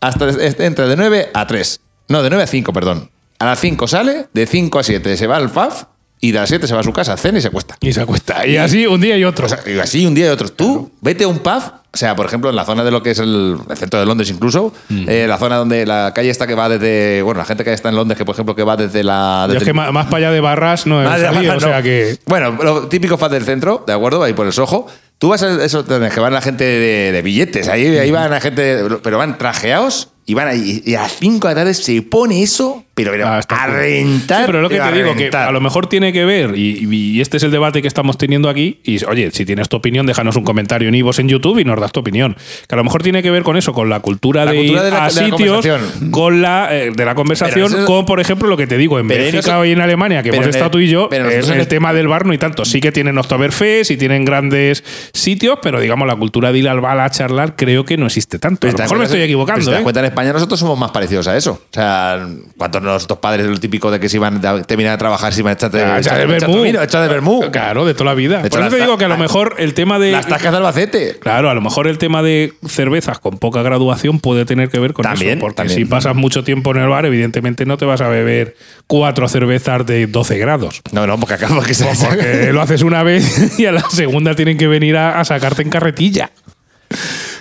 Hasta 0.00 0.28
entra 0.64 0.86
de 0.86 0.96
9 0.96 1.30
a 1.34 1.46
3. 1.46 1.80
No, 2.08 2.22
de 2.22 2.30
9 2.30 2.44
a 2.44 2.46
5, 2.46 2.72
perdón. 2.72 3.10
A 3.40 3.44
las 3.46 3.58
5 3.60 3.86
sale, 3.88 4.28
de 4.32 4.46
5 4.46 4.78
a 4.78 4.82
7 4.84 5.16
se 5.16 5.26
va 5.26 5.36
al 5.36 5.50
pub 5.50 5.72
y 6.20 6.32
de 6.32 6.38
las 6.40 6.48
7 6.48 6.66
se 6.66 6.74
va 6.74 6.80
a 6.80 6.84
su 6.84 6.92
casa, 6.92 7.16
cena 7.16 7.38
y 7.38 7.40
se 7.42 7.48
acuesta. 7.48 7.76
Y 7.80 7.92
se 7.92 8.00
acuesta. 8.00 8.46
Y 8.46 8.56
así 8.56 8.86
un 8.86 9.00
día 9.00 9.16
y 9.16 9.24
otro. 9.24 9.46
O 9.46 9.48
sea, 9.48 9.60
y 9.66 9.78
así 9.78 10.04
un 10.06 10.14
día 10.14 10.26
y 10.26 10.28
otro. 10.30 10.48
Tú 10.48 10.90
vete 11.00 11.24
a 11.24 11.28
un 11.28 11.38
pub, 11.38 11.62
o 11.92 11.96
sea, 11.96 12.16
por 12.16 12.26
ejemplo, 12.26 12.50
en 12.50 12.56
la 12.56 12.64
zona 12.64 12.84
de 12.84 12.90
lo 12.90 13.02
que 13.02 13.12
es 13.12 13.18
el, 13.18 13.56
el 13.68 13.76
centro 13.76 13.98
de 14.00 14.06
Londres 14.06 14.28
incluso, 14.30 14.72
Mm. 14.88 15.04
eh, 15.08 15.26
la 15.28 15.38
zona 15.38 15.56
donde 15.56 15.86
la 15.86 16.12
calle 16.14 16.30
está 16.30 16.46
que 16.46 16.54
va 16.54 16.68
desde, 16.68 17.22
bueno, 17.22 17.38
la 17.38 17.44
gente 17.44 17.64
que 17.64 17.72
está 17.72 17.88
en 17.88 17.96
Londres 17.96 18.18
que 18.18 18.24
por 18.24 18.34
ejemplo 18.34 18.54
que 18.54 18.62
va 18.64 18.76
desde 18.76 19.02
la... 19.04 19.46
Yo 19.50 19.56
es 19.58 19.64
que 19.64 19.72
más, 19.72 19.92
más 19.92 20.06
para 20.06 20.18
allá 20.18 20.30
de 20.32 20.40
barras 20.40 20.86
no 20.86 20.98
o 20.98 21.18
sea 21.18 21.32
no. 21.76 21.82
que. 21.82 22.18
Bueno, 22.26 22.50
lo 22.62 22.88
típico 22.88 23.16
faz 23.16 23.30
del 23.30 23.44
centro, 23.44 23.84
¿de 23.86 23.92
acuerdo? 23.92 24.22
Ahí 24.22 24.32
por 24.34 24.46
el 24.46 24.52
Soho. 24.52 24.86
Tú 25.18 25.28
vas 25.30 25.42
a 25.42 25.64
esos 25.64 25.84
que 25.84 26.20
van 26.20 26.32
la 26.32 26.40
gente 26.40 26.64
de, 26.64 27.10
de 27.12 27.22
billetes, 27.22 27.68
ahí, 27.68 27.86
ahí 27.98 28.10
van 28.10 28.30
la 28.30 28.40
gente, 28.40 28.84
pero 29.02 29.18
van 29.18 29.36
trajeados 29.36 30.10
y 30.28 30.34
van 30.34 30.46
ahí. 30.48 30.82
Y 30.84 30.94
a 30.94 31.02
las 31.02 31.12
5 31.18 31.48
de 31.48 31.54
la 31.54 31.60
tarde 31.62 31.74
se 31.74 32.00
pone 32.02 32.42
eso, 32.42 32.84
pero, 32.94 33.12
pero 33.12 33.26
Ah, 33.26 33.40
a 33.48 33.66
rentar. 33.66 34.40
Sí, 34.40 34.44
pero 34.46 34.60
lo 34.60 34.68
que 34.68 34.74
te 34.76 34.80
a 34.82 34.90
digo, 34.92 35.08
que 35.12 35.14
reventar. 35.14 35.48
a 35.48 35.52
lo 35.52 35.60
mejor 35.60 35.86
tiene 35.88 36.12
que 36.12 36.24
ver, 36.24 36.56
y, 36.56 36.86
y 36.94 37.20
este 37.20 37.38
es 37.38 37.42
el 37.44 37.50
debate 37.50 37.80
que 37.80 37.88
estamos 37.88 38.18
teniendo 38.18 38.48
aquí, 38.48 38.80
y 38.84 39.02
oye, 39.06 39.30
si 39.30 39.46
tienes 39.46 39.68
tu 39.68 39.76
opinión, 39.78 40.04
déjanos 40.06 40.36
un 40.36 40.44
comentario 40.44 40.88
en 40.88 40.94
Ivos 40.94 41.18
en 41.18 41.28
YouTube 41.28 41.58
y 41.60 41.64
nos 41.64 41.80
das 41.80 41.92
tu 41.92 42.00
opinión. 42.00 42.36
Que 42.68 42.74
a 42.74 42.76
lo 42.76 42.84
mejor 42.84 43.02
tiene 43.02 43.22
que 43.22 43.30
ver 43.30 43.42
con 43.42 43.56
eso, 43.56 43.72
con 43.72 43.88
la 43.88 44.00
cultura 44.00 44.44
La 44.44 44.50
de 44.52 44.58
cultura 44.58 44.80
ir 44.80 44.84
de 44.84 44.90
la- 44.90 45.04
a 45.04 45.08
de 45.08 45.12
sitios, 45.14 45.66
con 46.10 46.42
la 46.42 46.68
eh, 46.72 46.90
de 46.94 47.04
la 47.04 47.14
conversación, 47.14 47.72
eso- 47.72 47.84
con, 47.86 48.04
por 48.04 48.20
ejemplo, 48.20 48.48
lo 48.48 48.56
que 48.56 48.66
te 48.66 48.76
digo, 48.76 48.98
en 48.98 49.08
Bélgica 49.08 49.64
y 49.66 49.72
en 49.72 49.80
Alemania, 49.80 50.22
que 50.22 50.28
hemos 50.28 50.44
en 50.44 50.50
estado 50.50 50.72
tú 50.72 50.78
y 50.80 50.88
yo, 50.88 51.08
pero 51.08 51.30
en 51.30 51.42
el 51.52 51.60
el- 51.60 51.68
tema 51.68 51.92
del 51.94 52.08
bar 52.08 52.26
no 52.26 52.34
y 52.34 52.38
tanto. 52.38 52.64
Sí 52.66 52.80
que 52.80 52.92
tienen 52.92 53.16
Oktoberfest 53.16 53.90
y 53.92 53.96
tienen 53.96 54.24
grandes 54.26 54.84
sitios, 55.14 55.58
pero 55.62 55.80
digamos, 55.80 56.06
la 56.06 56.16
cultura 56.16 56.52
de 56.52 56.58
ir 56.58 56.68
al 56.68 56.80
bar 56.80 56.98
a 57.00 57.08
charlar 57.10 57.56
creo 57.56 57.84
que 57.84 57.96
no 57.96 58.06
existe 58.06 58.38
tanto. 58.38 58.66
A 58.66 58.72
lo 58.72 58.76
mejor 58.78 58.98
me 58.98 59.04
estoy 59.04 59.20
equivocando, 59.22 59.64
pero 59.64 59.64
si 59.66 59.70
te 59.70 59.72
das 59.72 59.82
¿eh? 59.82 59.84
España 60.18 60.32
nosotros 60.32 60.58
somos 60.58 60.76
más 60.78 60.90
parecidos 60.90 61.28
a 61.28 61.36
eso. 61.36 61.52
O 61.52 61.72
sea, 61.72 62.26
cuando 62.56 62.80
nuestros 62.80 63.18
padres, 63.20 63.46
lo 63.46 63.56
típico 63.60 63.88
de 63.90 64.00
que 64.00 64.08
se 64.08 64.16
iban 64.16 64.44
a 64.44 64.62
terminar 64.62 64.92
de 64.92 64.98
trabajar, 64.98 65.32
se 65.32 65.40
iban 65.40 65.50
a 65.50 65.54
echar 65.54 65.70
de, 65.70 65.82
Ah, 65.84 66.00
de 66.00 66.26
vermú. 66.26 66.64
echar- 66.64 67.02
de 67.02 67.08
vermú. 67.08 67.50
Claro, 67.52 67.84
de 67.84 67.94
toda 67.94 68.06
la 68.06 68.14
vida. 68.14 68.42
De 68.42 68.50
Por 68.50 68.58
hecho, 68.60 68.66
eso 68.68 68.76
te 68.76 68.82
digo 68.82 68.98
que 68.98 69.04
a 69.04 69.08
lo 69.08 69.16
mejor 69.16 69.54
el 69.58 69.74
tema 69.74 69.98
de. 70.00 70.10
Las 70.12 70.26
tascas 70.26 70.50
de 70.50 70.56
Albacete. 70.58 71.18
Claro, 71.20 71.50
a 71.50 71.54
lo 71.54 71.60
mejor 71.60 71.86
el 71.86 71.98
tema 71.98 72.22
de 72.22 72.52
cervezas 72.66 73.20
con 73.20 73.38
poca 73.38 73.62
graduación 73.62 74.18
puede 74.18 74.44
tener 74.44 74.68
que 74.70 74.80
ver 74.80 74.92
con 74.92 75.04
También, 75.04 75.32
eso. 75.38 75.40
Porque 75.40 75.54
también. 75.56 75.78
si 75.78 75.84
pasas 75.84 76.16
mucho 76.16 76.42
tiempo 76.42 76.72
en 76.72 76.78
el 76.78 76.88
bar, 76.88 77.06
evidentemente 77.06 77.64
no 77.64 77.76
te 77.76 77.84
vas 77.84 78.00
a 78.00 78.08
beber 78.08 78.56
cuatro 78.88 79.28
cervezas 79.28 79.86
de 79.86 80.06
12 80.08 80.36
grados. 80.38 80.82
No, 80.90 81.06
no, 81.06 81.18
porque 81.18 81.34
acá 81.34 81.46
porque 81.48 81.74
se 81.74 81.84
Porque 82.08 82.50
lo 82.52 82.60
haces 82.60 82.82
una 82.82 83.02
vez 83.04 83.58
y 83.60 83.66
a 83.66 83.72
la 83.72 83.88
segunda 83.88 84.34
tienen 84.34 84.58
que 84.58 84.66
venir 84.66 84.96
a, 84.96 85.20
a 85.20 85.24
sacarte 85.24 85.62
en 85.62 85.70
carretilla. 85.70 86.30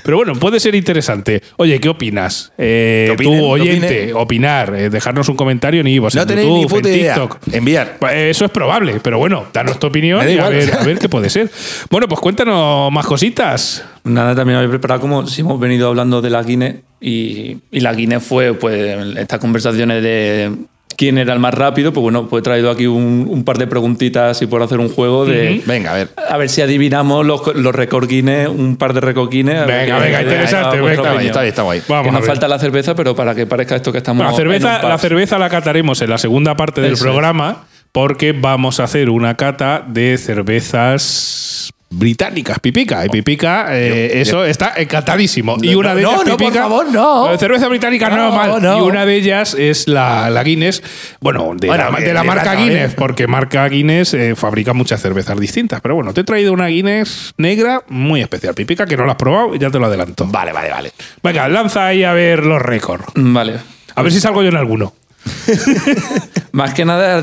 Pero 0.07 0.15
bueno, 0.15 0.35
puede 0.35 0.61
ser 0.61 0.73
interesante. 0.73 1.41
Oye, 1.57 1.81
¿qué 1.81 1.89
opinas? 1.89 2.53
Eh, 2.57 3.09
opinen, 3.11 3.39
tú, 3.39 3.45
oyente, 3.45 3.85
opinen. 3.87 4.15
opinar, 4.15 4.73
eh, 4.73 4.89
dejarnos 4.89 5.27
un 5.27 5.35
comentario 5.35 5.81
en 5.81 5.87
Ivos, 5.87 6.15
No 6.15 6.21
en 6.21 6.27
tenéis 6.29 6.47
ni 6.47 6.61
YouTube, 6.61 6.77
puta 6.77 6.87
en 6.89 6.95
idea. 6.95 7.13
TikTok. 7.15 7.37
Enviar. 7.51 7.97
Eso 8.13 8.45
es 8.45 8.51
probable, 8.51 9.01
pero 9.03 9.17
bueno, 9.17 9.47
danos 9.51 9.77
tu 9.79 9.87
opinión 9.87 10.21
y 10.23 10.29
a 10.29 10.31
igual. 10.31 10.53
ver, 10.53 10.73
a 10.75 10.83
ver 10.85 10.97
qué 10.97 11.09
puede 11.09 11.29
ser. 11.29 11.51
Bueno, 11.89 12.07
pues 12.07 12.21
cuéntanos 12.21 12.89
más 12.89 13.05
cositas. 13.05 13.83
Nada, 14.05 14.33
también 14.33 14.55
habéis 14.55 14.69
preparado 14.69 15.01
como 15.01 15.27
si 15.27 15.41
hemos 15.41 15.59
venido 15.59 15.89
hablando 15.89 16.21
de 16.21 16.29
la 16.29 16.41
Guinness 16.41 16.75
y, 17.01 17.57
y 17.69 17.79
la 17.81 17.93
Guinness 17.93 18.23
fue 18.23 18.53
pues 18.53 19.17
estas 19.17 19.39
conversaciones 19.39 20.01
de 20.01 20.53
quién 20.97 21.17
era 21.17 21.33
el 21.33 21.39
más 21.39 21.53
rápido, 21.53 21.93
pues 21.93 22.01
bueno, 22.01 22.27
pues 22.27 22.41
he 22.41 22.43
traído 22.43 22.69
aquí 22.69 22.87
un, 22.87 23.27
un 23.29 23.43
par 23.45 23.57
de 23.57 23.67
preguntitas 23.67 24.41
y 24.41 24.47
por 24.47 24.61
hacer 24.61 24.79
un 24.79 24.89
juego 24.89 25.25
de 25.25 25.61
Venga, 25.65 25.91
a 25.91 25.95
ver. 25.95 26.09
a 26.29 26.37
ver 26.37 26.49
si 26.49 26.61
adivinamos 26.61 27.25
los, 27.25 27.55
los 27.55 27.73
récord 27.73 28.09
Guinness, 28.09 28.49
un 28.49 28.75
par 28.77 28.93
de 28.93 28.99
ver 28.99 29.65
Venga, 29.65 29.99
venga, 29.99 30.21
interesante, 30.23 30.77
venga, 30.81 30.93
Está 30.93 31.11
bien, 31.13 31.27
está 31.27 31.41
bien, 31.41 31.49
está 31.49 31.61
guay. 31.61 31.81
Vamos 31.87 32.07
que 32.07 32.11
nos 32.11 32.25
falta 32.25 32.47
la 32.47 32.59
cerveza, 32.59 32.95
pero 32.95 33.15
para 33.15 33.35
que 33.35 33.45
parezca 33.45 33.75
esto 33.75 33.91
que 33.91 33.99
estamos 33.99 34.25
la, 34.25 34.33
cerveza, 34.33 34.69
en 34.69 34.75
un 34.75 34.81
pub. 34.81 34.89
la 34.89 34.97
cerveza 34.97 35.37
la 35.37 35.49
cataremos 35.49 36.01
en 36.01 36.09
la 36.09 36.17
segunda 36.17 36.57
parte 36.57 36.81
del 36.81 36.93
Eso 36.93 37.05
es. 37.05 37.11
programa 37.11 37.65
porque 37.91 38.33
vamos 38.33 38.79
a 38.79 38.85
hacer 38.85 39.09
una 39.09 39.37
cata 39.37 39.85
de 39.87 40.17
cervezas 40.17 41.69
británicas, 41.89 42.59
pipica. 42.59 43.05
Y 43.05 43.09
pipica, 43.09 43.67
eh, 43.71 44.09
Yo- 44.13 44.19
eso 44.21 44.45
está 44.45 44.73
encantadísimo. 44.77 45.55
y 45.61 45.71
No, 45.71 45.79
una 45.79 45.95
de 45.95 46.01
no, 46.01 46.09
ellas, 46.09 46.25
no, 46.25 46.31
por 46.31 46.37
pipica, 46.47 46.61
favor, 46.63 46.91
no. 46.91 47.37
Cerveza 47.37 47.67
británica 47.69 48.09
no, 48.09 48.17
No, 48.17 48.31
mal. 48.35 48.61
no. 48.61 48.77
Y 48.79 48.81
una 48.89 49.05
de 49.05 49.15
ellas 49.15 49.53
es 49.53 49.87
la, 49.87 50.29
la 50.29 50.43
Guinness. 50.43 50.83
Bueno, 51.21 51.53
de 51.55 51.67
Bueno, 51.67 51.89
la, 51.91 51.97
de- 51.99 52.05
de 52.05 52.13
la 52.13 52.21
de 52.21 52.27
marca 52.27 52.55
Guinness, 52.55 52.91
¿eh? 52.91 52.95
porque 52.97 53.27
marca 53.27 53.67
Guinness 53.69 54.13
eh, 54.13 54.35
fabrica 54.35 54.73
muchas 54.73 55.01
cervezas 55.01 55.39
distintas. 55.39 55.79
Pero 55.81 55.95
bueno, 55.95 56.13
te 56.13 56.21
he 56.21 56.23
traído 56.23 56.51
una 56.53 56.67
Guinness 56.67 57.33
negra 57.37 57.81
muy 57.87 58.21
especial, 58.21 58.53
pipica, 58.53 58.85
que 58.85 58.97
no 58.97 59.05
la 59.05 59.13
has 59.13 59.17
probado 59.17 59.55
y 59.55 59.59
ya 59.59 59.69
te 59.69 59.79
lo 59.79 59.85
adelanto. 59.85 60.25
Vale, 60.27 60.51
vale, 60.51 60.69
vale. 60.69 60.91
Venga, 61.23 61.47
lanza 61.47 61.87
ahí 61.87 62.03
a 62.03 62.11
ver 62.13 62.45
los 62.45 62.61
récords. 62.61 63.05
Vale. 63.15 63.55
A 63.95 64.01
ver 64.03 64.11
si 64.11 64.19
salgo 64.19 64.43
yo 64.43 64.49
en 64.49 64.57
alguno. 64.57 64.93
Más 66.51 66.73
que 66.73 66.85
nada, 66.85 67.21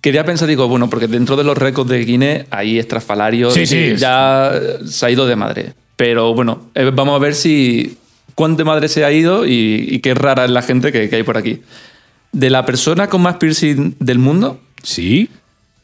quería 0.00 0.24
pensar, 0.24 0.48
digo, 0.48 0.68
bueno, 0.68 0.88
porque 0.90 1.08
dentro 1.08 1.36
de 1.36 1.44
los 1.44 1.56
récords 1.58 1.90
de 1.90 2.04
Guinness 2.04 2.46
hay 2.50 2.78
estrafalarios 2.78 3.54
Sí, 3.54 3.60
y 3.62 3.66
sí. 3.66 3.92
ya 3.96 4.52
se 4.86 5.06
ha 5.06 5.10
ido 5.10 5.26
de 5.26 5.36
madre. 5.36 5.74
Pero 5.96 6.34
bueno, 6.34 6.70
eh, 6.74 6.90
vamos 6.94 7.14
a 7.14 7.18
ver 7.18 7.34
si 7.34 7.96
cuánto 8.34 8.58
de 8.58 8.64
madre 8.64 8.88
se 8.88 9.04
ha 9.04 9.12
ido 9.12 9.46
y, 9.46 9.86
y 9.88 9.98
qué 10.00 10.14
rara 10.14 10.44
es 10.44 10.50
la 10.50 10.62
gente 10.62 10.90
que, 10.92 11.08
que 11.08 11.16
hay 11.16 11.22
por 11.22 11.36
aquí. 11.36 11.60
De 12.32 12.50
la 12.50 12.64
persona 12.66 13.08
con 13.08 13.22
más 13.22 13.36
piercing 13.36 13.94
del 14.00 14.18
mundo, 14.18 14.60
Sí. 14.82 15.28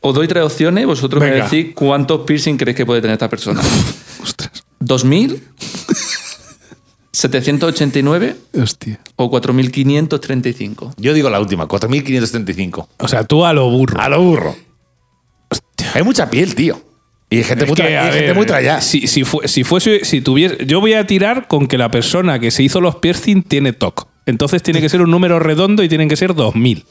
os 0.00 0.14
doy 0.14 0.26
tres 0.28 0.42
opciones 0.44 0.82
y 0.82 0.86
vosotros 0.86 1.22
me 1.22 1.30
decís 1.30 1.68
cuántos 1.74 2.20
piercing 2.26 2.56
creéis 2.56 2.76
que 2.76 2.84
puede 2.86 3.00
tener 3.00 3.14
esta 3.14 3.28
persona. 3.30 3.60
Ostras. 4.22 4.50
¿2000? 4.80 5.38
¿789? 7.12 8.36
Hostia. 8.62 9.00
¿O 9.16 9.28
4535? 9.30 10.94
Yo 10.96 11.12
digo 11.12 11.28
la 11.30 11.40
última, 11.40 11.66
4.575. 11.66 12.86
O 12.98 13.08
sea, 13.08 13.24
tú 13.24 13.44
a 13.44 13.52
lo 13.52 13.68
burro. 13.70 14.00
A 14.00 14.08
lo 14.08 14.20
burro. 14.22 14.56
Hay 15.94 16.02
mucha 16.02 16.30
piel, 16.30 16.54
tío. 16.54 16.80
Y 17.32 17.38
hay 17.38 17.44
gente, 17.44 17.64
muy, 17.66 17.74
que, 17.76 17.82
y 17.82 17.86
gente 17.94 18.20
ver, 18.26 18.34
muy 18.34 18.46
trallada. 18.46 18.80
Si, 18.80 19.06
si, 19.06 19.24
fue- 19.24 19.46
si 19.48 19.62
fuese, 19.64 20.04
si 20.04 20.20
tuviese, 20.20 20.66
yo 20.66 20.80
voy 20.80 20.94
a 20.94 21.06
tirar 21.06 21.46
con 21.46 21.66
que 21.68 21.78
la 21.78 21.90
persona 21.90 22.38
que 22.40 22.50
se 22.50 22.62
hizo 22.62 22.80
los 22.80 22.96
piercing 22.96 23.42
tiene 23.42 23.72
TOC. 23.72 24.08
Entonces 24.26 24.62
tiene 24.62 24.80
que 24.80 24.88
ser 24.88 25.00
un 25.00 25.10
número 25.10 25.38
redondo 25.38 25.82
y 25.82 25.88
tienen 25.88 26.08
que 26.08 26.16
ser 26.16 26.34
2000. 26.34 26.84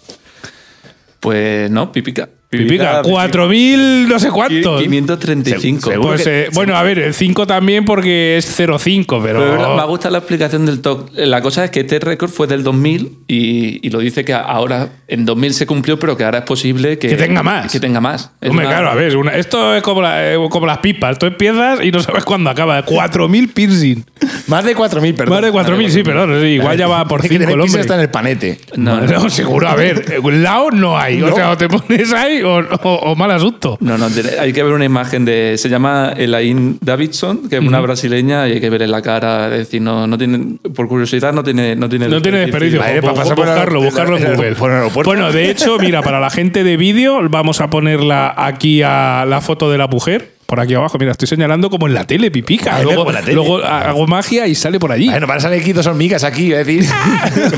Pues 1.19 1.69
no, 1.69 1.91
pipica. 1.91 2.29
Pipica, 2.49 3.03
4000 3.03 4.07
no 4.09 4.17
sé 4.17 4.31
cuántos. 4.31 4.81
535. 4.81 5.91
Seguro 5.91 6.09
Pues, 6.09 6.23
que- 6.23 6.41
eh, 6.45 6.49
bueno, 6.53 6.75
a 6.75 6.81
ver, 6.81 6.97
el 6.97 7.13
5 7.13 7.45
también 7.45 7.85
porque 7.85 8.37
es 8.37 8.45
05, 8.55 9.21
pero. 9.23 9.39
Pero 9.57 9.75
me 9.75 9.83
gusta 9.85 10.09
la 10.09 10.17
explicación 10.17 10.65
del 10.65 10.81
TOC. 10.81 11.11
La 11.15 11.41
cosa 11.41 11.65
es 11.65 11.69
que 11.71 11.81
este 11.81 11.99
récord 11.99 12.31
fue 12.31 12.47
del 12.47 12.63
2000 12.63 13.19
y, 13.27 13.85
y 13.85 13.89
lo 13.91 13.99
dice 13.99 14.25
que 14.25 14.33
ahora, 14.33 14.89
en 15.07 15.25
2000 15.25 15.53
se 15.53 15.67
cumplió, 15.67 15.99
pero 15.99 16.17
que 16.17 16.23
ahora 16.23 16.39
es 16.39 16.43
posible 16.45 16.97
que, 16.97 17.09
Que 17.09 17.15
tenga 17.17 17.43
más. 17.43 17.71
Que 17.71 17.79
tenga 17.79 18.01
más. 18.01 18.31
Es 18.41 18.49
Hombre, 18.49 18.65
una- 18.65 18.75
claro, 18.75 18.89
a 18.89 18.95
ver, 18.95 19.15
una- 19.15 19.35
esto 19.35 19.75
es 19.75 19.83
como, 19.83 20.01
la- 20.01 20.33
eh, 20.33 20.37
como 20.49 20.65
las 20.65 20.79
pipas. 20.79 21.19
Tú 21.19 21.27
empiezas 21.27 21.83
y 21.83 21.91
no 21.91 22.01
sabes 22.01 22.23
cuándo 22.25 22.49
acaba. 22.49 22.83
4.000 22.85 23.53
piercing. 23.53 24.03
Más 24.47 24.65
de 24.65 24.75
4.000, 24.75 25.13
perdón. 25.15 25.35
Más 25.35 25.43
de 25.43 25.51
4.000, 25.51 25.89
sí, 25.91 26.01
perdón. 26.01 26.31
sí, 26.41 26.47
igual 26.47 26.75
ya 26.77 26.87
va 26.87 27.07
por 27.07 27.19
Es 27.19 27.23
que 27.29 27.35
5 27.35 27.39
tener 27.41 27.55
el 27.55 27.61
hombre. 27.61 27.81
está 27.81 27.93
en 27.93 28.01
el 28.01 28.09
panete. 28.09 28.59
No, 28.75 29.01
No, 29.01 29.05
no, 29.23 29.29
seguro. 29.29 29.67
A 29.69 29.75
ver, 29.75 30.19
un 30.23 30.41
lado 30.43 30.71
no 30.71 30.97
hay. 30.97 31.21
O 31.21 31.35
sea, 31.35 31.51
o 31.51 31.57
te 31.57 31.67
pones 31.69 32.11
ahí 32.11 32.38
o, 32.43 32.59
o- 32.59 33.11
o 33.11 33.15
mal 33.15 33.31
asunto. 33.31 33.77
no, 33.81 33.97
no, 33.97 34.07
hay 34.39 34.53
que 34.53 34.63
ver 34.63 34.73
una 34.73 34.85
imagen 34.85 35.25
de. 35.25 35.55
Se 35.57 35.69
llama 35.69 36.13
Elaine 36.15 36.77
Davidson, 36.81 37.49
que 37.49 37.57
es 37.57 37.61
una 37.61 37.79
brasileña, 37.81 38.47
y 38.47 38.53
hay 38.53 38.61
que 38.61 38.69
verle 38.69 38.87
la 38.87 39.01
cara. 39.01 39.47
Es 39.47 39.59
decir, 39.59 39.81
no, 39.81 40.07
no 40.07 40.17
tiene, 40.17 40.57
por 40.75 40.87
curiosidad, 40.87 41.33
no 41.33 41.43
tiene. 41.43 41.75
No 41.75 41.87
tiene, 41.89 42.07
No 42.07 42.21
tiene 42.21 42.39
desperdicio. 42.39 42.79
Vale, 42.79 43.01
para 43.01 43.13
pasar 43.13 43.35
por 43.35 43.47
el- 43.47 43.53
buscarlo, 43.53 43.81
buscarlo 43.81 44.17
en 44.17 44.23
Google. 44.35 44.55
por 44.55 44.69
el 44.71 44.77
aeropuerto. 44.77 45.09
Bueno, 45.09 45.31
de 45.31 45.49
hecho, 45.49 45.77
mira, 45.79 46.01
para 46.01 46.19
la 46.19 46.29
gente 46.29 46.63
de 46.63 46.77
vídeo, 46.77 47.19
vamos 47.29 47.61
a 47.61 47.69
ponerla 47.69 48.33
aquí 48.37 48.81
a 48.83 49.25
la 49.27 49.41
foto 49.41 49.69
de 49.71 49.77
la 49.77 49.87
mujer. 49.87 50.37
Por 50.45 50.59
aquí 50.59 50.73
abajo, 50.73 50.97
mira, 50.97 51.11
estoy 51.11 51.27
señalando 51.27 51.69
como 51.69 51.85
en 51.85 51.93
la 51.93 52.05
tele, 52.07 52.31
pipica. 52.31 52.71
Vale, 52.71 52.83
Luego, 52.85 52.99
como 53.01 53.11
en 53.11 53.15
la 53.15 53.21
tele. 53.21 53.35
luego 53.35 53.57
hago 53.63 54.07
magia 54.07 54.47
y 54.47 54.55
sale 54.55 54.79
por 54.79 54.91
allí. 54.91 55.07
Bueno, 55.07 55.27
van 55.27 55.37
a 55.37 55.41
salir 55.41 55.61
aquí 55.61 55.73
dos 55.73 55.85
hormigas 55.85 56.23
aquí. 56.23 56.51
Es 56.51 56.65
decir, 56.65 56.89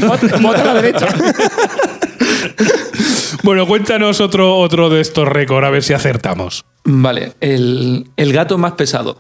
bota 0.42 0.62
a 0.62 0.66
la 0.66 0.74
derecha. 0.82 1.08
Bueno, 3.44 3.66
cuéntanos 3.68 4.22
otro, 4.22 4.56
otro 4.58 4.90
de 4.90 5.02
estos 5.02 5.28
récords, 5.28 5.66
a 5.66 5.70
ver 5.70 5.84
si 5.84 5.94
acertamos. 5.94 6.66
Vale, 6.84 7.34
el, 7.42 8.06
el 8.18 8.34
gato 8.34 8.58
más 8.58 8.74
pesado. 8.74 9.18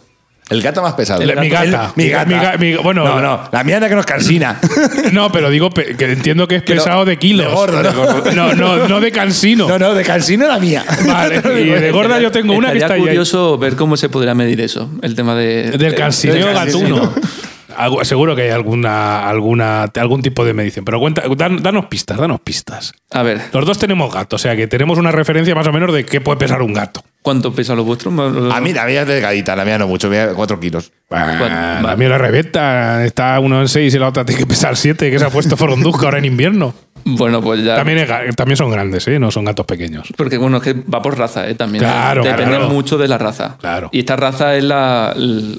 El 0.49 0.61
gato 0.61 0.81
más 0.81 0.95
pesado. 0.95 1.21
El- 1.21 1.39
mi 1.39 1.47
gata. 1.47 1.93
mi 1.95 2.09
gata. 2.09 2.25
Mi 2.25 2.35
ga- 2.35 2.57
mi- 2.59 2.75
bueno, 2.83 3.05
no, 3.05 3.21
no. 3.21 3.43
La 3.53 3.63
mía 3.63 3.75
es 3.77 3.81
la 3.81 3.87
que 3.87 3.95
nos 3.95 4.05
cansina. 4.05 4.59
No, 5.13 5.31
pero 5.31 5.49
digo 5.49 5.69
pe- 5.69 5.95
que 5.95 6.11
entiendo 6.11 6.45
que 6.47 6.57
es 6.57 6.63
Que 6.63 6.75
no- 6.75 6.83
pesado 6.83 7.05
de 7.05 7.17
kilos. 7.17 7.47
de 7.47 7.53
gordo. 7.53 8.23
No, 8.35 8.53
no, 8.53 8.87
no 8.87 8.99
de 8.99 9.11
cansino. 9.13 9.67
No, 9.69 9.79
no, 9.79 9.93
de 9.93 10.03
cansino 10.03 10.47
la 10.47 10.59
mía. 10.59 10.83
Vale, 11.07 11.37
y 11.61 11.65
de 11.69 11.91
gorda 11.91 12.19
yo 12.19 12.31
tengo 12.31 12.53
una 12.53 12.71
que 12.73 12.79
está 12.79 12.95
ahí. 12.95 12.99
curioso 13.01 13.57
ver 13.57 13.77
cómo 13.77 13.95
se 13.95 14.09
podría 14.09 14.33
medir 14.35 14.59
eso, 14.59 14.89
el 15.01 15.15
tema 15.15 15.35
de, 15.35 15.71
Del 15.71 15.77
del 15.77 15.95
cansineo. 15.95 16.53
gatuno. 16.53 17.13
Algo- 17.77 18.03
seguro 18.05 18.35
que 18.35 18.43
hay 18.43 18.49
alguna, 18.49 19.27
alguna, 19.29 19.83
algún 19.83 20.21
tipo 20.21 20.45
de 20.45 20.53
medición. 20.53 20.85
Pero 20.85 20.99
cuenta, 20.99 21.23
dan- 21.35 21.61
danos 21.61 21.85
pistas, 21.87 22.17
danos 22.17 22.39
pistas. 22.41 22.93
A 23.11 23.23
ver, 23.23 23.41
Los 23.53 23.65
dos 23.65 23.77
tenemos 23.77 24.13
gato, 24.13 24.35
o 24.37 24.39
sea 24.39 24.55
que 24.55 24.67
tenemos 24.67 24.97
una 24.97 25.11
referencia 25.11 25.53
más 25.55 25.67
o 25.67 25.73
menos 25.73 25.93
de 25.93 26.05
qué 26.05 26.21
puede 26.21 26.37
pesar 26.37 26.61
un 26.61 26.73
gato. 26.73 27.03
¿cuánto 27.23 27.53
pesa 27.53 27.75
lo 27.75 27.83
vuestro? 27.83 28.09
A 28.51 28.59
mí 28.61 28.73
la 28.73 28.85
mía 28.87 29.01
es 29.03 29.07
delgadita, 29.07 29.55
la 29.55 29.63
mía 29.63 29.77
no 29.77 29.87
mucho, 29.87 30.09
mía 30.09 30.29
4 30.35 30.59
kilos. 30.59 30.91
Ah, 31.11 31.37
vale. 31.39 31.87
La 31.87 31.95
mía 31.95 32.09
la 32.09 32.17
reventa, 32.17 33.05
está 33.05 33.39
uno 33.39 33.61
en 33.61 33.67
6 33.67 33.93
y 33.93 33.99
la 33.99 34.07
otra 34.07 34.25
tiene 34.25 34.39
que 34.41 34.47
pesar 34.47 34.75
7, 34.75 35.11
que 35.11 35.19
se 35.19 35.25
ha 35.25 35.29
puesto 35.29 35.55
Foronduzca 35.57 36.05
ahora 36.05 36.17
en 36.17 36.25
invierno. 36.25 36.73
Bueno, 37.05 37.41
pues 37.41 37.63
ya. 37.63 37.75
También, 37.75 37.99
es 37.99 38.35
también 38.35 38.57
son 38.57 38.71
grandes, 38.71 39.07
¿eh? 39.07 39.19
no 39.19 39.31
son 39.31 39.45
gatos 39.45 39.65
pequeños. 39.65 40.07
Porque 40.15 40.37
bueno, 40.37 40.57
es 40.57 40.63
que 40.63 40.73
va 40.73 41.01
por 41.01 41.17
raza, 41.17 41.49
¿eh? 41.49 41.55
También. 41.55 41.83
Claro, 41.83 42.23
Depende 42.23 42.55
claro. 42.57 42.69
mucho 42.69 42.97
de 42.97 43.07
la 43.07 43.17
raza. 43.17 43.57
Claro. 43.59 43.89
Y 43.91 43.99
esta 43.99 44.15
raza 44.15 44.55
es 44.55 44.63
la, 44.63 45.13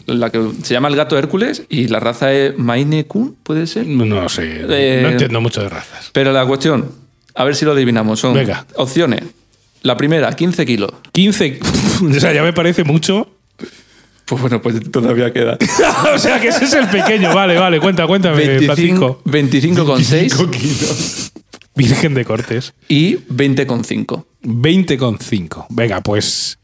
la 0.07 0.31
que 0.31 0.41
se 0.63 0.75
llama 0.75 0.89
el 0.89 0.97
gato 0.97 1.19
Hércules 1.19 1.63
y 1.69 1.89
la 1.89 2.01
raza 2.01 2.33
es 2.33 2.57
Maine 2.59 3.07
Coon, 3.07 3.37
¿puede 3.43 3.67
ser? 3.67 3.87
No 3.87 4.29
sé, 4.29 4.65
Eh, 4.69 5.01
no 5.03 5.09
entiendo 5.11 5.41
mucho 5.41 5.63
de 5.63 5.69
razas. 5.69 6.11
Pero 6.13 6.33
la 6.33 6.45
cuestión, 6.47 6.91
a 7.35 7.45
ver 7.45 7.55
si 7.57 7.65
lo 7.65 7.73
adivinamos, 7.73 8.21
son 8.21 8.35
Venga. 8.35 8.67
opciones. 8.77 9.23
La 9.83 9.97
primera, 9.97 10.33
15 10.33 10.65
kilos. 10.65 10.91
15, 11.13 11.59
o 12.17 12.21
sea, 12.21 12.33
ya 12.33 12.43
me 12.43 12.53
parece 12.53 12.85
mucho. 12.85 13.29
Pues 14.33 14.41
bueno, 14.41 14.63
pues 14.63 14.91
todavía 14.91 15.31
queda. 15.31 15.59
o 16.15 16.19
sea, 16.19 16.41
que 16.41 16.49
ese 16.49 16.65
es 16.65 16.73
el 16.73 16.89
pequeño. 16.89 17.35
Vale, 17.35 17.59
vale, 17.59 17.81
cuenta, 17.81 18.07
cuéntame, 18.07 18.37
25, 18.37 19.21
Francisco. 19.27 19.93
25,6 19.93 21.31
Virgen 21.75 22.15
de 22.15 22.25
Cortes. 22.25 22.73
y 22.89 23.17
20,5. 23.29 24.25
20,5. 24.43 25.67
Venga, 25.69 26.01
pues 26.01 26.59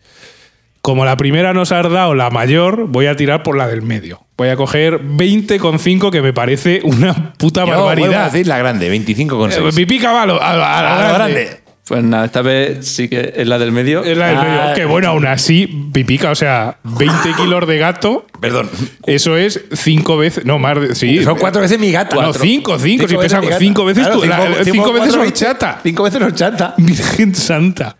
como 0.80 1.04
la 1.04 1.16
primera 1.18 1.52
nos 1.52 1.72
ha 1.72 1.82
dado 1.82 2.14
la 2.14 2.30
mayor, 2.30 2.86
voy 2.88 3.06
a 3.06 3.16
tirar 3.16 3.42
por 3.42 3.56
la 3.56 3.66
del 3.68 3.82
medio. 3.82 4.22
Voy 4.38 4.48
a 4.48 4.56
coger 4.56 5.02
20,5 5.02 6.10
que 6.10 6.22
me 6.22 6.32
parece 6.32 6.80
una 6.84 7.34
puta 7.34 7.62
Yo 7.62 7.66
vuelvo 7.66 7.82
a 7.82 7.86
barbaridad. 7.88 8.30
decir 8.32 8.46
la 8.46 8.56
grande, 8.58 8.90
25,6. 8.90 9.58
Eh, 9.58 9.72
Pipí 9.76 9.98
caballo, 9.98 10.40
a, 10.40 10.52
a- 10.52 10.52
a 10.52 10.56
la 10.56 10.94
A 10.94 11.08
lo 11.12 11.14
grande. 11.18 11.44
grande. 11.44 11.60
Pues 11.88 12.04
nada, 12.04 12.26
esta 12.26 12.42
vez 12.42 12.86
sí 12.86 13.08
que 13.08 13.32
es 13.36 13.46
la 13.48 13.58
del 13.58 13.72
medio. 13.72 14.04
Es 14.04 14.16
la 14.16 14.28
del 14.28 14.36
Ah. 14.36 14.42
medio. 14.44 14.74
Que 14.74 14.84
bueno, 14.84 15.08
aún 15.08 15.26
así, 15.26 15.66
pipica, 15.92 16.30
o 16.30 16.34
sea, 16.34 16.76
20 16.84 17.32
kilos 17.34 17.66
de 17.66 17.78
gato, 17.78 18.26
Perdón. 18.40 18.68
eso 19.06 19.36
es 19.36 19.60
5 19.72 20.16
veces, 20.18 20.44
no, 20.44 20.58
más 20.58 20.78
de, 20.80 20.94
sí. 20.94 21.22
Son 21.24 21.38
cuatro 21.38 21.62
veces 21.62 21.78
mi 21.78 21.90
gata. 21.90 22.14
No, 22.16 22.32
cinco, 22.34 22.78
cinco, 22.78 23.08
si 23.08 23.16
pesa 23.16 23.40
cinco 23.58 23.84
veces 23.86 24.04
Claro, 24.06 24.20
tú- 24.20 24.26
la- 24.26 24.36
cinco- 24.36 24.54
cinco 24.64 24.72
cinco- 24.86 24.92
veces 24.92 25.14
horchata. 25.16 25.80
Cinco 25.82 26.02
veces 26.02 26.20
horchata. 26.22 26.74
Virgen 26.76 27.34
Santa. 27.34 27.96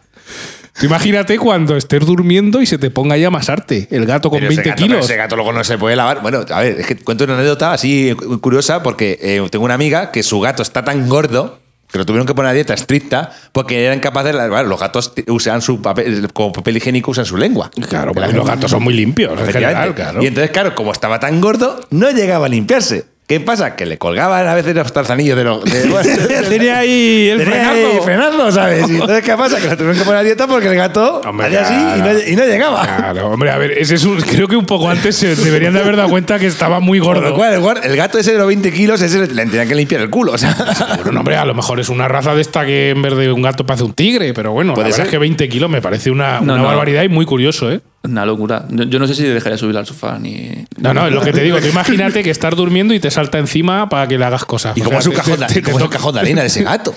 Imagínate 0.83 1.39
cuando 1.39 1.77
estés 1.77 2.07
durmiendo 2.07 2.63
y 2.63 2.67
se 2.67 2.79
te 2.79 2.91
ponga 2.91 3.17
ya 3.17 3.27
a 3.27 3.29
amasarte 3.29 3.89
el 3.91 4.07
gato 4.07 4.31
con 4.31 4.39
Pero 4.39 4.51
ese 4.53 4.61
20 4.61 4.71
gato- 4.71 4.83
pero 4.83 4.87
kilos. 4.95 5.05
Ese 5.07 5.17
gato 5.17 5.35
luego 5.35 5.53
no 5.53 5.65
se 5.65 5.77
puede 5.77 5.97
lavar. 5.97 6.23
Bueno, 6.23 6.45
a 6.49 6.61
ver, 6.61 6.79
es 6.81 6.87
que 6.87 6.95
cuento 6.97 7.25
una 7.25 7.35
anécdota 7.35 7.73
así 7.73 8.15
curiosa 8.41 8.83
porque 8.83 9.19
eh, 9.21 9.43
tengo 9.51 9.65
una 9.65 9.75
amiga 9.75 10.13
que 10.13 10.23
su 10.23 10.39
gato 10.41 10.63
está 10.63 10.85
tan 10.85 11.09
gordo 11.09 11.59
que 11.91 11.99
lo 11.99 12.05
tuvieron 12.07 12.27
que 12.27 12.35
poner 12.35 12.51
a 12.51 12.53
dieta 12.53 12.75
estricta 12.75 13.31
porque 13.53 13.87
eran 13.87 14.01
capaces 14.01 14.33
de 14.33 14.39
lavar. 14.39 14.67
Los 14.67 14.79
gatos 14.79 15.13
usan 15.29 15.63
su 15.63 15.81
papel, 15.81 16.29
como 16.33 16.53
papel 16.53 16.77
higiénico, 16.77 17.11
usan 17.11 17.25
su 17.25 17.37
lengua. 17.37 17.71
Claro, 17.89 18.13
Que 18.13 18.21
porque 18.21 18.37
los 18.37 18.47
gatos 18.47 18.71
son 18.71 18.83
muy 18.83 18.95
limpios 18.95 19.39
en 19.41 19.47
general, 19.47 19.95
claro. 19.95 20.23
Y 20.23 20.27
entonces, 20.27 20.51
claro, 20.51 20.75
como 20.75 20.93
estaba 20.93 21.19
tan 21.19 21.41
gordo, 21.41 21.81
no 21.91 22.11
llegaba 22.11 22.47
a 22.47 22.49
limpiarse. 22.49 23.07
¿Qué 23.29 23.41
pasa? 23.41 23.77
Que 23.77 23.85
le 23.85 23.99
colgaban 23.99 24.49
a 24.49 24.55
veces 24.55 24.75
los 24.75 24.91
tarzanillos 24.91 25.37
de 25.37 25.45
los. 25.45 25.63
de- 25.63 26.47
Tenía 26.49 26.79
ahí 26.79 27.29
el 27.29 27.39
Tenía 27.39 27.53
frenazo. 27.53 27.77
ahí 27.93 28.01
frenazo, 28.03 28.53
¿sabes? 28.53 28.89
Y 28.89 28.93
entonces, 28.95 29.23
¿qué 29.23 29.37
pasa? 29.37 29.59
Que 29.61 29.67
lo 29.69 29.77
tuvieron 29.77 29.99
que 29.99 30.05
poner 30.05 30.21
a 30.21 30.23
dieta 30.25 30.47
porque 30.47 30.69
el 30.69 30.75
gato 30.77 31.21
Hombre, 31.27 31.47
hacía 31.47 31.61
así 31.61 31.75
y 31.75 32.03
no, 32.03 32.33
y 32.33 32.37
no 32.37 32.47
llegaba. 32.47 32.83
Claro, 32.87 33.29
hombre, 33.29 33.51
a 33.51 33.59
ver, 33.59 33.73
ese 33.73 33.97
es 33.97 34.05
un, 34.07 34.17
creo 34.23 34.49
que 34.49 34.57
un 34.57 34.65
poco 34.65 34.89
antes 34.89 35.15
se 35.17 35.37
deberían 35.37 35.75
de 35.75 35.81
haber 35.81 35.97
dado 35.97 36.09
cuenta 36.09 36.39
que 36.39 36.47
estaba 36.47 36.81
muy 36.81 37.01
lo 37.01 37.05
gordo. 37.05 37.35
cual, 37.35 37.81
el, 37.85 37.97
gato 37.97 38.19
ese 38.19 38.33
de 38.33 38.39
los 38.39 38.47
20 38.47 38.73
kilos, 38.73 39.03
ese 39.03 39.19
le 39.19 39.27
tenían 39.47 39.69
que 39.69 39.75
limpiar 39.75 40.01
el 40.01 40.09
culo. 40.09 40.33
O 40.33 40.39
sea, 40.39 40.57
Bueno, 40.97 41.13
no, 41.13 41.21
hombre, 41.21 41.37
a 41.37 41.45
lo 41.45 41.53
mejor 41.55 41.81
es 41.81 41.91
una 41.91 42.09
raza 42.09 42.35
de 42.35 42.41
esta 42.41 42.65
que 42.65 42.91
en 42.91 43.03
vez 43.03 43.15
de 43.15 43.31
un 43.31 43.43
gato 43.43 43.67
parece 43.67 43.85
un 43.85 43.93
tigre, 43.93 44.33
pero 44.33 44.53
bueno, 44.53 44.71
la 44.71 44.75
Puede 44.77 44.87
verdad 44.87 44.97
ser. 44.97 45.05
es 45.05 45.11
que 45.11 45.19
20 45.19 45.49
kilos 45.51 45.69
me 45.69 45.83
parece 45.83 46.11
una, 46.11 46.37
No, 46.41 46.55
una 46.55 46.63
no. 46.63 46.65
barbaridad 46.69 47.03
y 47.03 47.11
muy 47.11 47.27
curioso, 47.27 47.71
¿eh? 47.71 47.83
Una 48.05 48.25
locura. 48.25 48.65
Yo 48.71 48.85
yo 48.85 48.99
no 48.99 49.07
sé 49.09 49.15
si 49.15 49.25
dejaría 49.25 49.59
subir 49.59 49.77
al 49.77 49.85
sofá 49.87 50.19
ni. 50.19 50.65
No, 50.79 50.95
no, 50.95 51.07
es 51.09 51.13
lo 51.13 51.21
que 51.21 51.33
te 51.33 51.43
digo. 51.43 51.59
Tú 51.61 51.67
imagínate 51.67 52.23
que 52.23 52.31
estás 52.31 52.55
durmiendo 52.55 52.95
y 52.95 53.01
te 53.01 53.11
salta 53.11 53.39
encima 53.39 53.89
para 53.89 54.07
que 54.07 54.17
le 54.17 54.25
hagas 54.25 54.45
cosas. 54.45 54.77
¿Y 54.77 54.81
cómo 54.83 54.99
es 54.99 55.07
un 55.07 55.13
te- 55.13 55.17
cajón, 55.19 55.41
de- 55.41 55.47
te- 55.47 55.55
te 55.55 55.63
cómo 55.63 55.79
es 55.79 55.85
un 55.85 55.91
cajón 55.91 56.15
de 56.15 56.21
arena 56.21 56.41
de 56.43 56.47
ese 56.47 56.63
gato? 56.63 56.95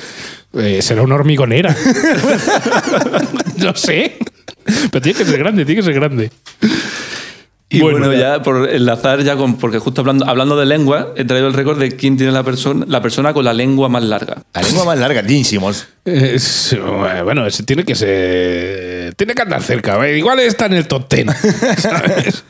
Eh, 0.54 0.80
será 0.82 1.02
una 1.02 1.16
hormigonera. 1.16 1.76
no 3.58 3.76
sé. 3.76 4.18
Pero 4.92 5.02
tiene 5.02 5.18
que 5.18 5.26
ser 5.26 5.40
grande, 5.40 5.66
tiene 5.66 5.82
que 5.82 5.86
ser 5.86 5.94
grande. 5.96 6.32
Y 7.74 7.80
bueno, 7.82 8.12
ya 8.14 8.42
por 8.42 8.70
enlazar 8.70 9.24
ya 9.24 9.36
con. 9.38 9.58
Porque 9.58 9.80
justo 9.80 10.02
hablando, 10.02 10.28
hablando 10.28 10.58
de 10.58 10.66
lengua, 10.66 11.14
he 11.16 11.24
traído 11.24 11.48
el 11.48 11.54
récord 11.54 11.80
de 11.80 11.96
quién 11.96 12.18
tiene 12.18 12.32
la 12.34 12.44
persona, 12.44 12.86
la 12.88 13.02
persona 13.02 13.34
con 13.34 13.46
la 13.46 13.54
lengua 13.54 13.88
más 13.90 14.04
larga. 14.04 14.44
La 14.54 14.62
lengua 14.62 14.84
más 14.86 15.00
larga, 15.00 15.24
Gene 15.24 15.44
Simmons. 15.46 15.88
Es- 16.06 16.76
bueno, 17.24 17.48
ese 17.48 17.64
tiene 17.64 17.84
que 17.86 17.96
ser. 17.96 19.16
Tiene 19.16 19.34
que 19.34 19.42
andar 19.42 19.62
cerca. 19.64 20.06
¿eh? 20.08 20.18
Igual 20.18 20.40
está 20.42 20.66
en 20.66 20.74
el 20.74 20.88
top 20.88 21.08
10. 21.14 21.28
¿sabes? 21.78 22.44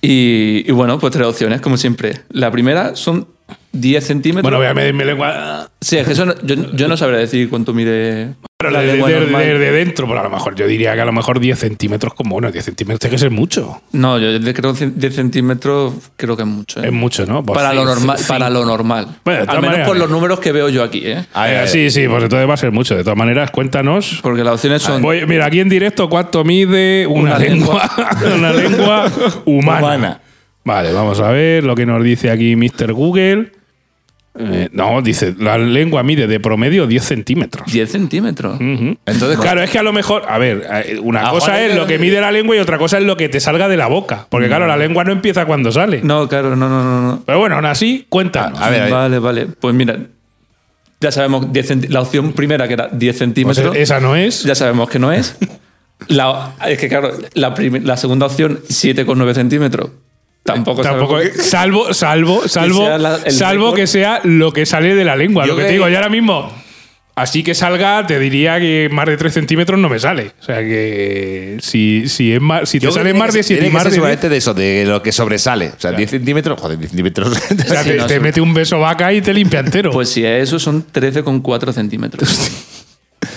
Y, 0.00 0.62
y 0.66 0.70
bueno, 0.72 0.98
pues 1.00 1.12
tres 1.12 1.26
opciones, 1.26 1.60
como 1.60 1.76
siempre. 1.76 2.22
La 2.30 2.50
primera 2.52 2.94
son 2.94 3.26
10 3.72 4.04
centímetros. 4.06 4.42
bueno, 4.44 4.58
voy 4.58 4.66
a 4.68 4.74
medir 4.74 4.94
mi 4.94 5.04
lengua. 5.04 5.70
Sí, 5.80 5.96
es 5.98 6.06
que 6.06 6.12
eso 6.12 6.24
no- 6.24 6.34
yo, 6.42 6.54
yo 6.72 6.86
no 6.86 6.96
sabría 6.96 7.18
decir 7.18 7.48
cuánto 7.50 7.72
mide 7.74 8.34
Pero 8.60 8.72
la 8.72 8.80
de, 8.80 8.86
lengua 8.94 9.08
de- 9.08 9.20
normal. 9.20 9.40
de- 9.46 9.56
de 9.60 9.70
dentro, 9.70 10.08
pero 10.08 10.18
a 10.18 10.22
lo 10.24 10.30
mejor 10.30 10.56
yo 10.56 10.66
diría 10.66 10.92
que 10.96 11.00
a 11.00 11.04
lo 11.04 11.12
mejor 11.12 11.38
10 11.38 11.56
centímetros 11.60 12.12
como 12.12 12.30
bueno, 12.34 12.50
10 12.50 12.64
centímetros 12.64 12.98
tiene 12.98 13.12
que 13.14 13.18
ser 13.20 13.30
mucho. 13.30 13.82
No, 13.92 14.18
yo 14.18 14.36
de- 14.36 14.52
creo 14.52 14.74
que 14.74 14.86
10 14.88 15.14
centímetros 15.14 15.92
creo 16.16 16.36
que 16.36 16.42
es 16.42 16.48
mucho. 16.48 16.82
¿eh? 16.82 16.86
Es 16.88 16.92
mucho, 16.92 17.24
¿no? 17.24 17.44
Pues 17.44 17.56
para, 17.56 17.72
lo 17.72 17.84
normal, 17.84 18.18
sí. 18.18 18.24
para 18.26 18.50
lo 18.50 18.64
normal. 18.64 19.06
Bueno, 19.24 19.44
Al 19.46 19.62
menos 19.62 19.86
por 19.86 19.96
los 19.96 20.10
números 20.10 20.40
que 20.40 20.50
veo 20.50 20.68
yo 20.70 20.82
aquí. 20.82 21.02
¿eh? 21.04 21.24
A 21.34 21.48
Eh, 21.52 21.68
sí, 21.68 21.88
sí, 21.92 22.08
pues 22.08 22.20
entonces 22.24 22.48
va 22.48 22.54
a 22.54 22.56
ser 22.56 22.72
mucho. 22.72 22.96
De 22.96 23.04
todas 23.04 23.16
maneras, 23.16 23.52
cuéntanos. 23.52 24.18
Porque 24.24 24.42
las 24.42 24.54
opciones 24.54 24.82
son. 24.82 25.02
Voy- 25.02 25.24
mira, 25.24 25.46
aquí 25.46 25.60
en 25.60 25.68
directo, 25.68 26.08
¿cuánto 26.08 26.42
mide 26.42 27.06
una, 27.06 27.36
Una 27.36 27.38
lengua, 27.38 27.90
una 28.36 28.52
lengua 28.52 29.12
humana? 29.44 29.78
Humana. 29.78 30.20
Vale, 30.64 30.92
vamos 30.92 31.20
a 31.20 31.30
ver 31.30 31.62
lo 31.62 31.76
que 31.76 31.86
nos 31.86 32.02
dice 32.02 32.28
aquí 32.32 32.56
Mr. 32.56 32.92
Google. 32.92 33.52
Eh, 34.40 34.68
no, 34.72 35.02
dice, 35.02 35.34
la 35.38 35.58
lengua 35.58 36.02
mide 36.04 36.26
de 36.28 36.38
promedio 36.38 36.86
10 36.86 37.02
centímetros. 37.04 37.72
10 37.72 37.90
centímetros. 37.90 38.60
Entonces, 38.60 39.38
claro, 39.40 39.62
es 39.62 39.70
que 39.70 39.78
a 39.78 39.82
lo 39.82 39.92
mejor, 39.92 40.22
a 40.28 40.38
ver, 40.38 40.64
eh, 40.86 41.00
una 41.02 41.26
Ah, 41.26 41.30
cosa 41.30 41.52
Juan, 41.52 41.62
es 41.64 41.72
eh, 41.72 41.74
lo 41.74 41.86
que 41.88 41.98
mide 41.98 42.20
la 42.20 42.30
lengua 42.30 42.54
y 42.54 42.60
otra 42.60 42.78
cosa 42.78 42.98
es 42.98 43.04
lo 43.04 43.16
que 43.16 43.28
te 43.28 43.40
salga 43.40 43.66
de 43.68 43.76
la 43.76 43.88
boca. 43.88 44.26
Porque 44.30 44.46
claro, 44.46 44.66
la 44.68 44.76
lengua 44.76 45.02
no 45.02 45.10
empieza 45.12 45.44
cuando 45.46 45.72
sale. 45.72 46.00
No, 46.04 46.28
claro, 46.28 46.54
no, 46.54 46.68
no, 46.68 46.84
no. 46.84 47.02
no. 47.02 47.22
Pero 47.26 47.38
bueno, 47.40 47.56
aún 47.56 47.66
así, 47.66 48.06
cuéntanos. 48.08 48.60
A 48.60 48.70
ver, 48.70 48.80
a 48.82 48.84
ver. 48.84 48.92
Vale, 48.92 49.18
vale. 49.18 49.46
Pues 49.46 49.74
mira, 49.74 49.98
ya 51.00 51.10
sabemos 51.10 51.52
10 51.52 51.70
centi- 51.70 51.88
la 51.88 52.02
opción 52.02 52.32
primera 52.32 52.68
que 52.68 52.74
era 52.74 52.88
10 52.92 52.98
Pues 53.14 53.18
centímetros. 53.18 53.74
esa 53.76 53.98
no 53.98 54.14
es. 54.14 54.44
Ya 54.44 54.54
sabemos 54.54 54.88
que 54.88 54.98
no 55.00 55.12
es. 55.12 55.36
La, 56.06 56.52
es 56.68 56.78
que 56.78 56.88
claro, 56.88 57.10
la, 57.34 57.52
la 57.82 57.96
segunda 57.96 58.26
opción, 58.26 58.60
7,9 58.68 59.34
centímetros. 59.34 59.90
Tampoco, 60.54 60.82
Tampoco 60.82 61.18
salvo, 61.40 61.92
salvo, 61.94 62.46
salvo, 62.48 62.88
la- 62.98 63.20
el 63.24 63.32
salvo 63.32 63.66
récord. 63.66 63.76
que 63.80 63.86
sea 63.86 64.20
lo 64.24 64.52
que 64.52 64.66
sale 64.66 64.94
de 64.94 65.04
la 65.04 65.16
lengua. 65.16 65.44
Yo 65.46 65.52
lo 65.52 65.56
que 65.56 65.62
te 65.62 65.68
que- 65.68 65.72
digo, 65.74 65.88
yo 65.88 65.96
ahora 65.96 66.08
mismo, 66.08 66.52
así 67.14 67.42
que 67.42 67.54
salga, 67.54 68.06
te 68.06 68.18
diría 68.18 68.58
que 68.60 68.88
más 68.92 69.06
de 69.06 69.16
3 69.16 69.32
centímetros 69.34 69.78
no 69.78 69.88
me 69.88 69.98
sale. 69.98 70.32
O 70.40 70.44
sea 70.44 70.58
que 70.60 71.56
si, 71.60 72.08
si, 72.08 72.32
es 72.32 72.40
más, 72.40 72.68
si 72.68 72.78
te 72.78 72.86
yo 72.86 72.92
sale 72.92 73.12
más 73.14 73.32
que 73.32 73.38
de 73.38 73.42
7 73.42 73.60
tiene 73.60 73.66
y 73.66 73.70
que 73.70 73.74
más 73.74 73.84
de 73.84 73.90
10, 73.90 73.94
seguramente 73.96 74.28
de 74.28 74.36
eso, 74.36 74.54
de 74.54 74.84
lo 74.86 75.02
que 75.02 75.10
sobresale. 75.12 75.68
O 75.76 75.80
sea, 75.80 75.92
10 75.92 76.10
centímetros, 76.10 76.60
joder, 76.60 76.78
10 76.78 76.90
centímetros. 76.90 77.28
o 77.36 77.62
sea, 77.68 77.82
Sí, 77.82 77.90
te, 77.90 77.96
no, 77.96 78.06
te 78.06 78.20
mete 78.20 78.40
un 78.40 78.54
beso 78.54 78.78
vaca 78.78 79.12
y 79.12 79.20
te 79.20 79.34
limpia 79.34 79.60
entero. 79.60 79.90
Pues 79.90 80.08
si 80.10 80.24
es 80.24 80.44
eso, 80.44 80.58
son 80.58 80.84
13,4 80.92 81.72
centímetros. 81.72 82.28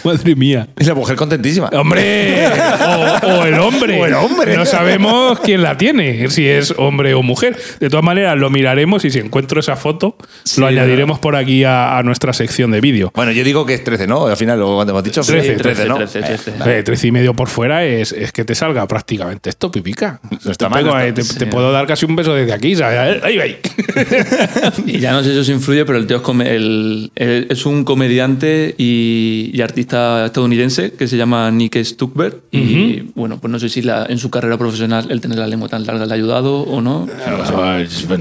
Madre 0.03 0.35
mía. 0.35 0.67
y 0.79 0.83
la 0.85 0.93
mujer 0.95 1.15
contentísima. 1.15 1.67
¡Hombre! 1.73 2.45
O, 2.47 3.27
o 3.27 3.45
el 3.45 3.55
hombre. 3.59 3.91
O 4.01 4.05
el 4.05 4.13
hombre. 4.13 4.55
No 4.57 4.65
sabemos 4.65 5.39
quién 5.41 5.61
la 5.61 5.77
tiene, 5.77 6.29
si 6.29 6.47
es 6.47 6.73
hombre 6.77 7.13
o 7.13 7.21
mujer. 7.23 7.57
De 7.79 7.89
todas 7.89 8.03
maneras, 8.05 8.37
lo 8.37 8.49
miraremos 8.49 9.03
y 9.05 9.11
si 9.11 9.19
encuentro 9.19 9.59
esa 9.59 9.75
foto, 9.75 10.15
Sí, 10.43 10.59
lo 10.61 10.67
añadiremos 10.67 11.19
por 11.19 11.35
aquí 11.35 11.63
a, 11.63 11.97
a 11.97 12.03
nuestra 12.03 12.33
sección 12.33 12.71
de 12.71 12.81
vídeo. 12.81 13.11
Bueno, 13.15 13.31
yo 13.31 13.43
digo 13.43 13.65
que 13.65 13.73
es 13.75 13.83
13, 13.83 14.07
¿no? 14.07 14.25
Al 14.27 14.37
final, 14.37 14.57
luego 14.59 14.75
cuando 14.75 14.91
hemos 14.93 15.03
dicho 15.03 15.21
13, 15.21 15.55
13, 15.55 15.85
¿no? 15.85 15.95
13, 15.97 16.21
13. 16.21 16.51
Eh, 16.65 16.83
Tres 16.83 17.03
y 17.05 17.11
medio 17.11 17.33
por 17.33 17.47
fuera 17.49 17.83
es, 17.85 18.11
es 18.11 18.31
que 18.31 18.43
te 18.45 18.55
salga 18.55 18.87
prácticamente 18.87 19.49
esto, 19.49 19.71
pipica. 19.71 20.19
No 20.45 20.51
está 20.51 20.67
Te 20.67 20.69
mal, 20.69 20.83
pego 21.13 21.13
te, 21.13 21.39
te 21.39 21.45
puedo 21.47 21.71
dar 21.71 21.85
casi 21.87 22.05
un 22.05 22.15
beso 22.15 22.33
desde 22.33 22.53
aquí. 22.53 22.75
¿sabes? 22.75 23.21
Ahí, 23.23 23.39
ahí. 23.39 23.57
Y 24.85 24.99
ya 24.99 25.11
no 25.11 25.23
sé 25.23 25.33
si 25.33 25.39
eso 25.39 25.51
influye, 25.51 25.85
pero 25.85 25.97
el 25.97 26.07
tío 26.07 26.17
es, 26.17 26.21
come- 26.23 26.49
el- 26.55 27.11
el- 27.15 27.47
es 27.49 27.65
un 27.65 27.83
comediante 27.83 28.73
y, 28.77 29.51
y 29.53 29.61
artista 29.61 29.90
estadounidense 29.93 30.91
que 30.93 31.07
se 31.07 31.17
llama 31.17 31.49
Nick 31.51 31.83
Stuckberg. 31.83 32.41
Y 32.51 33.11
bueno, 33.15 33.37
pues 33.39 33.51
no 33.51 33.59
sé 33.59 33.69
si 33.69 33.81
la- 33.81 34.05
en 34.07 34.17
su 34.17 34.29
carrera 34.29 34.57
profesional 34.57 35.07
el 35.11 35.21
tener 35.21 35.37
la 35.37 35.47
lengua 35.47 35.69
tan 35.69 35.85
larga 35.85 36.05
le 36.05 36.11
ha 36.13 36.15
ayudado 36.15 36.61
o 36.61 36.81
no. 36.81 37.07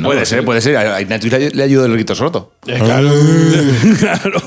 puede 0.03 0.27
ser, 0.27 0.45
puede 0.45 0.61
ser. 0.61 0.77
A 0.77 1.01
Ignatius 1.01 1.55
le, 1.55 1.63
ayudó 1.63 1.87
el 1.87 1.93
grito 1.93 2.15
roto. 2.15 2.53
Eh, 2.67 2.79
Claro. 2.79 3.11
Claro. 3.99 4.41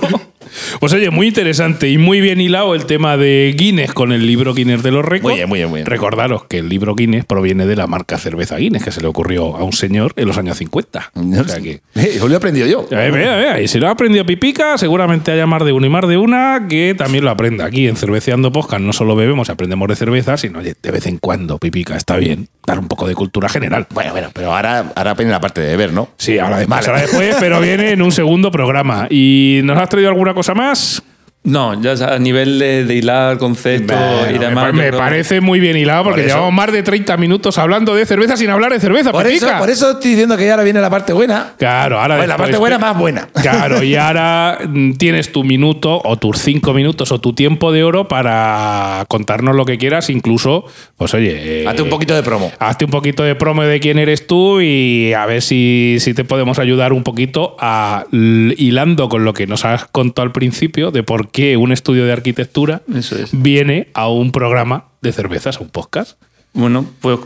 Pues 0.79 0.93
oye, 0.93 1.09
muy 1.09 1.27
interesante 1.27 1.89
y 1.89 1.97
muy 1.97 2.21
bien 2.21 2.39
hilado 2.41 2.75
el 2.75 2.85
tema 2.85 3.17
de 3.17 3.53
Guinness 3.57 3.93
con 3.93 4.11
el 4.11 4.25
libro 4.25 4.53
Guinness 4.53 4.83
de 4.83 4.91
los 4.91 5.03
récords. 5.05 5.23
Muy 5.23 5.35
bien, 5.35 5.49
muy 5.49 5.59
bien, 5.59 5.69
muy 5.69 5.77
bien. 5.79 5.85
Recordaros 5.85 6.45
que 6.45 6.59
el 6.59 6.69
libro 6.69 6.95
Guinness 6.95 7.25
proviene 7.25 7.65
de 7.65 7.75
la 7.75 7.87
marca 7.87 8.17
cerveza 8.17 8.57
Guinness 8.57 8.83
que 8.83 8.91
se 8.91 9.01
le 9.01 9.07
ocurrió 9.07 9.55
a 9.57 9.63
un 9.63 9.73
señor 9.73 10.13
en 10.15 10.27
los 10.27 10.37
años 10.37 10.57
50. 10.57 11.11
O 11.43 11.43
sea 11.45 11.59
que, 11.61 11.71
Eh, 11.95 12.13
Eso 12.15 12.27
lo 12.27 12.33
he 12.33 12.37
aprendido 12.37 12.67
yo. 12.67 12.87
Eh, 12.91 13.61
y 13.63 13.67
si 13.67 13.79
lo 13.79 13.87
ha 13.87 13.91
aprendido 13.91 14.25
Pipica, 14.25 14.77
seguramente 14.77 15.31
haya 15.31 15.45
más 15.45 15.63
de 15.65 15.71
uno 15.71 15.85
y 15.85 15.89
más 15.89 16.07
de 16.07 16.17
una 16.17 16.67
que 16.69 16.95
también 16.97 17.23
lo 17.23 17.31
aprenda. 17.31 17.65
Aquí 17.65 17.87
en 17.87 17.95
Cerveceando 17.95 18.51
Podcast 18.51 18.81
no 18.81 18.93
solo 18.93 19.15
bebemos 19.15 19.49
y 19.49 19.51
aprendemos 19.51 19.87
de 19.87 19.95
cerveza, 19.95 20.37
sino 20.37 20.59
oye, 20.59 20.75
de 20.81 20.91
vez 20.91 21.07
en 21.07 21.17
cuando, 21.17 21.57
Pipica, 21.57 21.95
está 21.95 22.17
bien 22.17 22.47
dar 22.65 22.79
un 22.79 22.87
poco 22.87 23.07
de 23.07 23.15
cultura 23.15 23.49
general. 23.49 23.87
Bueno, 23.93 24.11
bueno, 24.11 24.29
pero 24.33 24.53
ahora, 24.53 24.91
ahora 24.95 25.13
viene 25.15 25.31
la 25.31 25.39
parte 25.41 25.61
de 25.61 25.67
beber, 25.67 25.91
¿no? 25.93 26.09
Sí, 26.17 26.39
ahora 26.39 26.57
después, 26.59 26.79
Vale. 26.79 26.87
ahora 26.87 27.01
después, 27.01 27.35
pero 27.39 27.59
viene 27.59 27.91
en 27.91 28.01
un 28.01 28.11
segundo 28.11 28.51
programa. 28.51 29.07
¿Y 29.09 29.61
nos 29.63 29.77
has 29.77 29.89
traído 29.89 30.09
alguna 30.09 30.33
cosa 30.33 30.42
más? 30.53 31.01
No, 31.45 31.81
ya 31.81 31.91
a 32.05 32.19
nivel 32.19 32.57
de, 32.57 32.85
de 32.85 32.95
hilar 32.95 33.37
conceptos 33.37 33.97
Bueno, 33.97 34.29
y 34.29 34.39
me 34.39 34.45
demás. 34.45 34.73
me, 34.73 34.87
creo- 34.87 34.97
parece 34.99 35.41
muy 35.41 35.59
bien 35.59 35.75
hilado 35.75 36.05
porque 36.05 36.21
Por 36.21 36.29
llevamos 36.29 36.53
más 36.53 36.71
de 36.71 36.83
30 36.83 37.17
minutos 37.17 37.57
hablando 37.57 37.93
de 37.95 38.05
cerveza 38.05 38.37
sin 38.37 38.49
hablar 38.49 38.71
de 38.71 38.79
cerveza, 38.79 39.11
Por 39.11 39.27
eso, 39.27 39.47
por 39.59 39.69
eso 39.69 39.91
estoy 39.91 40.11
diciendo 40.11 40.37
que 40.37 40.45
ya 40.45 40.51
ahora 40.51 40.63
viene 40.63 40.79
la 40.79 40.89
parte 40.89 41.11
buena. 41.11 41.53
Claro, 41.57 41.99
ahora 41.99 42.15
Bueno, 42.15 42.29
la 42.31 42.37
parte 42.37 42.55
buena 42.57 42.77
más 42.79 42.97
buena. 42.97 43.27
Claro, 43.41 43.83
y 43.83 43.95
ahora 43.97 44.57
mm, 44.67 44.93
tienes 44.93 45.33
tu 45.33 45.43
minuto 45.43 46.01
o 46.03 46.15
tus 46.17 46.37
cinco 46.39 46.73
minutos 46.73 47.11
o 47.11 47.19
tu 47.19 47.33
tiempo 47.33 47.73
de 47.73 47.83
oro 47.83 48.07
para 48.07 49.03
contarnos 49.09 49.53
lo 49.55 49.65
que 49.65 49.77
quieras, 49.77 50.09
incluso, 50.09 50.63
pues 50.95 51.13
oye... 51.13 51.63
eh, 51.63 51.67
Hazte 51.67 51.81
un 51.81 51.89
poquito 51.89 52.15
de 52.15 52.23
promo. 52.23 52.53
Hazte 52.59 52.85
un 52.85 52.91
poquito 52.91 53.21
de 53.23 53.35
promo 53.35 53.63
de 53.63 53.81
quién 53.81 53.99
eres 53.99 54.27
tú 54.27 54.61
y 54.61 55.11
a 55.13 55.25
ver 55.25 55.41
si, 55.41 55.97
si 55.99 56.13
te 56.13 56.23
podemos 56.23 56.57
ayudar 56.59 56.93
un 56.93 57.03
poquito 57.03 57.57
a 57.59 58.05
hilando 58.11 59.09
con 59.09 59.25
lo 59.25 59.33
que 59.33 59.45
nos 59.45 59.65
has 59.65 59.85
contado 59.87 60.25
al 60.25 60.31
principio 60.31 60.91
de 60.91 61.03
por 61.03 61.32
qué 61.33 61.57
un 61.57 61.73
estudio 61.73 62.05
de 62.05 62.13
arquitectura 62.13 62.81
Eso 62.95 63.17
es. 63.17 63.31
viene 63.33 63.89
a 63.93 64.07
un 64.07 64.31
programa 64.31 64.85
de 65.01 65.11
cervezas, 65.11 65.57
a 65.57 65.59
un 65.61 65.69
podcast. 65.69 66.17
Bueno, 66.53 66.85
pues 67.01 67.19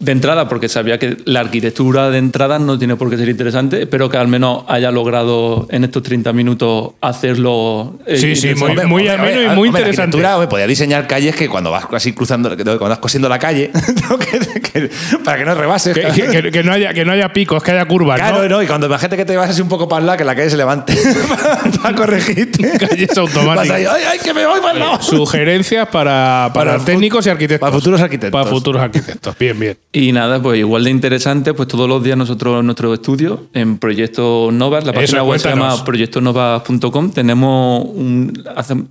de 0.00 0.12
entrada, 0.12 0.48
porque 0.50 0.68
sabía 0.68 0.98
que 0.98 1.16
la 1.24 1.40
arquitectura 1.40 2.10
de 2.10 2.18
entrada 2.18 2.58
no 2.58 2.78
tiene 2.78 2.96
por 2.96 3.08
qué 3.08 3.16
ser 3.16 3.28
interesante, 3.30 3.80
espero 3.82 4.10
que 4.10 4.18
al 4.18 4.28
menos 4.28 4.64
haya 4.68 4.90
logrado 4.90 5.66
en 5.70 5.82
estos 5.84 6.02
30 6.02 6.32
minutos 6.34 6.92
hacerlo. 7.00 7.94
eh, 8.06 8.18
Sí, 8.18 8.36
sí, 8.36 8.54
muy- 8.54 8.76
muy 8.86 9.08
ameno 9.08 9.42
y 9.42 9.48
muy 9.56 9.68
hombre, 9.68 9.82
la 9.84 9.88
interesante. 10.04 10.46
podía 10.48 10.66
diseñar 10.66 11.06
calles 11.06 11.34
que 11.34 11.48
cuando 11.48 11.70
vas 11.70 11.86
así 11.92 12.12
cruzando, 12.12 12.50
cuando 12.54 12.78
vas 12.88 12.98
cosiendo 12.98 13.30
la 13.30 13.38
calle, 13.38 13.70
que- 14.52 14.60
que- 14.60 14.90
para 15.24 15.38
que 15.38 15.44
no 15.46 15.54
rebases. 15.54 15.94
Que, 15.94 16.02
que- 16.02 16.28
que- 16.42 16.50
que 16.50 16.62
no, 16.62 16.72
haya, 16.72 16.92
que 16.92 17.04
no 17.06 17.12
haya 17.12 17.32
picos, 17.32 17.62
que 17.62 17.70
haya 17.72 17.86
curvas, 17.86 18.18
Claro, 18.18 18.42
¿no? 18.42 18.48
no, 18.56 18.62
y 18.62 18.66
cuando 18.66 18.86
imagínate 18.88 19.16
que 19.16 19.24
te 19.24 19.36
vas 19.38 19.48
así 19.50 19.62
un 19.62 19.68
poco 19.68 19.88
para 19.88 20.00
el 20.00 20.06
lado, 20.06 20.18
que 20.18 20.24
la 20.24 20.34
calle 20.36 20.50
se 20.50 20.56
levante 20.58 20.94
para 21.82 21.94
corregirte. 21.96 22.72
Calles 22.78 23.16
automáticas. 23.16 23.70
Ahí, 23.76 23.84
ay, 23.86 24.02
ay, 24.12 24.18
que 24.22 24.34
me 24.34 24.44
voy 24.46 24.60
para 24.60 24.72
el 24.74 24.78
lado. 24.80 25.02
Sugerencias 25.02 25.88
para, 25.88 26.50
para, 26.52 26.72
Para 26.72 26.84
técnicos 26.84 27.26
y 27.26 27.30
arquitectos. 27.30 27.60
para 27.66 27.72
futuros 27.72 28.00
arquitectos. 28.02 28.38
Para 28.38 28.50
futuros 28.54 28.82
arquitectos. 28.82 29.36
Bien, 29.38 29.58
bien. 29.58 29.77
Y 29.90 30.12
nada, 30.12 30.42
pues 30.42 30.58
igual 30.58 30.84
de 30.84 30.90
interesante, 30.90 31.54
pues 31.54 31.66
todos 31.66 31.88
los 31.88 32.04
días 32.04 32.16
nosotros 32.16 32.60
en 32.60 32.66
nuestro 32.66 32.92
estudio, 32.92 33.46
en 33.54 33.78
Proyecto 33.78 34.50
Novas, 34.52 34.84
la 34.84 34.90
Eso, 34.90 35.00
página 35.00 35.22
web 35.22 35.38
se 35.38 35.48
cuéntanos. 35.48 35.74
llama 35.74 35.84
proyectonovas.com, 35.84 37.10
tenemos 37.12 37.86
un, 37.94 38.44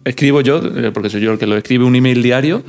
escribo 0.04 0.42
yo, 0.42 0.58
eh, 0.58 0.92
porque 0.92 1.12
soy 1.12 1.22
yo 1.22 1.34
el 1.34 1.38
que 1.38 1.46
lo 1.46 1.56
escribe, 1.56 1.84
un 1.84 1.96
email 1.96 2.24
diario, 2.24 2.64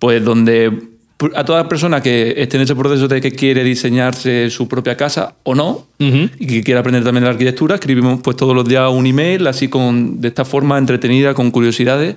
pues 0.00 0.24
donde 0.24 0.90
a 1.36 1.44
toda 1.44 1.68
persona 1.68 2.02
que 2.02 2.34
esté 2.38 2.56
en 2.56 2.64
ese 2.64 2.74
proceso 2.74 3.06
de 3.06 3.20
que 3.20 3.30
quiere 3.30 3.62
diseñarse 3.62 4.50
su 4.50 4.66
propia 4.66 4.96
casa 4.96 5.34
o 5.44 5.54
no, 5.54 5.86
y 5.98 6.46
que 6.46 6.62
quiera 6.64 6.80
aprender 6.80 7.04
también 7.04 7.24
la 7.24 7.30
arquitectura, 7.30 7.76
escribimos 7.76 8.20
pues 8.20 8.36
todos 8.36 8.54
los 8.54 8.66
días 8.66 8.90
un 8.90 9.06
email, 9.06 9.46
así 9.46 9.68
con, 9.68 10.20
de 10.20 10.28
esta 10.28 10.44
forma 10.44 10.76
entretenida, 10.76 11.34
con 11.34 11.52
curiosidades. 11.52 12.16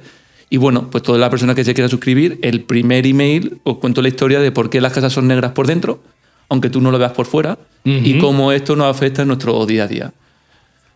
Y 0.50 0.58
bueno, 0.58 0.90
pues 0.92 1.04
toda 1.04 1.18
la 1.18 1.30
persona 1.30 1.56
que 1.56 1.64
se 1.64 1.74
quiera 1.74 1.90
suscribir, 1.90 2.40
el 2.42 2.62
primer 2.62 3.08
email 3.08 3.60
os 3.64 3.78
cuento 3.78 4.02
la 4.02 4.08
historia 4.10 4.40
de 4.40 4.52
por 4.52 4.70
qué 4.70 4.80
las 4.82 4.94
casas 4.94 5.12
son 5.14 5.28
negras 5.28 5.52
por 5.54 5.66
dentro, 5.68 6.02
aunque 6.50 6.70
tú 6.70 6.80
no 6.82 6.92
lo 6.92 7.00
veas 7.00 7.12
por 7.14 7.26
fuera, 7.26 7.58
y 7.84 8.18
cómo 8.20 8.52
esto 8.52 8.76
nos 8.76 8.88
afecta 8.96 9.24
en 9.24 9.30
nuestro 9.30 9.66
día 9.66 9.84
a 9.84 9.88
día. 9.88 10.14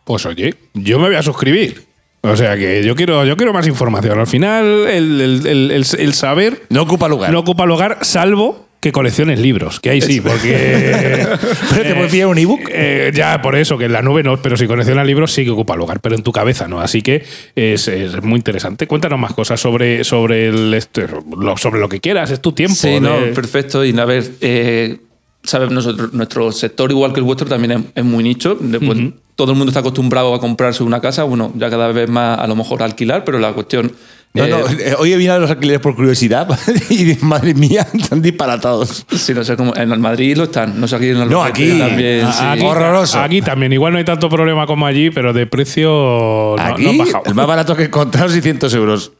Pues 0.03 0.25
oye, 0.25 0.55
yo 0.73 0.99
me 0.99 1.07
voy 1.07 1.15
a 1.15 1.23
suscribir. 1.23 1.85
O 2.21 2.35
sea 2.35 2.55
que 2.57 2.83
yo 2.83 2.95
quiero, 2.95 3.25
yo 3.25 3.35
quiero 3.37 3.53
más 3.53 3.67
información. 3.67 4.19
Al 4.19 4.27
final, 4.27 4.65
el, 4.65 5.21
el- 5.21 5.47
el- 5.47 5.71
el- 5.71 5.85
el 5.99 6.13
saber 6.13 6.63
No 6.69 6.81
ocupa 6.83 7.07
lugar. 7.07 7.31
no 7.31 7.39
ocupa 7.39 7.65
lugar, 7.65 7.99
salvo 8.01 8.66
que 8.79 8.91
colecciones 8.91 9.39
libros. 9.39 9.79
Que 9.79 9.89
ahí 9.89 10.01
sí, 10.01 10.21
porque. 10.21 11.27
Pero 11.71 11.83
te 11.83 11.93
puedes 11.95 12.11
pillar 12.11 12.27
un 12.27 12.37
ebook. 12.37 12.61
Eh, 12.69 13.11
ya, 13.13 13.41
por 13.41 13.55
eso, 13.55 13.77
que 13.77 13.85
en 13.85 13.93
la 13.93 14.01
nube 14.01 14.23
no, 14.23 14.41
pero 14.41 14.55
si 14.55 14.67
coleccionas 14.67 15.05
libros 15.07 15.31
sí 15.31 15.43
que 15.43 15.51
ocupa 15.51 15.75
lugar, 15.75 15.99
pero 15.99 16.15
en 16.15 16.23
tu 16.23 16.31
cabeza 16.31 16.67
no. 16.67 16.79
Así 16.79 17.01
que 17.01 17.23
es, 17.55 17.87
es 17.87 18.21
muy 18.23 18.37
interesante. 18.37 18.85
Cuéntanos 18.87 19.19
más 19.19 19.33
cosas 19.33 19.59
sobre, 19.59 20.03
sobre, 20.03 20.47
el, 20.49 20.73
este, 20.73 21.07
lo, 21.37 21.57
sobre 21.57 21.79
lo 21.79 21.89
que 21.89 21.99
quieras, 21.99 22.29
es 22.31 22.39
tu 22.41 22.51
tiempo. 22.51 22.75
Sí, 22.75 22.89
de- 22.89 23.01
no, 23.01 23.15
perfecto. 23.33 23.83
Y 23.83 23.97
a 23.97 24.05
ver, 24.05 24.23
eh, 24.41 24.97
sabes, 25.43 25.71
nosotros, 25.71 26.13
nuestro 26.13 26.51
sector, 26.51 26.91
igual 26.91 27.13
que 27.13 27.19
el 27.19 27.25
vuestro, 27.25 27.47
también 27.47 27.71
es, 27.71 27.79
es 27.95 28.03
muy 28.03 28.23
nicho. 28.23 28.57
Después, 28.59 28.97
Todo 29.35 29.51
el 29.51 29.57
mundo 29.57 29.69
está 29.71 29.81
acostumbrado 29.81 30.33
a 30.33 30.39
comprarse 30.39 30.83
una 30.83 30.99
casa, 31.01 31.23
bueno, 31.23 31.51
ya 31.55 31.69
cada 31.69 31.91
vez 31.91 32.09
más 32.09 32.39
a 32.39 32.47
lo 32.47 32.55
mejor 32.55 32.81
alquilar, 32.83 33.23
pero 33.23 33.39
la 33.39 33.53
cuestión. 33.53 33.91
No, 34.37 34.45
eh, 34.45 34.49
no, 34.49 34.69
eh, 34.69 34.95
hoy 34.97 35.11
he 35.13 35.15
venido 35.15 35.33
a 35.33 35.39
los 35.39 35.49
alquileres 35.51 35.81
por 35.81 35.95
curiosidad 35.95 36.47
y 36.89 37.17
madre 37.21 37.53
mía, 37.53 37.85
están 37.93 38.21
disparatados. 38.21 39.05
Sí, 39.15 39.33
no 39.33 39.43
sé 39.43 39.55
cómo. 39.55 39.75
En 39.75 39.91
el 39.91 39.99
Madrid 39.99 40.37
lo 40.37 40.45
están, 40.45 40.79
no 40.79 40.87
sé 40.87 40.95
aquí 40.95 41.09
en 41.09 41.17
el 41.17 41.29
No, 41.29 41.43
aquí. 41.43 41.77
también. 41.77 42.25
Ah, 42.25 42.31
sí. 42.33 42.43
Aquí, 42.45 42.65
Horroroso. 42.65 43.19
Aquí 43.19 43.41
también, 43.41 43.73
igual 43.73 43.93
no 43.93 43.99
hay 43.99 44.05
tanto 44.05 44.29
problema 44.29 44.65
como 44.67 44.85
allí, 44.85 45.09
pero 45.09 45.33
de 45.33 45.45
precio 45.47 45.89
no, 45.89 46.55
Aquí, 46.59 46.83
no 46.83 46.89
han 46.91 46.97
bajado. 46.99 47.23
el 47.25 47.35
más 47.35 47.47
barato 47.47 47.75
que 47.75 47.83
he 47.83 47.85
encontrado, 47.87 48.29
600 48.29 48.73
euros. 48.73 49.11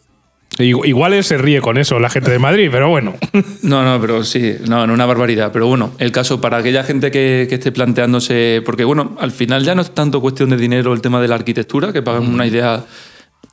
Igu- 0.60 0.88
Igual 0.88 1.24
se 1.24 1.38
ríe 1.38 1.62
con 1.62 1.78
eso 1.78 2.00
la 2.00 2.10
gente 2.10 2.32
de 2.32 2.40
Madrid, 2.40 2.70
pero 2.72 2.90
bueno. 2.90 3.14
No, 3.62 3.84
no, 3.84 4.00
pero 4.02 4.24
sí, 4.24 4.56
no, 4.68 4.88
no 4.88 4.94
una 4.94 5.06
barbaridad. 5.06 5.52
Pero 5.52 5.68
bueno, 5.68 5.92
el 6.00 6.12
caso 6.12 6.40
para 6.42 6.58
aquella 6.58 6.84
gente 6.84 7.12
que, 7.12 7.46
que 7.50 7.56
esté 7.56 7.72
planteándose, 7.72 8.62
porque 8.66 8.84
bueno, 8.86 9.16
al 9.20 9.32
final 9.32 9.64
ya 9.64 9.76
no 9.76 9.82
es 9.82 9.92
tanto 9.94 10.22
cuestión 10.22 10.50
de 10.50 10.58
dinero 10.58 10.94
el 10.94 11.02
tema 11.02 11.22
de 11.22 11.28
la 11.28 11.36
arquitectura, 11.36 11.92
que 11.94 12.02
pagan 12.02 12.28
una 12.28 12.48
idea 12.48 12.86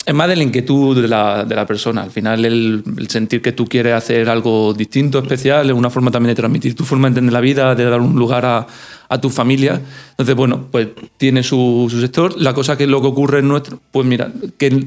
es 0.06 0.14
más 0.14 0.28
de 0.28 0.36
la 0.36 0.42
inquietud 0.42 1.00
de 1.00 1.08
la, 1.08 1.44
de 1.44 1.54
la 1.54 1.66
persona. 1.66 2.02
Al 2.02 2.10
final, 2.10 2.44
el, 2.44 2.82
el 2.98 3.08
sentir 3.08 3.40
que 3.40 3.52
tú 3.52 3.66
quieres 3.66 3.94
hacer 3.94 4.28
algo 4.28 4.74
distinto, 4.74 5.18
especial, 5.18 5.68
es 5.70 5.74
una 5.74 5.90
forma 5.90 6.10
también 6.10 6.32
de 6.32 6.34
transmitir 6.34 6.74
tu 6.74 6.84
forma 6.84 7.08
de 7.08 7.12
entender 7.12 7.32
la 7.32 7.40
vida, 7.40 7.74
de 7.74 7.84
dar 7.84 8.00
un 8.00 8.14
lugar 8.14 8.44
a, 8.44 8.66
a 9.08 9.20
tu 9.20 9.30
familia. 9.30 9.80
Entonces, 10.10 10.34
bueno, 10.34 10.66
pues 10.70 10.88
tiene 11.16 11.42
su, 11.42 11.88
su 11.90 12.00
sector. 12.00 12.38
La 12.38 12.52
cosa 12.52 12.76
que 12.76 12.86
lo 12.86 13.00
que 13.00 13.06
ocurre 13.06 13.38
en 13.38 13.48
nuestro, 13.48 13.80
pues 13.90 14.06
mira, 14.06 14.30
que 14.58 14.86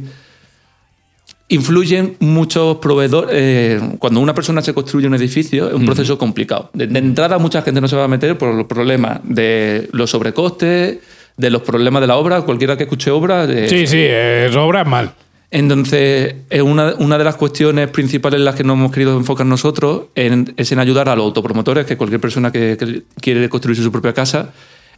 influyen 1.49 2.17
muchos 2.19 2.77
proveedores. 2.77 3.31
eh, 3.33 3.95
cuando 3.99 4.19
una 4.19 4.33
persona 4.33 4.61
se 4.61 4.73
construye 4.73 5.07
un 5.07 5.15
edificio, 5.15 5.69
es 5.69 5.73
un 5.73 5.85
proceso 5.85 6.17
complicado. 6.17 6.69
De, 6.73 6.87
de 6.87 6.99
entrada, 6.99 7.37
mucha 7.39 7.61
gente 7.61 7.81
no 7.81 7.87
se 7.87 7.95
va 7.95 8.03
a 8.03 8.07
meter 8.07 8.37
por 8.37 8.53
los 8.53 8.67
problemas 8.67 9.21
de 9.23 9.87
los 9.93 10.11
sobrecostes, 10.11 10.99
de 11.37 11.49
los 11.49 11.61
problemas 11.61 12.01
de 12.01 12.07
la 12.07 12.17
obra. 12.17 12.41
Cualquiera 12.41 12.75
que 12.75 12.83
escuche 12.83 13.11
obra. 13.11 13.47
Sí, 13.69 13.87
sí, 13.87 13.99
es 14.01 14.55
obra 14.55 14.83
mal. 14.83 15.13
entonces, 15.49 16.35
es 16.49 16.61
una, 16.61 16.95
una 16.99 17.17
de 17.17 17.23
las 17.23 17.35
cuestiones 17.35 17.89
principales 17.89 18.37
en 18.39 18.45
las 18.45 18.55
que 18.55 18.63
nos 18.63 18.75
hemos 18.75 18.91
querido 18.91 19.15
enfocar 19.17 19.45
nosotros 19.45 20.07
en- 20.15 20.53
es 20.57 20.71
en 20.73 20.79
ayudar 20.79 21.07
a 21.09 21.15
los 21.15 21.23
autopromotores, 21.25 21.85
que 21.85 21.95
cualquier 21.95 22.19
persona 22.19 22.51
que, 22.51 22.75
que 22.77 23.03
quiere 23.21 23.47
construir 23.49 23.77
su 23.81 23.91
propia 23.91 24.13
casa, 24.13 24.51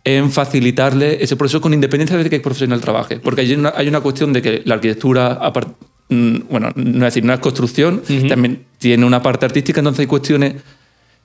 en 0.04 0.32
facilitarle 0.32 1.22
ese 1.24 1.36
proceso 1.36 1.62
con 1.62 1.74
independencia 1.74 2.18
de 2.18 2.30
qué 2.30 2.40
profesional 2.40 2.80
trabaje. 2.82 3.20
Porque 3.20 3.42
hay 3.42 3.54
una, 3.54 3.74
hay 3.76 3.88
una 3.90 4.00
cuestión 4.00 4.34
de 4.34 4.42
que 4.42 4.62
la 4.66 4.76
arquitectura, 4.76 5.38
mm, 6.10 6.38
bueno, 6.50 6.70
no 6.76 7.06
es 7.06 7.14
decir, 7.14 7.26
no 7.26 7.34
es 7.34 7.40
construcción, 7.40 8.02
también 8.28 8.64
tiene 8.80 9.06
una 9.06 9.22
parte 9.22 9.46
artística, 9.46 9.82
entonces 9.82 10.00
hay 10.02 10.08
cuestiones 10.08 10.56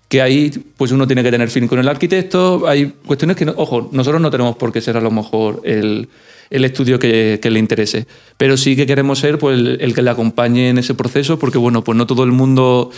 que 0.09 0.21
ahí 0.23 0.51
pues 0.77 0.93
uno 0.93 1.07
tiene 1.07 1.23
que 1.23 1.31
tener 1.31 1.49
fin 1.51 1.67
con 1.67 1.79
el 1.79 1.89
arquitecto. 1.89 2.67
Hay 2.69 2.93
cuestiones 3.07 3.37
que, 3.37 3.45
no- 3.47 3.55
ojo, 3.57 3.89
nosotros 3.93 4.21
no 4.21 4.31
tenemos 4.31 4.57
por 4.57 4.73
qué 4.73 4.81
ser 4.81 4.97
a 4.97 5.01
lo 5.01 5.11
mejor 5.11 5.61
el, 5.65 6.09
el 6.51 6.65
estudio 6.65 6.99
que, 6.99 7.39
que 7.43 7.51
le 7.51 7.59
interese, 7.59 8.07
pero 8.37 8.57
sí 8.57 8.77
que 8.77 8.87
queremos 8.87 9.19
ser 9.19 9.39
pues, 9.39 9.59
el, 9.59 9.79
el 9.81 9.95
que 9.95 10.03
le 10.03 10.11
acompañe 10.11 10.69
en 10.69 10.79
ese 10.79 10.95
proceso, 10.95 11.39
porque 11.39 11.59
bueno, 11.59 11.83
pues 11.83 11.97
no 11.97 12.07
todo 12.07 12.23
el 12.25 12.33
mundo 12.33 12.91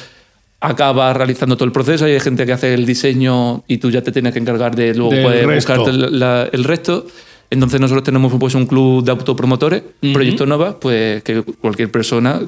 acaba 0.60 1.12
realizando 1.12 1.56
todo 1.56 1.66
el 1.66 1.72
proceso. 1.72 2.04
Hay 2.06 2.18
gente 2.20 2.44
que 2.46 2.52
hace 2.52 2.74
el 2.74 2.86
diseño 2.86 3.62
y 3.68 3.78
tú 3.78 3.90
ya 3.90 4.02
te 4.02 4.12
tienes 4.12 4.32
que 4.32 4.38
encargar 4.38 4.74
de 4.74 4.94
luego 4.94 5.10
resto. 5.46 5.74
buscarte 5.74 5.90
el, 6.06 6.18
la- 6.18 6.48
el 6.52 6.64
resto. 6.64 7.06
Entonces 7.50 7.80
nosotros 7.80 8.04
tenemos 8.04 8.32
pues, 8.38 8.54
un 8.54 8.66
club 8.66 9.04
de 9.04 9.12
autopromotores, 9.12 9.82
Proyecto 10.12 10.46
Nova, 10.46 10.80
pues 10.80 11.22
que 11.22 11.42
cualquier 11.42 11.90
persona 11.90 12.40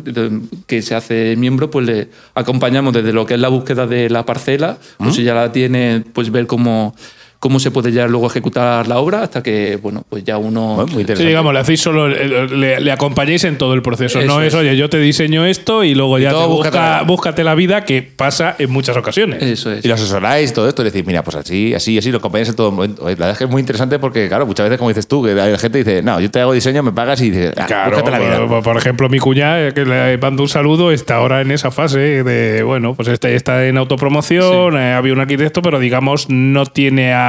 que 0.66 0.82
se 0.82 0.94
hace 0.94 1.36
miembro, 1.36 1.70
pues 1.70 1.86
le 1.86 2.08
acompañamos 2.34 2.92
desde 2.92 3.12
lo 3.12 3.24
que 3.24 3.34
es 3.34 3.40
la 3.40 3.48
búsqueda 3.48 3.86
de 3.86 4.10
la 4.10 4.24
parcela, 4.24 4.78
o 4.98 5.10
si 5.10 5.22
ya 5.22 5.34
la 5.34 5.52
tiene, 5.52 6.04
pues 6.12 6.30
ver 6.30 6.46
cómo, 6.46 6.94
cómo 7.38 7.60
se 7.60 7.70
puede 7.70 7.92
ya 7.92 8.06
luego 8.08 8.26
ejecutar 8.26 8.88
la 8.88 8.98
obra, 8.98 9.22
hasta 9.22 9.42
que, 9.42 9.76
bueno, 9.76 10.04
pues 10.08 10.24
ya 10.24 10.38
uno... 10.38 10.74
Bueno, 10.76 10.92
muy 10.92 11.04
Sí, 11.04 11.24
digamos, 11.24 11.52
le 11.54 11.60
hacéis 11.60 11.80
solo, 11.80 12.08
le, 12.08 12.80
le 12.80 12.92
acompañáis 12.92 13.44
en 13.44 13.56
todo 13.58 13.74
el 13.74 13.82
proceso. 13.82 14.18
no 14.20 14.24
Eso 14.24 14.40
es, 14.42 14.46
es. 14.48 14.54
oye, 14.54 14.76
yo 14.76 14.88
te 14.90 14.98
diseño 14.98 15.44
esto 15.46 15.84
y 15.84 15.94
luego 15.94 16.18
ya 16.18 16.30
te 16.30 16.36
busca- 16.46 17.02
búscate 17.06 17.44
la- 17.44 17.54
vida, 17.54 17.84
que 17.84 18.02
pasa 18.02 18.54
en 18.58 18.70
muchas 18.70 18.96
ocasiones. 18.96 19.42
Eso 19.42 19.72
es. 19.72 19.84
Y 19.84 19.88
lo 19.88 19.94
asesoráis 19.94 20.52
todo 20.52 20.68
esto 20.68 20.82
y 20.82 20.86
decís, 20.86 21.04
mira, 21.06 21.22
pues 21.24 21.36
así, 21.36 21.74
así, 21.74 21.96
así, 21.98 22.10
lo 22.12 22.18
acompañáis 22.18 22.48
en 22.50 22.56
todo 22.56 22.70
momento. 22.72 23.02
La 23.02 23.08
verdad 23.10 23.30
es 23.30 23.38
que 23.38 23.44
es 23.44 23.50
muy 23.50 23.60
interesante 23.60 23.98
porque, 23.98 24.28
claro, 24.28 24.46
muchas 24.46 24.64
veces, 24.66 24.78
como 24.78 24.88
dices 24.90 25.06
tú, 25.08 25.22
que 25.24 25.34
la 25.34 25.56
gente 25.58 25.78
dice, 25.78 26.02
no, 26.02 26.20
yo 26.20 26.30
te 26.30 26.40
hago 26.40 26.52
diseño, 26.52 26.82
me 26.82 26.92
pagas 26.92 27.20
y 27.20 27.30
dices, 27.30 27.52
ah, 27.56 27.66
Claro, 27.66 27.90
búscate 27.96 28.10
la 28.10 28.18
vida. 28.18 28.46
por, 28.48 28.62
por 28.62 28.76
ejemplo, 28.76 29.08
mi 29.08 29.18
cuñada, 29.18 29.72
que 29.72 29.84
le 29.84 30.18
mando 30.18 30.42
un 30.42 30.48
saludo, 30.48 30.90
está 30.92 31.16
ahora 31.16 31.40
en 31.40 31.50
esa 31.50 31.70
fase 31.70 32.22
de, 32.24 32.62
bueno, 32.64 32.94
pues 32.94 33.08
este 33.08 33.34
está 33.34 33.64
en 33.66 33.76
autopromoción, 33.78 34.76
eh, 34.76 34.92
había 34.94 35.12
un 35.12 35.20
arquitecto, 35.20 35.62
pero 35.62 35.78
digamos 35.78 36.28
no 36.28 36.66
tiene 36.66 37.12
a 37.12 37.27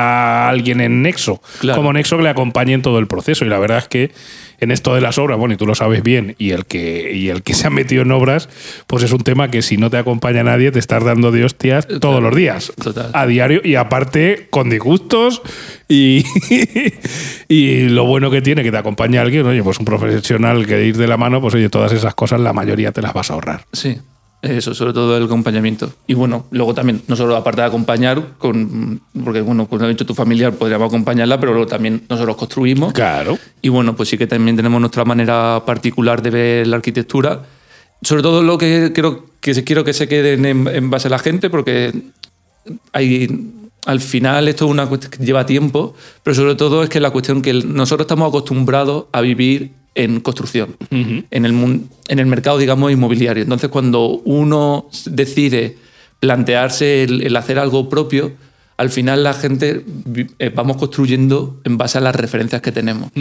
alguien 0.50 0.82
en 0.82 1.02
nexo, 1.02 1.42
Claro. 1.60 1.78
como 1.78 1.94
nexo 1.94 2.18
que 2.18 2.24
le 2.24 2.30
acompañe 2.30 2.74
en 2.74 2.82
todo 2.82 3.00
el 3.00 3.08
proceso. 3.08 3.46
Y 3.46 3.50
la 3.50 3.60
verdad 3.60 3.80
es 3.80 3.88
que 3.88 4.12
en 4.62 4.72
esto 4.72 4.94
de 4.94 5.00
las 5.00 5.18
obras, 5.18 5.38
bueno, 5.40 5.54
y 5.54 5.58
tú 5.58 5.66
lo 5.66 5.74
sabes 5.74 6.04
bien, 6.04 6.36
y 6.38 6.52
el 6.52 6.66
que, 6.66 7.14
y 7.16 7.30
el 7.30 7.44
que 7.44 7.54
se 7.54 7.68
ha 7.68 7.70
metido 7.70 8.02
en 8.02 8.12
obras, 8.12 8.50
pues 8.88 9.04
es 9.04 9.12
un 9.14 9.22
tema 9.22 9.50
que 9.50 9.62
si 9.62 9.78
no 9.78 9.90
te 9.90 9.96
acompaña 9.98 10.44
nadie, 10.44 10.72
te 10.72 10.80
estás 10.80 11.02
dando 11.04 11.32
de 11.32 11.46
hostias 11.46 11.88
todos 12.02 12.22
los 12.22 12.36
días. 12.36 12.74
Total. 12.84 13.10
A 13.14 13.26
diario, 13.26 13.62
y 13.64 13.76
aparte 13.76 14.48
con 14.50 14.70
disgustos, 14.70 15.42
y, 15.88 16.26
y 17.48 17.90
lo 17.90 18.06
bueno 18.06 18.30
que 18.32 18.42
tiene 18.42 18.64
que 18.64 18.72
te 18.72 18.78
acompañe 18.78 19.18
alguien, 19.18 19.46
oye, 19.46 19.64
pues 19.64 19.80
un 19.80 19.86
profesional 19.86 20.66
que 20.68 20.86
ir 20.86 20.98
de 20.98 21.08
la 21.08 21.16
mano, 21.18 21.40
pues 21.42 21.54
oye, 21.56 21.70
todas 21.70 21.92
esas 21.94 22.14
cosas 22.16 22.40
la 22.42 22.54
mayoría 22.54 22.92
te 22.92 23.02
las 23.02 23.14
vas 23.14 23.32
a 23.32 23.36
ahorrar. 23.36 23.66
Sí, 23.72 23.98
eso, 24.42 24.74
sobre 24.74 24.94
todo 24.94 25.18
el 25.18 25.24
acompañamiento. 25.26 25.92
Y 26.08 26.14
bueno, 26.14 26.46
luego 26.52 26.74
también, 26.74 27.02
no 27.08 27.16
solo 27.16 27.36
aparte 27.36 27.62
de 27.62 27.68
acompañar, 27.68 28.36
con, 28.38 29.02
porque 29.24 29.42
bueno, 29.42 29.68
como 29.68 29.84
ha 29.84 29.88
dicho 29.90 30.06
tu 30.06 30.14
familiar, 30.16 30.54
podríamos 30.54 30.88
acompañarla, 30.88 31.40
pero 31.40 31.52
luego 31.54 31.68
también 31.68 32.04
nosotros 32.10 32.38
construimos. 32.38 32.94
Claro. 32.94 33.38
Y 33.62 33.70
bueno, 33.70 33.96
pues 33.96 34.10
sí 34.10 34.18
que 34.18 34.28
también 34.28 34.56
tenemos 34.56 34.80
nuestra 34.80 35.04
manera 35.06 35.64
particular 35.66 36.22
de 36.22 36.30
ver 36.30 36.68
la 36.68 36.78
arquitectura. 36.78 37.44
Sobre 38.02 38.22
todo 38.22 38.42
lo 38.42 38.58
que 38.58 38.92
creo 38.94 39.26
que 39.42 39.54
se- 39.54 39.66
quiero 39.66 39.84
que 39.84 39.92
se 39.94 40.08
queden 40.08 40.46
en, 40.46 40.68
en 40.68 40.90
base 40.90 41.10
a 41.10 41.12
la 41.12 41.20
gente, 41.20 41.50
porque 41.50 41.92
hay, 42.94 43.52
al 43.86 44.00
final 44.00 44.48
esto 44.48 44.66
es 44.66 44.72
una 44.72 44.88
cuestión 44.88 45.12
que 45.12 45.26
lleva 45.26 45.46
tiempo, 45.46 45.96
pero 46.24 46.34
sobre 46.36 46.56
todo 46.56 46.84
es 46.84 46.90
que 46.90 47.00
la 47.00 47.12
cuestión 47.12 47.42
que 47.42 47.54
nosotros 47.54 48.06
estamos 48.06 48.30
acostumbrados 48.30 49.06
a 49.12 49.20
vivir 49.22 49.72
en 49.96 50.20
construcción, 50.22 50.76
en, 50.92 51.46
el, 51.46 51.82
en 52.08 52.20
el 52.20 52.26
mercado, 52.26 52.58
digamos, 52.58 52.92
inmobiliario. 52.92 53.44
Entonces, 53.44 53.70
cuando 53.70 54.22
uno 54.26 54.90
decide 55.06 55.78
plantearse 56.20 57.04
el, 57.04 57.22
el 57.24 57.36
hacer 57.36 57.60
algo 57.60 57.90
propio, 57.90 58.34
al 58.80 58.90
final 58.90 59.24
la 59.24 59.34
gente 59.34 59.84
eh, 60.40 60.52
vamos 60.56 60.78
construyendo 60.78 61.60
en 61.66 61.78
base 61.78 61.98
a 61.98 62.02
las 62.02 62.16
referencias 62.16 62.62
que 62.62 62.72
tenemos. 62.72 63.12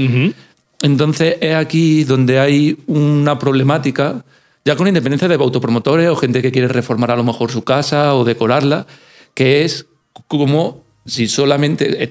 Entonces 0.81 1.37
es 1.41 1.57
aquí 1.57 2.05
donde 2.05 2.39
hay 2.39 2.79
una 2.87 3.41
problemática, 3.41 4.25
ya 4.64 4.77
con 4.77 4.87
independencia 4.87 5.27
de 5.27 5.35
autopromotores 5.35 6.09
o 6.09 6.14
gente 6.14 6.43
que 6.43 6.53
quiere 6.53 6.69
reformar 6.69 7.11
a 7.11 7.16
lo 7.16 7.25
mejor 7.25 7.51
su 7.51 7.64
casa 7.64 8.14
o 8.14 8.25
decorarla, 8.25 8.87
que 9.35 9.64
es 9.64 9.87
como 10.29 10.85
si 11.09 11.26
solamente 11.26 12.04
eh, 12.04 12.11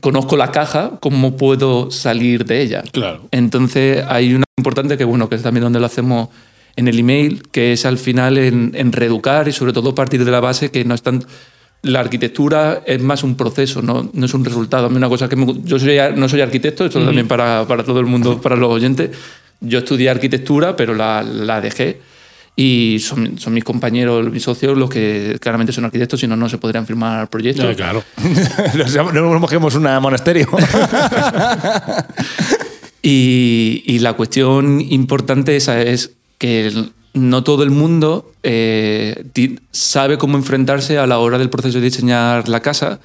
conozco 0.00 0.36
la 0.36 0.50
caja, 0.50 0.98
¿cómo 1.00 1.36
puedo 1.36 1.90
salir 1.90 2.44
de 2.44 2.60
ella? 2.60 2.82
Claro. 2.92 3.28
Entonces 3.30 4.04
hay 4.08 4.34
una 4.34 4.44
importante 4.58 4.98
que 4.98 5.04
bueno, 5.04 5.28
que 5.28 5.36
es 5.36 5.42
también 5.42 5.62
donde 5.62 5.80
lo 5.80 5.86
hacemos 5.86 6.28
en 6.76 6.88
el 6.88 6.98
email, 6.98 7.42
que 7.50 7.72
es 7.72 7.86
al 7.86 7.98
final 7.98 8.36
en, 8.38 8.72
en 8.74 8.92
reeducar 8.92 9.46
y 9.48 9.52
sobre 9.52 9.72
todo 9.72 9.94
partir 9.94 10.24
de 10.24 10.30
la 10.30 10.40
base 10.40 10.70
que 10.70 10.84
no 10.84 10.94
es 10.94 11.02
tan... 11.02 11.24
La 11.82 11.98
arquitectura 12.00 12.82
es 12.86 13.02
más 13.02 13.24
un 13.24 13.36
proceso, 13.36 13.82
no, 13.82 14.08
no 14.12 14.26
es 14.26 14.34
un 14.34 14.44
resultado. 14.44 14.86
A 14.86 14.88
mí 14.88 14.96
una 14.96 15.08
cosa 15.08 15.28
que 15.28 15.34
me 15.34 15.46
yo 15.64 15.78
soy, 15.80 15.98
no 16.14 16.28
soy 16.28 16.40
arquitecto, 16.40 16.84
esto 16.84 17.04
también 17.04 17.26
para, 17.26 17.66
para 17.66 17.82
todo 17.82 17.98
el 17.98 18.06
mundo, 18.06 18.40
para 18.40 18.54
los 18.54 18.70
oyentes. 18.70 19.10
Yo 19.60 19.80
estudié 19.80 20.08
arquitectura, 20.08 20.76
pero 20.76 20.94
la, 20.94 21.22
la 21.22 21.60
dejé 21.60 22.00
y 22.54 22.98
son, 23.00 23.38
son 23.38 23.54
mis 23.54 23.64
compañeros, 23.64 24.30
mis 24.30 24.42
socios, 24.42 24.76
los 24.76 24.90
que 24.90 25.38
claramente 25.40 25.72
son 25.72 25.84
arquitectos, 25.86 26.20
si 26.20 26.26
no, 26.26 26.36
no 26.36 26.48
se 26.48 26.58
podrían 26.58 26.86
firmar 26.86 27.28
proyectos. 27.28 27.74
Claro. 27.76 28.02
No 28.94 29.12
nos 29.30 29.40
mojemos 29.40 29.74
un 29.74 29.82
monasterio. 30.00 30.48
Y, 33.04 33.82
y 33.84 33.98
la 33.98 34.12
cuestión 34.12 34.80
importante 34.80 35.56
esa 35.56 35.82
es 35.82 36.12
que 36.38 36.68
el- 36.68 36.92
no 37.14 37.42
todo 37.42 37.62
el 37.64 37.70
mundo 37.70 38.32
eh, 38.44 39.24
sabe 39.72 40.18
cómo 40.18 40.38
enfrentarse 40.38 40.98
a 40.98 41.06
la 41.08 41.18
hora 41.18 41.36
del 41.36 41.50
proceso 41.50 41.78
de 41.78 41.84
diseñar 41.84 42.48
la 42.48 42.60
casa. 42.60 43.00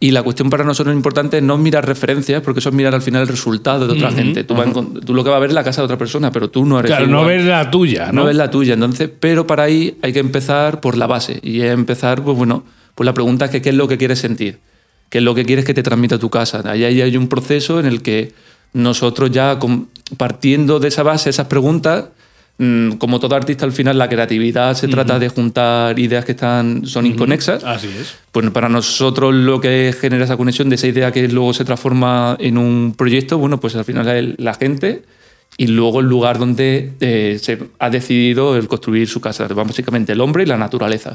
Y 0.00 0.12
la 0.12 0.22
cuestión 0.22 0.48
para 0.48 0.62
nosotros 0.62 0.94
importante 0.94 1.38
es 1.38 1.42
no 1.42 1.58
mirar 1.58 1.84
referencias, 1.84 2.40
porque 2.42 2.60
eso 2.60 2.68
es 2.68 2.74
mirar 2.74 2.94
al 2.94 3.02
final 3.02 3.22
el 3.22 3.28
resultado 3.28 3.88
de 3.88 3.94
otra 3.94 4.12
gente. 4.12 4.44
Tú, 4.44 4.54
lo 4.54 5.24
que 5.24 5.30
vas 5.30 5.36
a 5.36 5.40
ver 5.40 5.50
es 5.50 5.54
la 5.54 5.64
casa 5.64 5.80
de 5.80 5.86
otra 5.86 5.98
persona, 5.98 6.30
pero 6.30 6.50
tú 6.50 6.64
no 6.64 6.78
eres 6.78 6.90
Claro, 6.90 7.08
no 7.08 7.24
ves 7.24 7.44
la 7.44 7.68
tuya, 7.68 8.06
No 8.06 8.20
¿no? 8.20 8.24
ves 8.26 8.36
la 8.36 8.48
tuya. 8.48 8.74
Entonces, 8.74 9.10
pero 9.18 9.46
para 9.46 9.64
ahí 9.64 9.98
hay 10.02 10.12
que 10.12 10.20
empezar 10.20 10.80
por 10.80 10.96
la 10.96 11.08
base. 11.08 11.40
Y 11.42 11.62
es 11.62 11.72
empezar, 11.72 12.22
pues 12.22 12.36
bueno, 12.36 12.64
pues 12.94 13.06
la 13.06 13.12
pregunta 13.12 13.46
es 13.46 13.50
que 13.50 13.60
qué 13.60 13.70
es 13.70 13.74
lo 13.74 13.88
que 13.88 13.98
quieres 13.98 14.20
sentir. 14.20 14.60
¿Qué 15.08 15.18
es 15.18 15.24
lo 15.24 15.34
que 15.34 15.44
quieres 15.44 15.64
que 15.64 15.74
te 15.74 15.82
transmita 15.82 16.18
tu 16.18 16.30
casa? 16.30 16.62
Ahí 16.66 16.84
hay, 16.84 17.00
hay 17.00 17.16
un 17.16 17.28
proceso 17.28 17.80
en 17.80 17.86
el 17.86 18.00
que 18.02 18.32
nosotros 18.74 19.30
ya 19.30 19.58
partiendo 20.16 20.78
de 20.78 20.88
esa 20.88 21.02
base, 21.02 21.30
esas 21.30 21.46
preguntas, 21.48 22.06
como 22.98 23.20
todo 23.20 23.36
artista 23.36 23.64
al 23.64 23.72
final 23.72 23.96
la 23.98 24.08
creatividad 24.08 24.74
se 24.74 24.88
trata 24.88 25.20
de 25.20 25.28
juntar 25.28 25.96
ideas 25.96 26.24
que 26.24 26.32
están, 26.32 26.86
son 26.86 27.06
inconexas. 27.06 27.62
Así 27.62 27.86
es. 27.86 28.16
Pues 28.32 28.50
para 28.50 28.68
nosotros 28.68 29.32
lo 29.32 29.60
que 29.60 29.94
genera 29.98 30.24
esa 30.24 30.36
conexión 30.36 30.68
de 30.68 30.74
esa 30.74 30.88
idea 30.88 31.12
que 31.12 31.28
luego 31.28 31.54
se 31.54 31.64
transforma 31.64 32.36
en 32.40 32.58
un 32.58 32.94
proyecto, 32.96 33.38
bueno, 33.38 33.60
pues 33.60 33.76
al 33.76 33.84
final 33.84 34.08
es 34.08 34.38
la 34.38 34.54
gente 34.54 35.02
y 35.56 35.68
luego 35.68 36.00
el 36.00 36.06
lugar 36.06 36.38
donde 36.38 36.94
eh, 37.00 37.38
se 37.40 37.58
ha 37.78 37.90
decidido 37.90 38.56
el 38.56 38.66
construir 38.66 39.06
su 39.08 39.20
casa, 39.20 39.46
básicamente 39.46 40.12
el 40.12 40.20
hombre 40.20 40.42
y 40.42 40.46
la 40.46 40.56
naturaleza. 40.56 41.14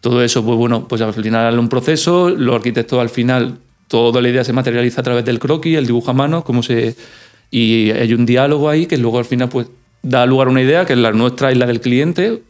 Todo 0.00 0.24
eso, 0.24 0.42
pues 0.42 0.56
bueno, 0.56 0.88
pues 0.88 1.02
al 1.02 1.12
final 1.12 1.52
es 1.52 1.60
un 1.60 1.68
proceso, 1.68 2.30
los 2.30 2.56
arquitectos 2.56 2.98
al 2.98 3.10
final, 3.10 3.58
toda 3.88 4.22
la 4.22 4.28
idea 4.30 4.42
se 4.42 4.54
materializa 4.54 5.02
a 5.02 5.04
través 5.04 5.24
del 5.26 5.38
croquis, 5.38 5.76
el 5.76 5.86
dibujo 5.86 6.10
a 6.10 6.14
mano, 6.14 6.44
cómo 6.44 6.62
se... 6.62 6.96
Y 7.50 7.90
hay 7.90 8.14
un 8.14 8.24
diálogo 8.24 8.70
ahí 8.70 8.86
que 8.86 8.96
luego 8.96 9.18
al 9.18 9.26
final 9.26 9.50
pues 9.50 9.66
da 10.02 10.26
lugar 10.26 10.48
a 10.48 10.50
una 10.50 10.62
idea 10.62 10.84
que 10.84 10.92
es 10.92 10.98
la 10.98 11.12
nuestra 11.12 11.52
y 11.52 11.54
la 11.54 11.66
del 11.66 11.80
cliente 11.80 12.42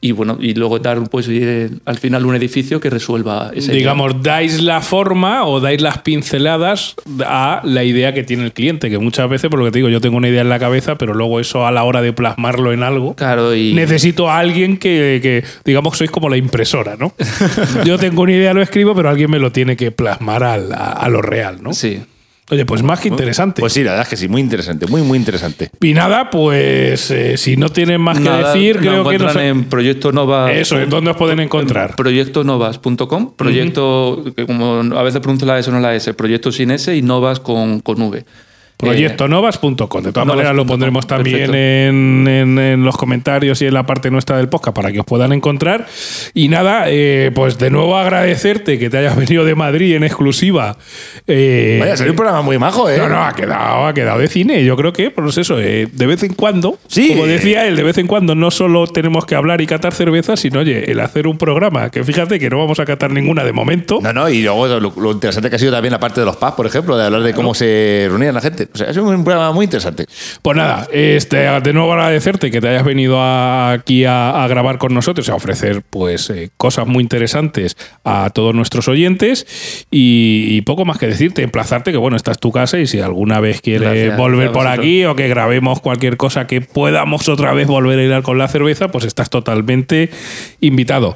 y 0.00 0.12
bueno, 0.12 0.38
y 0.40 0.54
luego 0.54 0.78
dar 0.78 1.02
pues 1.10 1.26
eh, 1.28 1.70
al 1.84 1.98
final 1.98 2.24
un 2.24 2.36
edificio 2.36 2.78
que 2.80 2.88
resuelva 2.88 3.50
ese 3.52 3.72
Digamos, 3.72 4.22
dais 4.22 4.62
la 4.62 4.80
forma 4.80 5.44
o 5.44 5.58
dais 5.58 5.80
las 5.80 5.98
pinceladas 5.98 6.94
a 7.26 7.62
la 7.64 7.82
idea 7.82 8.14
que 8.14 8.22
tiene 8.22 8.44
el 8.44 8.52
cliente, 8.52 8.90
que 8.90 8.98
muchas 8.98 9.28
veces, 9.28 9.50
por 9.50 9.58
lo 9.58 9.64
que 9.64 9.72
te 9.72 9.78
digo, 9.78 9.88
yo 9.88 10.00
tengo 10.00 10.16
una 10.16 10.28
idea 10.28 10.42
en 10.42 10.50
la 10.50 10.60
cabeza, 10.60 10.96
pero 10.98 11.14
luego 11.14 11.40
eso 11.40 11.66
a 11.66 11.72
la 11.72 11.82
hora 11.82 12.00
de 12.00 12.12
plasmarlo 12.12 12.72
en 12.72 12.84
algo, 12.84 13.16
Claro, 13.16 13.56
y 13.56 13.74
necesito 13.74 14.30
a 14.30 14.38
alguien 14.38 14.76
que, 14.76 15.18
que, 15.20 15.42
digamos, 15.64 15.98
sois 15.98 16.12
como 16.12 16.28
la 16.28 16.36
impresora, 16.36 16.94
¿no? 16.96 17.12
yo 17.84 17.98
tengo 17.98 18.22
una 18.22 18.32
idea, 18.32 18.54
lo 18.54 18.62
escribo, 18.62 18.94
pero 18.94 19.08
alguien 19.08 19.32
me 19.32 19.40
lo 19.40 19.50
tiene 19.50 19.76
que 19.76 19.90
plasmar 19.90 20.44
a, 20.44 20.54
a 20.54 21.08
lo 21.08 21.22
real, 21.22 21.60
¿no? 21.60 21.72
sí. 21.72 22.02
Oye, 22.50 22.64
pues 22.64 22.82
más 22.82 23.00
que 23.00 23.08
interesante. 23.08 23.60
Pues 23.60 23.74
sí, 23.74 23.84
la 23.84 23.90
verdad 23.90 24.06
es 24.06 24.08
que 24.08 24.16
sí, 24.16 24.28
muy 24.28 24.40
interesante, 24.40 24.86
muy, 24.86 25.02
muy 25.02 25.18
interesante. 25.18 25.70
y 25.80 25.92
nada, 25.92 26.30
pues 26.30 27.10
eh, 27.10 27.36
si 27.36 27.56
no 27.56 27.68
tienen 27.68 28.00
más 28.00 28.18
que 28.18 28.30
decir, 28.30 28.76
nos 28.76 28.82
creo 28.82 28.92
que 29.08 29.18
no 29.18 29.24
encuentran 29.24 29.44
en 29.44 29.64
Proyecto 29.64 30.12
Nova. 30.12 30.52
Eso, 30.52 30.80
¿en 30.80 30.88
dónde 30.88 31.10
os 31.10 31.16
pueden 31.16 31.40
encontrar? 31.40 31.94
Proyectonovas.com. 31.96 33.34
Proyecto, 33.36 34.24
que 34.34 34.46
como 34.46 34.80
a 34.96 35.02
veces 35.02 35.20
pronuncio 35.20 35.46
la 35.46 35.58
S 35.58 35.68
o 35.68 35.72
no 35.72 35.80
la 35.80 35.94
S, 35.94 36.14
proyecto 36.14 36.50
sin 36.50 36.70
S 36.70 36.94
y 36.96 37.02
novas 37.02 37.40
con, 37.40 37.80
con 37.80 38.00
V. 38.00 38.24
Proyectonovas.com. 38.78 40.02
De 40.02 40.12
todas 40.12 40.26
maneras, 40.26 40.54
lo 40.54 40.64
pondremos 40.66 41.06
también 41.06 41.54
en, 41.54 42.26
en- 42.28 42.58
en 42.58 42.84
los 42.84 42.96
comentarios 42.96 43.60
y 43.62 43.66
en 43.66 43.74
la 43.74 43.84
parte 43.84 44.10
nuestra 44.10 44.36
del 44.36 44.48
podcast 44.48 44.74
para 44.74 44.92
que 44.92 45.00
os 45.00 45.06
puedan 45.06 45.32
encontrar. 45.32 45.86
Y 46.34 46.48
nada, 46.48 46.84
eh, 46.86 47.30
pues 47.34 47.58
de 47.58 47.70
nuevo 47.70 47.96
agradecerte 47.96 48.78
que 48.78 48.88
te 48.90 48.98
hayas 48.98 49.16
venido 49.16 49.44
de 49.44 49.54
Madrid 49.54 49.94
en 49.96 50.04
exclusiva. 50.04 50.76
Eh, 51.26 51.78
Vaya, 51.80 51.96
salió 51.96 52.12
un 52.12 52.16
programa 52.16 52.42
muy 52.42 52.58
majo, 52.58 52.88
¿eh? 52.88 52.98
No, 52.98 53.08
no, 53.08 53.22
ha 53.24 53.32
quedado, 53.34 53.86
ha 53.86 53.94
quedado 53.94 54.18
de 54.20 54.28
cine. 54.28 54.64
Yo 54.64 54.76
creo 54.76 54.92
que, 54.92 55.10
pues 55.10 55.36
eso, 55.38 55.58
eh, 55.60 55.88
de 55.92 56.06
vez 56.06 56.22
en 56.22 56.34
cuando, 56.34 56.78
Sí. 56.86 57.08
como 57.08 57.26
decía 57.26 57.66
él, 57.66 57.76
de 57.76 57.82
vez 57.82 57.98
en 57.98 58.06
cuando 58.06 58.34
no 58.34 58.50
solo 58.50 58.86
tenemos 58.86 59.26
que 59.26 59.34
hablar 59.34 59.60
y 59.60 59.66
catar 59.66 59.92
cerveza, 59.92 60.36
sino, 60.36 60.60
oye, 60.60 60.90
el 60.90 61.00
hacer 61.00 61.26
un 61.26 61.36
programa, 61.38 61.90
que 61.90 62.04
fíjate 62.04 62.38
que 62.38 62.48
no 62.50 62.58
vamos 62.58 62.78
a 62.80 62.84
catar 62.84 63.10
ninguna 63.10 63.44
de 63.44 63.52
momento. 63.52 63.98
No, 64.00 64.12
no, 64.12 64.28
y 64.28 64.42
luego 64.42 64.66
lo, 64.68 64.92
lo 64.96 65.12
interesante 65.12 65.50
que 65.50 65.56
ha 65.56 65.58
sido 65.58 65.72
también 65.72 65.92
la 65.92 66.00
parte 66.00 66.20
de 66.20 66.26
los 66.26 66.36
pubs, 66.36 66.52
por 66.52 66.66
ejemplo, 66.66 66.96
de 66.96 67.04
hablar 67.06 67.22
de 67.22 67.34
cómo 67.34 67.54
se 67.54 68.06
reunían 68.08 68.34
la 68.34 68.40
gente. 68.40 68.67
O 68.72 68.78
sea, 68.78 68.90
ha 68.90 68.92
sido 68.92 69.06
un 69.06 69.24
programa 69.24 69.52
muy 69.52 69.64
interesante. 69.64 70.06
Pues 70.42 70.56
nada, 70.56 70.86
este, 70.92 71.36
de 71.38 71.72
nuevo 71.72 71.92
agradecerte 71.92 72.50
que 72.50 72.60
te 72.60 72.68
hayas 72.68 72.84
venido 72.84 73.18
aquí 73.22 74.04
a, 74.04 74.44
a 74.44 74.48
grabar 74.48 74.78
con 74.78 74.94
nosotros, 74.94 75.28
a 75.28 75.34
ofrecer 75.34 75.82
pues 75.88 76.30
eh, 76.30 76.50
cosas 76.56 76.86
muy 76.86 77.02
interesantes 77.02 77.76
a 78.04 78.30
todos 78.30 78.54
nuestros 78.54 78.88
oyentes 78.88 79.46
y, 79.90 80.46
y 80.48 80.60
poco 80.62 80.84
más 80.84 80.98
que 80.98 81.06
decirte, 81.06 81.42
emplazarte 81.42 81.92
que 81.92 81.98
bueno, 81.98 82.16
esta 82.16 82.32
es 82.32 82.38
tu 82.38 82.52
casa 82.52 82.78
y 82.78 82.86
si 82.86 83.00
alguna 83.00 83.40
vez 83.40 83.60
quieres 83.60 83.88
Gracias, 83.88 84.16
volver 84.16 84.52
por 84.52 84.66
aquí 84.66 85.04
o 85.04 85.16
que 85.16 85.28
grabemos 85.28 85.80
cualquier 85.80 86.16
cosa 86.16 86.46
que 86.46 86.60
podamos 86.60 87.28
otra 87.28 87.52
vez 87.54 87.66
volver 87.66 87.98
a 87.98 88.02
ir 88.02 88.22
con 88.22 88.38
la 88.38 88.48
cerveza, 88.48 88.88
pues 88.88 89.04
estás 89.04 89.30
totalmente 89.30 90.10
invitado. 90.60 91.14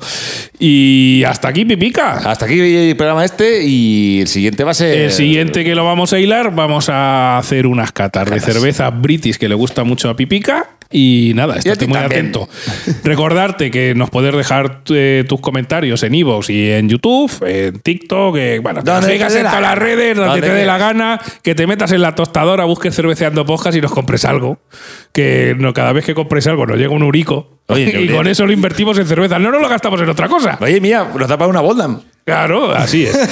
Y 0.58 1.24
hasta 1.26 1.48
aquí, 1.48 1.64
Pipica. 1.64 2.18
Hasta 2.18 2.46
aquí 2.46 2.60
el 2.60 2.96
programa 2.96 3.24
este 3.24 3.64
y 3.64 4.20
el 4.20 4.28
siguiente 4.28 4.64
va 4.64 4.70
a 4.70 4.74
ser. 4.74 4.96
El 4.96 5.12
siguiente 5.12 5.64
que 5.64 5.74
lo 5.74 5.84
vamos 5.84 6.12
a 6.12 6.20
hilar, 6.20 6.54
vamos 6.54 6.88
a 6.88 7.41
hacer 7.42 7.66
unas 7.66 7.92
catas 7.92 8.30
de 8.30 8.40
cerveza 8.40 8.90
british 8.90 9.36
que 9.36 9.48
le 9.48 9.54
gusta 9.54 9.84
mucho 9.84 10.08
a 10.08 10.16
Pipica. 10.16 10.68
Y 10.94 11.32
nada, 11.34 11.56
estate 11.56 11.86
muy 11.86 11.98
también. 11.98 12.26
atento. 12.26 12.48
Recordarte 13.04 13.70
que 13.70 13.94
nos 13.94 14.10
puedes 14.10 14.34
dejar 14.36 14.82
eh, 14.90 15.24
tus 15.26 15.40
comentarios 15.40 16.02
en 16.02 16.14
iVoox 16.14 16.50
y 16.50 16.70
en 16.70 16.88
YouTube, 16.88 17.32
en 17.46 17.80
TikTok, 17.80 18.36
eh, 18.36 18.58
bueno, 18.58 18.84
que 18.84 19.02
sigas 19.02 19.34
en 19.34 19.44
todas 19.44 19.62
las 19.62 19.78
redes, 19.78 20.16
donde 20.16 20.32
Donde 20.32 20.46
te 20.48 20.52
dé 20.52 20.66
la 20.66 20.76
gana, 20.76 21.18
que 21.42 21.54
te 21.54 21.66
metas 21.66 21.92
en 21.92 22.02
la 22.02 22.14
tostadora, 22.14 22.66
busques 22.66 22.94
cerveceando 22.94 23.46
podcast 23.46 23.76
y 23.76 23.80
nos 23.80 23.92
compres 23.92 24.26
algo. 24.26 24.58
Que 25.12 25.56
no, 25.58 25.72
cada 25.72 25.92
vez 25.92 26.04
que 26.04 26.14
compres 26.14 26.46
algo 26.46 26.66
nos 26.66 26.76
llega 26.76 26.90
un 26.90 27.02
urico. 27.02 27.61
Oye, 27.68 28.00
y 28.02 28.08
con 28.08 28.26
eso 28.26 28.46
lo 28.46 28.52
invertimos 28.52 28.98
en 28.98 29.06
cerveza. 29.06 29.38
No 29.38 29.50
nos 29.50 29.60
lo 29.60 29.68
gastamos 29.68 30.00
en 30.00 30.08
otra 30.08 30.28
cosa. 30.28 30.58
Oye, 30.60 30.80
mira, 30.80 31.10
nos 31.16 31.28
da 31.28 31.36
para 31.36 31.48
una 31.48 31.60
Boldam. 31.60 32.00
Claro, 32.24 32.70
así 32.72 33.04
es. 33.04 33.18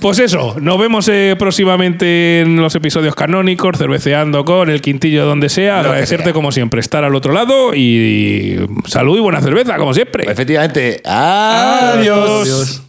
Pues 0.00 0.18
eso, 0.18 0.56
nos 0.58 0.78
vemos 0.78 1.08
eh, 1.08 1.36
próximamente 1.38 2.40
en 2.40 2.56
los 2.56 2.74
episodios 2.74 3.14
canónicos, 3.14 3.76
cerveceando 3.76 4.46
con 4.46 4.70
el 4.70 4.80
quintillo 4.80 5.26
donde 5.26 5.50
sea. 5.50 5.80
Agradecerte 5.80 6.24
sea. 6.24 6.32
como 6.32 6.52
siempre 6.52 6.80
estar 6.80 7.04
al 7.04 7.14
otro 7.14 7.34
lado 7.34 7.74
y 7.74 8.66
salud 8.86 9.18
y 9.18 9.20
buena 9.20 9.42
cerveza, 9.42 9.76
como 9.76 9.92
siempre. 9.92 10.24
Efectivamente. 10.30 11.02
Adiós. 11.04 12.40
Adiós. 12.42 12.82